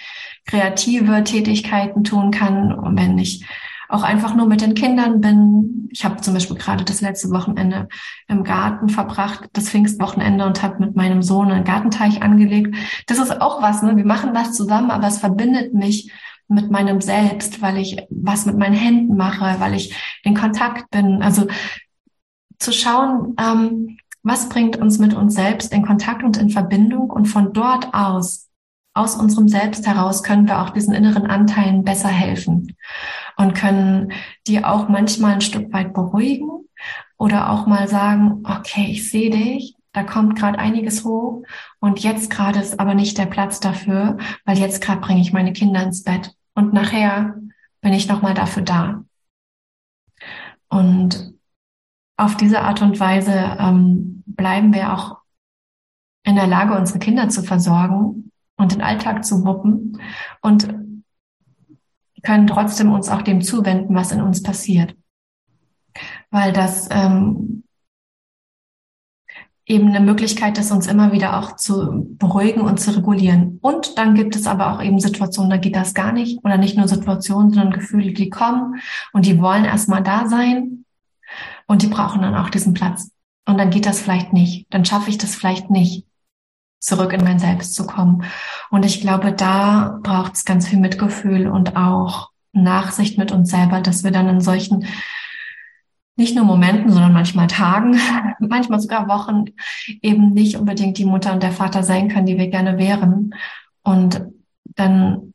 kreative 0.46 1.24
Tätigkeiten 1.26 2.06
tun 2.06 2.32
kann. 2.32 2.72
Und 2.72 2.98
wenn 2.98 3.18
ich 3.18 3.46
auch 3.90 4.04
einfach 4.04 4.36
nur 4.36 4.48
mit 4.48 4.62
den 4.62 4.74
Kindern 4.74 5.22
bin. 5.22 5.90
Ich 5.92 6.04
habe 6.04 6.22
zum 6.22 6.34
Beispiel 6.34 6.58
gerade 6.58 6.84
das 6.84 7.02
letzte 7.02 7.30
Wochenende 7.30 7.88
im 8.28 8.44
Garten 8.44 8.90
verbracht, 8.90 9.50
das 9.54 9.70
Pfingstwochenende 9.70 10.46
und 10.46 10.62
habe 10.62 10.80
mit 10.80 10.96
meinem 10.96 11.22
Sohn 11.22 11.52
einen 11.52 11.64
Gartenteich 11.64 12.22
angelegt. 12.22 12.76
Das 13.08 13.20
ist 13.20 13.42
auch 13.42 13.62
was, 13.62 13.82
ne? 13.84 13.96
Wir 13.96 14.06
machen 14.06 14.34
das 14.34 14.54
zusammen, 14.54 14.92
aber 14.92 15.08
es 15.08 15.20
verbindet 15.20 15.74
mich 15.74 16.12
mit 16.50 16.72
meinem 16.72 17.02
Selbst, 17.02 17.62
weil 17.62 17.78
ich 17.78 17.98
was 18.10 18.46
mit 18.46 18.58
meinen 18.58 18.76
Händen 18.76 19.16
mache, 19.16 19.60
weil 19.60 19.74
ich 19.74 19.96
in 20.24 20.34
Kontakt 20.34 20.90
bin. 20.92 21.22
Also 21.22 21.48
zu 22.60 22.72
schauen, 22.72 23.36
ähm, 23.40 23.98
was 24.24 24.50
bringt 24.50 24.78
uns 24.78 25.00
mit 25.00 25.14
uns 25.14 25.36
selbst 25.36 25.74
in 25.74 25.86
Kontakt 25.86 26.24
und 26.24 26.38
in 26.38 26.50
Verbindung 26.50 27.10
und 27.10 27.28
von 27.28 27.54
dort 27.54 27.94
aus, 27.94 28.50
aus 28.94 29.16
unserem 29.16 29.48
Selbst 29.48 29.88
heraus 29.88 30.24
können 30.24 30.48
wir 30.48 30.62
auch 30.62 30.72
diesen 30.72 30.94
inneren 30.94 31.28
Anteilen 31.28 31.84
besser 31.84 32.10
helfen 32.10 32.76
und 33.38 33.54
können 33.54 34.12
die 34.48 34.64
auch 34.64 34.90
manchmal 34.90 35.34
ein 35.34 35.42
Stück 35.42 35.72
weit 35.72 35.94
beruhigen 35.94 36.50
oder 37.18 37.50
auch 37.50 37.66
mal 37.66 37.88
sagen, 37.88 38.44
okay, 38.46 38.88
ich 38.90 39.10
sehe 39.10 39.30
dich, 39.30 39.76
da 39.94 40.04
kommt 40.04 40.38
gerade 40.38 40.60
einiges 40.60 41.06
hoch 41.06 41.44
und 41.80 42.00
jetzt 42.00 42.30
gerade 42.30 42.60
ist 42.60 42.80
aber 42.80 42.94
nicht 42.94 43.18
der 43.18 43.26
Platz 43.26 43.60
dafür, 43.60 44.18
weil 44.46 44.58
jetzt 44.58 44.82
gerade 44.82 45.02
bringe 45.02 45.22
ich 45.22 45.34
meine 45.34 45.54
Kinder 45.54 45.82
ins 45.82 46.04
Bett 46.04 46.34
und 46.54 46.74
nachher 46.74 47.36
bin 47.82 47.94
ich 47.94 48.08
nochmal 48.08 48.34
dafür 48.34 48.64
da. 48.64 49.04
Und 50.70 51.34
auf 52.18 52.36
diese 52.36 52.62
Art 52.62 52.82
und 52.82 53.00
Weise 53.00 53.58
ähm, 53.60 54.24
bleiben 54.26 54.74
wir 54.74 54.94
auch 54.94 55.20
in 56.24 56.36
der 56.36 56.48
Lage, 56.48 56.76
unsere 56.76 57.00
Kinder 57.00 57.30
zu 57.30 57.42
versorgen 57.42 58.32
und 58.58 58.74
den 58.74 58.82
Alltag 58.82 59.24
zu 59.24 59.46
wuppen 59.46 60.02
und 60.42 60.68
können 62.28 62.46
trotzdem 62.46 62.92
uns 62.92 63.08
auch 63.08 63.22
dem 63.22 63.42
zuwenden, 63.42 63.96
was 63.96 64.12
in 64.12 64.22
uns 64.22 64.44
passiert. 64.44 64.98
Weil 66.30 66.52
das 66.52 66.90
ähm, 66.92 67.64
eben 69.66 69.88
eine 69.88 70.02
Möglichkeit 70.02 70.58
ist, 70.58 70.72
uns 70.72 70.88
immer 70.88 71.14
wieder 71.14 71.40
auch 71.40 71.56
zu 71.56 72.06
beruhigen 72.20 72.60
und 72.60 72.82
zu 72.82 72.94
regulieren. 72.94 73.60
Und 73.62 73.98
dann 73.98 74.14
gibt 74.14 74.36
es 74.36 74.46
aber 74.46 74.74
auch 74.74 74.84
eben 74.84 75.00
Situationen, 75.00 75.50
da 75.50 75.56
geht 75.56 75.78
das 75.78 75.94
gar 75.94 76.12
nicht. 76.12 76.44
Oder 76.44 76.58
nicht 76.58 76.76
nur 76.76 76.90
Situationen, 76.90 77.52
sondern 77.52 77.72
Gefühle, 77.72 78.12
die 78.12 78.30
kommen 78.30 78.82
und 79.14 79.26
die 79.26 79.40
wollen 79.40 79.64
erstmal 79.64 80.04
da 80.04 80.28
sein 80.28 80.84
und 81.66 81.82
die 81.82 81.88
brauchen 81.88 82.24
dann 82.24 82.36
auch 82.36 82.50
diesen 82.50 82.74
Platz. 82.74 83.10
Und 83.46 83.58
dann 83.58 83.70
geht 83.70 83.86
das 83.86 84.02
vielleicht 84.02 84.34
nicht. 84.34 84.68
Dann 84.70 84.84
schaffe 84.84 85.10
ich 85.10 85.18
das 85.18 85.34
vielleicht 85.34 85.70
nicht 85.70 86.04
zurück 86.80 87.14
in 87.14 87.24
mein 87.24 87.40
Selbst 87.40 87.76
zu 87.76 87.86
kommen. 87.86 88.24
Und 88.70 88.86
ich 88.86 89.02
glaube, 89.02 89.34
da 89.34 90.00
braucht 90.04 90.36
es 90.36 90.46
ganz 90.46 90.68
viel 90.68 90.80
Mitgefühl 90.80 91.48
und 91.48 91.76
auch 91.76 92.30
Nachsicht 92.54 93.18
mit 93.18 93.32
uns 93.32 93.50
selber, 93.50 93.82
dass 93.82 94.04
wir 94.04 94.12
dann 94.12 94.30
in 94.30 94.42
solchen 94.42 94.88
nicht 96.16 96.36
nur 96.36 96.46
Momenten, 96.46 96.92
sondern 96.92 97.14
manchmal 97.14 97.48
Tagen, 97.48 98.00
manchmal 98.40 98.80
sogar 98.80 99.08
Wochen 99.08 99.46
eben 100.02 100.34
nicht 100.34 100.58
unbedingt 100.58 100.98
die 100.98 101.06
Mutter 101.06 101.32
und 101.32 101.44
der 101.44 101.52
Vater 101.52 101.84
sein 101.84 102.10
können, 102.10 102.26
die 102.26 102.38
wir 102.38 102.48
gerne 102.48 102.78
wären. 102.78 103.36
Und 103.84 104.26
dann 104.76 105.34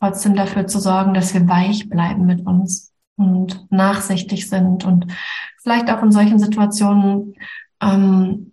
trotzdem 0.00 0.34
dafür 0.34 0.66
zu 0.66 0.78
sorgen, 0.78 1.14
dass 1.14 1.34
wir 1.34 1.48
weich 1.48 1.88
bleiben 1.88 2.26
mit 2.26 2.46
uns 2.46 2.92
und 3.16 3.70
nachsichtig 3.70 4.48
sind 4.48 4.84
und 4.84 5.06
vielleicht 5.60 5.90
auch 5.90 6.02
in 6.02 6.12
solchen 6.12 6.38
Situationen 6.38 7.34
ähm, 7.80 8.51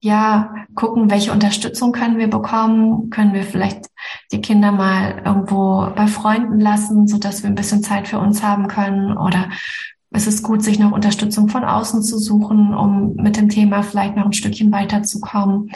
ja, 0.00 0.54
gucken, 0.74 1.10
welche 1.10 1.32
Unterstützung 1.32 1.92
können 1.92 2.18
wir 2.18 2.28
bekommen, 2.28 3.10
können 3.10 3.34
wir 3.34 3.42
vielleicht 3.42 3.86
die 4.30 4.40
Kinder 4.40 4.70
mal 4.70 5.22
irgendwo 5.24 5.90
bei 5.94 6.06
Freunden 6.06 6.60
lassen, 6.60 7.08
so 7.08 7.18
dass 7.18 7.42
wir 7.42 7.50
ein 7.50 7.56
bisschen 7.56 7.82
Zeit 7.82 8.06
für 8.06 8.18
uns 8.18 8.42
haben 8.42 8.68
können? 8.68 9.16
Oder 9.16 9.48
es 10.10 10.26
ist 10.26 10.42
gut, 10.42 10.62
sich 10.62 10.78
noch 10.78 10.92
Unterstützung 10.92 11.48
von 11.48 11.64
außen 11.64 12.02
zu 12.02 12.18
suchen, 12.18 12.74
um 12.74 13.14
mit 13.16 13.36
dem 13.36 13.48
Thema 13.48 13.82
vielleicht 13.82 14.16
noch 14.16 14.26
ein 14.26 14.32
Stückchen 14.32 14.72
weiterzukommen 14.72 15.70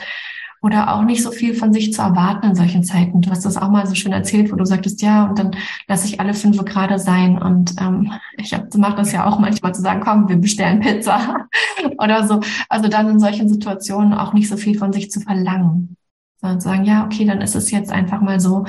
oder 0.63 0.95
auch 0.95 1.03
nicht 1.03 1.23
so 1.25 1.33
viel 1.33 1.55
von 1.55 1.73
sich 1.73 1.93
zu 1.93 2.01
erwarten 2.01 2.47
in 2.47 2.55
solchen 2.55 2.85
Zeiten. 2.85 3.21
Du 3.21 3.31
hast 3.31 3.45
das 3.45 3.57
auch 3.57 3.69
mal 3.69 3.85
so 3.87 3.97
schön 3.97 4.13
erzählt, 4.13 4.53
wo 4.53 4.57
du 4.57 4.65
sagtest, 4.65 5.03
ja, 5.03 5.25
und 5.25 5.39
dann 5.39 5.57
lasse 5.89 6.07
ich 6.07 6.21
alle 6.21 6.35
fünf 6.35 6.65
gerade 6.65 7.01
sein. 7.01 7.37
Und 7.37 7.75
ähm, 7.81 8.13
ich 8.37 8.57
mache 8.77 8.97
das 8.97 9.11
ja 9.11 9.27
auch 9.27 9.41
manchmal 9.41 9.75
zu 9.75 9.83
sagen, 9.83 10.01
komm, 10.05 10.29
wir 10.29 10.37
bestellen 10.37 10.79
Pizza 10.79 11.49
oder 11.99 12.29
so. 12.29 12.41
Also 12.69 12.89
dann 12.89 13.09
in 13.09 13.19
solchen 13.19 13.49
Situationen 13.49 14.15
auch 14.15 14.33
nicht 14.35 14.49
so 14.49 14.57
viel 14.57 14.79
von 14.79 14.93
sich 14.93 15.11
zu 15.11 15.21
verlangen, 15.21 15.97
sondern 16.41 16.61
zu 16.61 16.69
sagen, 16.69 16.85
ja, 16.85 17.05
okay, 17.05 17.25
dann 17.25 17.41
ist 17.41 17.57
es 17.57 17.73
jetzt 17.73 17.91
einfach 17.91 18.21
mal 18.21 18.39
so. 18.39 18.65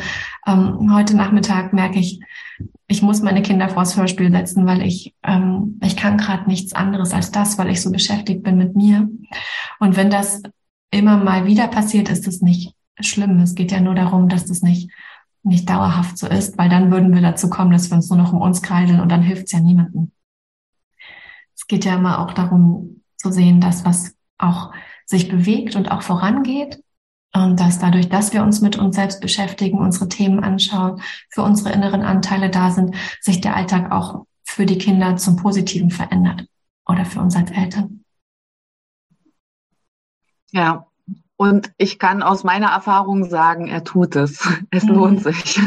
Ähm, 0.48 0.92
heute 0.96 1.16
Nachmittag 1.16 1.74
merke 1.74 2.00
ich, 2.00 2.22
ich 2.88 3.04
muss 3.04 3.22
meine 3.22 3.44
Kinder 3.44 3.70
vors 3.70 3.96
Hörspiel 3.96 4.32
setzen, 4.32 4.66
weil 4.66 4.82
ich, 4.82 5.14
ähm, 5.24 5.80
ich 5.84 5.96
kann 5.96 6.18
gerade 6.18 6.50
nichts 6.50 6.74
anderes 6.74 7.14
als 7.14 7.30
das, 7.30 7.60
weil 7.60 7.70
ich 7.70 7.84
so 7.84 7.92
beschäftigt 7.92 8.42
bin 8.42 8.58
mit 8.58 8.76
mir. 8.76 9.08
Und 9.80 9.96
wenn 9.96 10.10
das 10.10 10.42
immer 10.94 11.18
mal 11.18 11.46
wieder 11.46 11.68
passiert, 11.68 12.10
ist 12.10 12.28
es 12.28 12.42
nicht 12.42 12.74
schlimm. 13.00 13.40
Es 13.40 13.56
geht 13.56 13.72
ja 13.72 13.80
nur 13.80 13.96
darum, 13.96 14.30
dass 14.30 14.46
das 14.46 14.62
nicht 14.62 14.92
nicht 15.44 15.70
dauerhaft 15.70 16.18
so 16.18 16.28
ist, 16.28 16.58
weil 16.58 16.70
dann 16.70 16.90
würden 16.90 17.14
wir 17.14 17.22
dazu 17.22 17.50
kommen, 17.50 17.72
dass 17.72 17.90
wir 17.90 17.98
uns 17.98 18.10
nur 18.10 18.18
noch 18.18 18.34
um 18.34 18.42
uns 18.42 18.62
kreisen 18.62 19.00
und 19.00 19.12
dann 19.12 19.22
hilft 19.22 19.46
es 19.46 19.52
ja 19.52 19.60
niemandem. 19.60 20.12
Es 21.56 21.68
geht 21.68 21.86
ja 21.86 21.96
immer 21.96 22.20
auch 22.20 22.34
darum 22.34 23.02
zu 23.18 23.32
sehen, 23.32 23.60
dass 23.60 23.86
was 23.86 24.16
auch 24.38 24.72
sich 25.06 25.28
bewegt 25.28 25.76
und 25.76 25.92
auch 25.92 26.02
vorangeht 26.02 26.82
und 27.34 27.60
dass 27.60 27.80
dadurch, 27.80 28.10
dass 28.10 28.34
wir 28.34 28.44
uns 28.44 28.62
mit 28.62 28.78
uns 28.78 28.96
selbst 28.96 29.20
beschäftigen, 29.20 29.80
unsere 29.80 30.08
Themen 30.08 30.44
anschauen, 30.44 31.02
für 31.30 31.44
unsere 31.44 31.74
inneren 31.74 32.04
Anteile 32.04 32.50
da 32.50 32.72
sind, 32.72 32.96
sich 33.22 33.42
der 33.42 33.56
Alltag 33.56 33.92
auch 33.92 34.26
für 34.46 34.66
die 34.66 34.78
Kinder 34.78 35.18
zum 35.18 35.36
Positiven 35.36 35.90
verändert 35.90 36.46
oder 36.86 37.06
für 37.06 37.20
uns 37.20 37.36
als 37.36 37.52
Eltern. 37.52 38.03
Ja, 40.54 40.86
und 41.36 41.74
ich 41.78 42.00
kann 42.00 42.24
aus 42.24 42.44
meiner 42.44 42.68
Erfahrung 42.68 43.26
sagen, 43.30 43.68
er 43.68 43.84
tut 43.84 44.16
es. 44.16 44.48
Es 44.72 44.84
mhm. 44.84 44.94
lohnt 44.94 45.24
sich. 45.24 45.60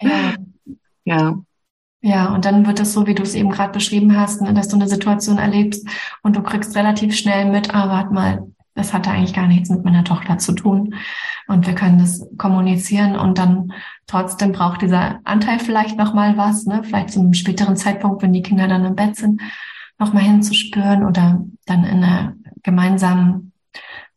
Ja. 0.00 0.34
ja. 1.04 1.34
Ja, 2.00 2.32
und 2.32 2.44
dann 2.44 2.64
wird 2.64 2.78
es 2.78 2.92
so, 2.92 3.08
wie 3.08 3.14
du 3.16 3.24
es 3.24 3.34
eben 3.34 3.50
gerade 3.50 3.72
beschrieben 3.72 4.16
hast, 4.16 4.40
ne, 4.40 4.54
dass 4.54 4.68
du 4.68 4.76
eine 4.76 4.86
Situation 4.86 5.38
erlebst 5.38 5.88
und 6.22 6.36
du 6.36 6.42
kriegst 6.44 6.76
relativ 6.76 7.16
schnell 7.16 7.50
mit, 7.50 7.74
ah, 7.74 7.88
warte 7.88 8.14
mal, 8.14 8.46
das 8.76 8.94
hatte 8.94 9.10
eigentlich 9.10 9.34
gar 9.34 9.48
nichts 9.48 9.68
mit 9.68 9.84
meiner 9.84 10.04
Tochter 10.04 10.38
zu 10.38 10.52
tun. 10.52 10.94
Und 11.48 11.66
wir 11.66 11.74
können 11.74 11.98
das 11.98 12.24
kommunizieren 12.36 13.16
und 13.16 13.38
dann 13.38 13.72
trotzdem 14.06 14.52
braucht 14.52 14.82
dieser 14.82 15.18
Anteil 15.24 15.58
vielleicht 15.58 15.98
nochmal 15.98 16.36
was, 16.36 16.66
ne? 16.66 16.84
vielleicht 16.84 17.10
zu 17.10 17.18
einem 17.18 17.34
späteren 17.34 17.74
Zeitpunkt, 17.74 18.22
wenn 18.22 18.32
die 18.32 18.42
Kinder 18.42 18.68
dann 18.68 18.84
im 18.84 18.94
Bett 18.94 19.16
sind, 19.16 19.40
nochmal 19.98 20.22
hinzuspüren 20.22 21.04
oder 21.04 21.44
dann 21.66 21.82
in 21.82 22.04
einer 22.04 22.34
gemeinsamen 22.62 23.47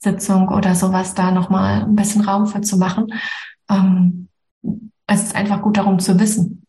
Sitzung 0.04 0.49
oder 0.49 0.76
sowas 0.76 1.14
da 1.14 1.32
nochmal 1.32 1.84
ein 1.84 1.95
bisschen 1.95 2.22
Raum 2.22 2.47
für 2.47 2.62
zu 2.62 2.78
machen. 2.78 3.14
Ähm, 3.70 4.28
es 5.08 5.24
ist 5.24 5.36
einfach 5.36 5.62
gut 5.62 5.78
darum 5.78 5.99
zu 5.99 6.20
wissen. 6.20 6.66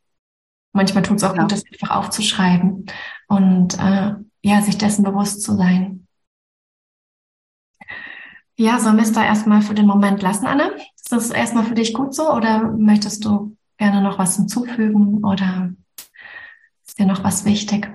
Manchmal 0.73 1.03
tut 1.03 1.19
es 1.19 1.25
auch 1.25 1.35
ja. 1.35 1.43
gut, 1.43 1.53
das 1.53 1.65
einfach 1.71 1.91
aufzuschreiben 1.91 2.87
und 3.29 3.79
äh, 3.79 4.15
ja, 4.43 4.63
sich 4.63 4.79
dessen 4.79 5.05
bewusst 5.05 5.43
zu 5.43 5.57
sein. 5.57 6.07
Ja, 8.57 8.79
sollen 8.79 8.97
wir 8.97 9.03
es 9.03 9.13
da 9.13 9.25
erstmal 9.25 9.63
für 9.63 9.75
den 9.75 9.87
Moment 9.87 10.23
lassen, 10.23 10.47
Anna? 10.47 10.71
Ist 10.95 11.11
das 11.11 11.31
erstmal 11.31 11.65
für 11.65 11.75
dich 11.75 11.95
gut 11.95 12.15
so 12.15 12.31
oder 12.31 12.63
möchtest 12.63 13.25
du 13.25 13.57
gerne 13.79 14.03
noch 14.03 14.19
was 14.19 14.37
hinzufügen 14.37 15.25
oder 15.25 15.73
ist 16.87 16.99
dir 16.99 17.07
noch 17.07 17.25
was 17.25 17.45
wichtig? 17.45 17.91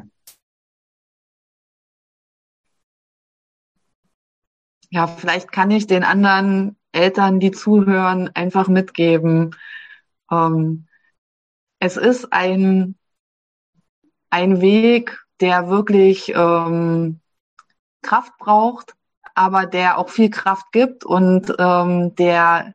Ja, 4.90 5.08
vielleicht 5.08 5.52
kann 5.52 5.72
ich 5.72 5.88
den 5.88 6.04
anderen 6.04 6.78
Eltern, 6.92 7.40
die 7.40 7.52
zuhören, 7.52 8.30
einfach 8.34 8.68
mitgeben. 8.68 9.56
Ähm, 10.32 10.88
es 11.80 11.98
ist 11.98 12.32
ein, 12.32 12.96
ein 14.30 14.62
Weg, 14.62 15.24
der 15.42 15.70
wirklich 15.70 16.34
ähm, 16.34 17.20
Kraft 18.02 18.38
braucht, 18.38 18.96
aber 19.36 19.66
der 19.66 19.98
auch 19.98 20.10
viel 20.10 20.30
Kraft 20.30 20.72
gibt 20.72 21.04
und 21.04 21.54
ähm, 21.60 22.16
der 22.16 22.74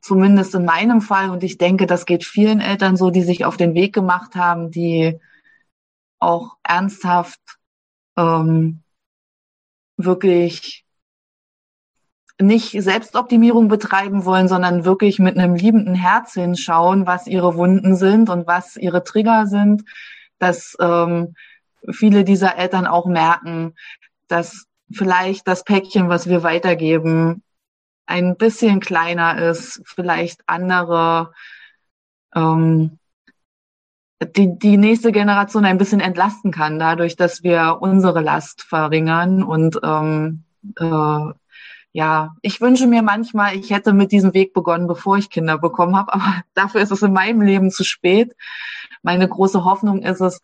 zumindest 0.00 0.54
in 0.54 0.64
meinem 0.64 1.00
Fall, 1.00 1.30
und 1.30 1.44
ich 1.44 1.58
denke, 1.58 1.86
das 1.86 2.06
geht 2.06 2.24
vielen 2.24 2.60
Eltern 2.60 2.96
so, 2.96 3.10
die 3.10 3.22
sich 3.22 3.44
auf 3.44 3.56
den 3.56 3.74
Weg 3.74 3.94
gemacht 3.94 4.34
haben, 4.34 4.70
die 4.70 5.20
auch 6.18 6.56
ernsthaft 6.64 7.40
ähm, 8.16 8.82
wirklich 9.96 10.84
nicht 12.42 12.80
Selbstoptimierung 12.82 13.68
betreiben 13.68 14.24
wollen, 14.24 14.48
sondern 14.48 14.84
wirklich 14.84 15.18
mit 15.18 15.38
einem 15.38 15.54
liebenden 15.54 15.94
Herz 15.94 16.34
hinschauen, 16.34 17.06
was 17.06 17.26
ihre 17.26 17.56
Wunden 17.56 17.96
sind 17.96 18.28
und 18.28 18.46
was 18.46 18.76
ihre 18.76 19.04
Trigger 19.04 19.46
sind, 19.46 19.84
dass 20.38 20.76
ähm, 20.80 21.34
viele 21.90 22.24
dieser 22.24 22.56
Eltern 22.56 22.86
auch 22.86 23.06
merken, 23.06 23.74
dass 24.28 24.66
vielleicht 24.92 25.48
das 25.48 25.64
Päckchen, 25.64 26.08
was 26.08 26.28
wir 26.28 26.42
weitergeben, 26.42 27.42
ein 28.06 28.36
bisschen 28.36 28.80
kleiner 28.80 29.38
ist, 29.38 29.80
vielleicht 29.84 30.42
andere, 30.46 31.32
ähm, 32.34 32.98
die, 34.36 34.58
die 34.58 34.76
nächste 34.76 35.12
Generation 35.12 35.64
ein 35.64 35.78
bisschen 35.78 36.00
entlasten 36.00 36.52
kann, 36.52 36.78
dadurch, 36.78 37.16
dass 37.16 37.42
wir 37.42 37.78
unsere 37.80 38.20
Last 38.20 38.62
verringern. 38.62 39.42
Und 39.42 39.80
ähm, 39.82 40.44
äh, 40.76 41.32
ja, 41.92 42.34
ich 42.40 42.60
wünsche 42.60 42.86
mir 42.86 43.02
manchmal, 43.02 43.54
ich 43.54 43.70
hätte 43.70 43.92
mit 43.92 44.12
diesem 44.12 44.32
Weg 44.32 44.54
begonnen, 44.54 44.86
bevor 44.86 45.18
ich 45.18 45.28
Kinder 45.30 45.58
bekommen 45.58 45.96
habe, 45.96 46.12
aber 46.14 46.42
dafür 46.54 46.80
ist 46.80 46.90
es 46.90 47.02
in 47.02 47.12
meinem 47.12 47.42
Leben 47.42 47.70
zu 47.70 47.84
spät. 47.84 48.34
Meine 49.02 49.28
große 49.28 49.64
Hoffnung 49.64 50.02
ist 50.02 50.20
es, 50.20 50.40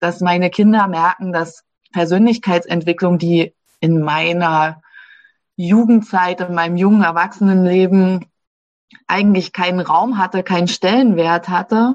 dass 0.00 0.20
meine 0.20 0.50
Kinder 0.50 0.88
merken, 0.88 1.32
dass 1.32 1.64
Persönlichkeitsentwicklung, 1.92 3.18
die 3.18 3.54
in 3.80 4.02
meiner 4.02 4.82
Jugendzeit, 5.56 6.40
in 6.40 6.54
meinem 6.54 6.76
jungen 6.76 7.02
Erwachsenenleben 7.02 8.26
eigentlich 9.06 9.52
keinen 9.52 9.80
Raum 9.80 10.18
hatte, 10.18 10.42
keinen 10.42 10.68
Stellenwert 10.68 11.48
hatte. 11.48 11.94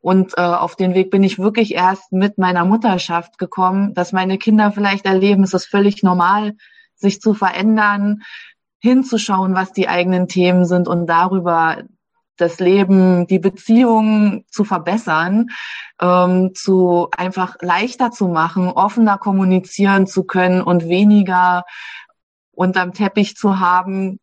Und 0.00 0.36
äh, 0.36 0.42
auf 0.42 0.76
den 0.76 0.94
Weg 0.94 1.10
bin 1.10 1.22
ich 1.22 1.38
wirklich 1.38 1.74
erst 1.74 2.12
mit 2.12 2.38
meiner 2.38 2.64
Mutterschaft 2.64 3.38
gekommen, 3.38 3.94
dass 3.94 4.12
meine 4.12 4.38
Kinder 4.38 4.72
vielleicht 4.72 5.06
erleben, 5.06 5.42
es 5.42 5.54
ist 5.54 5.66
völlig 5.66 6.02
normal, 6.02 6.56
sich 7.00 7.20
zu 7.20 7.34
verändern, 7.34 8.22
hinzuschauen, 8.80 9.54
was 9.54 9.72
die 9.72 9.88
eigenen 9.88 10.28
Themen 10.28 10.64
sind 10.64 10.88
und 10.88 11.06
darüber 11.06 11.78
das 12.36 12.58
Leben, 12.58 13.26
die 13.26 13.38
Beziehungen 13.38 14.44
zu 14.50 14.64
verbessern, 14.64 15.48
ähm, 16.00 16.54
zu 16.54 17.08
einfach 17.16 17.56
leichter 17.60 18.10
zu 18.10 18.28
machen, 18.28 18.68
offener 18.68 19.18
kommunizieren 19.18 20.06
zu 20.06 20.24
können 20.24 20.62
und 20.62 20.88
weniger 20.88 21.64
unterm 22.52 22.92
Teppich 22.92 23.36
zu 23.36 23.60
haben, 23.60 24.20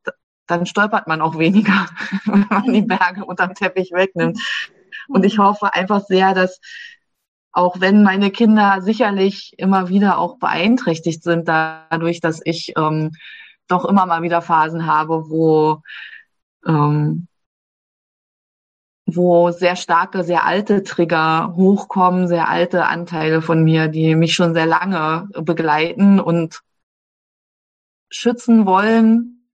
dann 0.47 0.65
stolpert 0.65 1.07
man 1.07 1.21
auch 1.21 1.37
weniger, 1.37 1.87
wenn 2.25 2.47
man 2.49 2.73
die 2.73 2.81
Berge 2.81 3.25
unterm 3.25 3.53
Teppich 3.53 3.91
wegnimmt. 3.91 4.39
Und 5.07 5.23
ich 5.23 5.37
hoffe 5.37 5.73
einfach 5.73 6.01
sehr, 6.05 6.33
dass 6.33 6.59
auch 7.57 7.81
wenn 7.81 8.03
meine 8.03 8.29
Kinder 8.29 8.81
sicherlich 8.83 9.53
immer 9.57 9.89
wieder 9.89 10.19
auch 10.19 10.37
beeinträchtigt 10.37 11.23
sind 11.23 11.47
dadurch, 11.47 12.19
dass 12.19 12.39
ich 12.45 12.73
ähm, 12.77 13.13
doch 13.67 13.83
immer 13.83 14.05
mal 14.05 14.21
wieder 14.21 14.43
Phasen 14.43 14.85
habe, 14.85 15.31
wo 15.31 15.81
ähm, 16.67 17.27
wo 19.07 19.49
sehr 19.49 19.75
starke, 19.75 20.23
sehr 20.23 20.45
alte 20.45 20.83
Trigger 20.83 21.55
hochkommen, 21.55 22.27
sehr 22.27 22.47
alte 22.47 22.85
Anteile 22.85 23.41
von 23.41 23.63
mir, 23.63 23.87
die 23.87 24.13
mich 24.15 24.35
schon 24.35 24.53
sehr 24.53 24.67
lange 24.67 25.27
begleiten 25.33 26.19
und 26.19 26.61
schützen 28.11 28.67
wollen, 28.67 29.49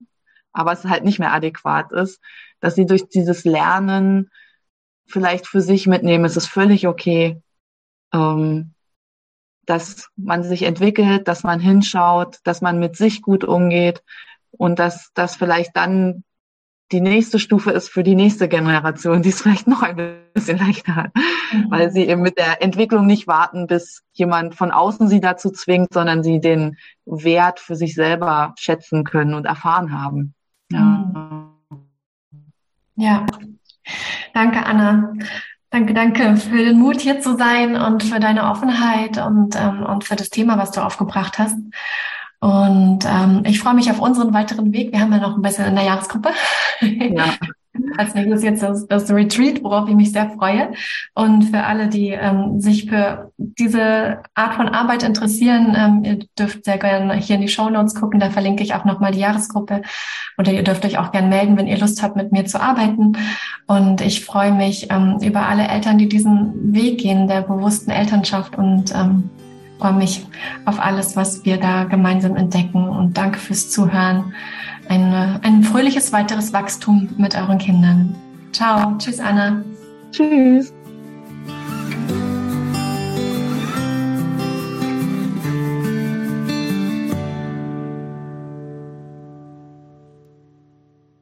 aber 0.52 0.74
es 0.74 0.84
halt 0.84 1.06
nicht 1.06 1.20
mehr 1.20 1.32
adäquat 1.32 1.94
ist, 1.94 2.20
dass 2.60 2.76
sie 2.76 2.86
durch 2.86 3.08
dieses 3.08 3.46
Lernen 3.46 4.30
vielleicht 5.06 5.48
für 5.48 5.62
sich 5.62 5.88
mitnehmen, 5.88 6.26
es 6.26 6.36
ist 6.36 6.48
völlig 6.48 6.86
okay, 6.86 7.42
ähm, 8.14 8.74
dass 9.66 10.10
man 10.16 10.44
sich 10.44 10.64
entwickelt, 10.64 11.28
dass 11.28 11.44
man 11.44 11.60
hinschaut, 11.60 12.40
dass 12.44 12.62
man 12.62 12.80
mit 12.80 12.98
sich 12.98 13.22
gut 13.22 13.44
umgeht 13.44 14.04
und 14.52 14.80
dass 14.80 15.12
das 15.14 15.36
vielleicht 15.36 15.76
dann 15.76 16.24
die 16.92 17.02
nächste 17.02 17.40
Stufe 17.40 17.72
ist 17.72 17.90
für 17.90 18.04
die 18.04 18.16
nächste 18.16 18.48
Generation, 18.48 19.22
die 19.22 19.30
es 19.30 19.42
vielleicht 19.44 19.68
noch 19.68 19.82
ein 19.82 19.96
bisschen 20.34 20.58
leichter 20.58 20.96
hat, 20.96 21.12
mhm. 21.52 21.66
weil 21.70 21.92
sie 21.92 22.04
eben 22.08 22.22
mit 22.22 22.38
der 22.38 22.62
Entwicklung 22.62 23.06
nicht 23.06 23.28
warten, 23.28 23.68
bis 23.68 24.04
jemand 24.14 24.56
von 24.56 24.72
außen 24.72 25.08
sie 25.08 25.20
dazu 25.20 25.50
zwingt, 25.50 25.94
sondern 25.94 26.24
sie 26.24 26.40
den 26.40 26.78
Wert 27.06 27.60
für 27.60 27.76
sich 27.76 27.96
selber 27.96 28.54
schätzen 28.58 29.04
können 29.04 29.34
und 29.34 29.46
erfahren 29.46 29.92
haben. 29.92 30.36
Ja. 30.72 30.80
Mhm. 30.80 31.50
Ja. 32.96 33.26
Danke, 34.34 34.66
Anna. 34.66 35.14
Danke, 35.74 35.96
danke 35.96 36.38
für 36.38 36.64
den 36.64 36.78
Mut, 36.78 37.02
hier 37.02 37.20
zu 37.20 37.36
sein 37.36 37.76
und 37.76 38.04
für 38.04 38.20
deine 38.20 38.44
Offenheit 38.44 39.18
und, 39.18 39.56
ähm, 39.56 39.82
und 39.82 40.04
für 40.04 40.16
das 40.16 40.30
Thema, 40.30 40.56
was 40.60 40.70
du 40.70 40.82
aufgebracht 40.82 41.40
hast. 41.40 41.58
Und 42.40 43.00
ähm, 43.06 43.42
ich 43.44 43.60
freue 43.60 43.74
mich 43.74 43.90
auf 43.90 44.00
unseren 44.00 44.36
weiteren 44.36 44.72
Weg. 44.72 44.92
Wir 44.92 45.00
haben 45.00 45.12
ja 45.12 45.18
noch 45.18 45.36
ein 45.36 45.42
bisschen 45.42 45.66
in 45.66 45.74
der 45.74 45.86
Jahresgruppe. 45.86 46.30
Ja. 46.80 47.26
Als 47.98 48.14
nächstes 48.14 48.44
jetzt 48.44 48.62
das, 48.62 48.86
das 48.86 49.10
Retreat, 49.10 49.64
worauf 49.64 49.90
ich 49.90 49.96
mich 49.96 50.12
sehr 50.12 50.30
freue. 50.30 50.74
Und 51.16 51.46
für 51.46 51.64
alle, 51.64 51.88
die 51.88 52.10
ähm, 52.10 52.60
sich 52.60 52.88
für 52.88 53.32
diese 53.60 54.20
Art 54.34 54.56
von 54.56 54.70
Arbeit 54.70 55.04
interessieren, 55.04 55.76
ähm, 55.78 56.04
ihr 56.04 56.20
dürft 56.38 56.66
sehr 56.66 56.78
gerne 56.78 57.16
hier 57.16 57.36
in 57.36 57.42
die 57.42 57.48
Show 57.48 57.70
Notes 57.70 57.96
gucken. 57.96 58.20
Da 58.20 58.30
verlinke 58.30 58.64
ich 58.64 58.74
auch 58.74 58.86
nochmal 58.86 59.12
die 59.12 59.20
Jahresgruppe. 59.20 59.82
Oder 60.38 60.54
ihr 60.54 60.64
dürft 60.64 60.86
euch 60.86 60.98
auch 60.98 61.12
gerne 61.12 61.28
melden, 61.28 61.58
wenn 61.58 61.68
ihr 61.68 61.78
Lust 61.78 62.02
habt, 62.02 62.16
mit 62.16 62.32
mir 62.32 62.46
zu 62.46 62.62
arbeiten. 62.62 63.18
Und 63.68 64.02
ich 64.02 64.26
freue 64.26 64.52
mich 64.52 64.90
ähm, 64.92 65.18
über 65.22 65.48
alle 65.48 65.68
Eltern, 65.68 65.98
die 65.98 66.10
diesen 66.10 66.74
Weg 66.74 67.00
gehen, 67.00 67.28
der 67.28 67.42
bewussten 67.42 67.92
Elternschaft 67.92 68.58
und 68.58 68.94
ähm, 68.96 69.30
freue 69.80 69.94
mich 69.94 70.26
auf 70.66 70.80
alles, 70.80 71.16
was 71.16 71.44
wir 71.46 71.58
da 71.58 71.84
gemeinsam 71.84 72.36
entdecken 72.36 72.88
und 72.88 73.18
danke 73.18 73.40
fürs 73.40 73.70
Zuhören. 73.70 74.34
Ein, 74.90 75.40
ein 75.44 75.64
fröhliches 75.64 76.12
weiteres 76.14 76.54
Wachstum 76.54 77.10
mit 77.18 77.36
euren 77.36 77.58
Kindern. 77.58 78.16
Ciao. 78.52 78.98
Tschüss, 78.98 79.20
Anna. 79.20 79.64
Tschüss. 80.12 80.74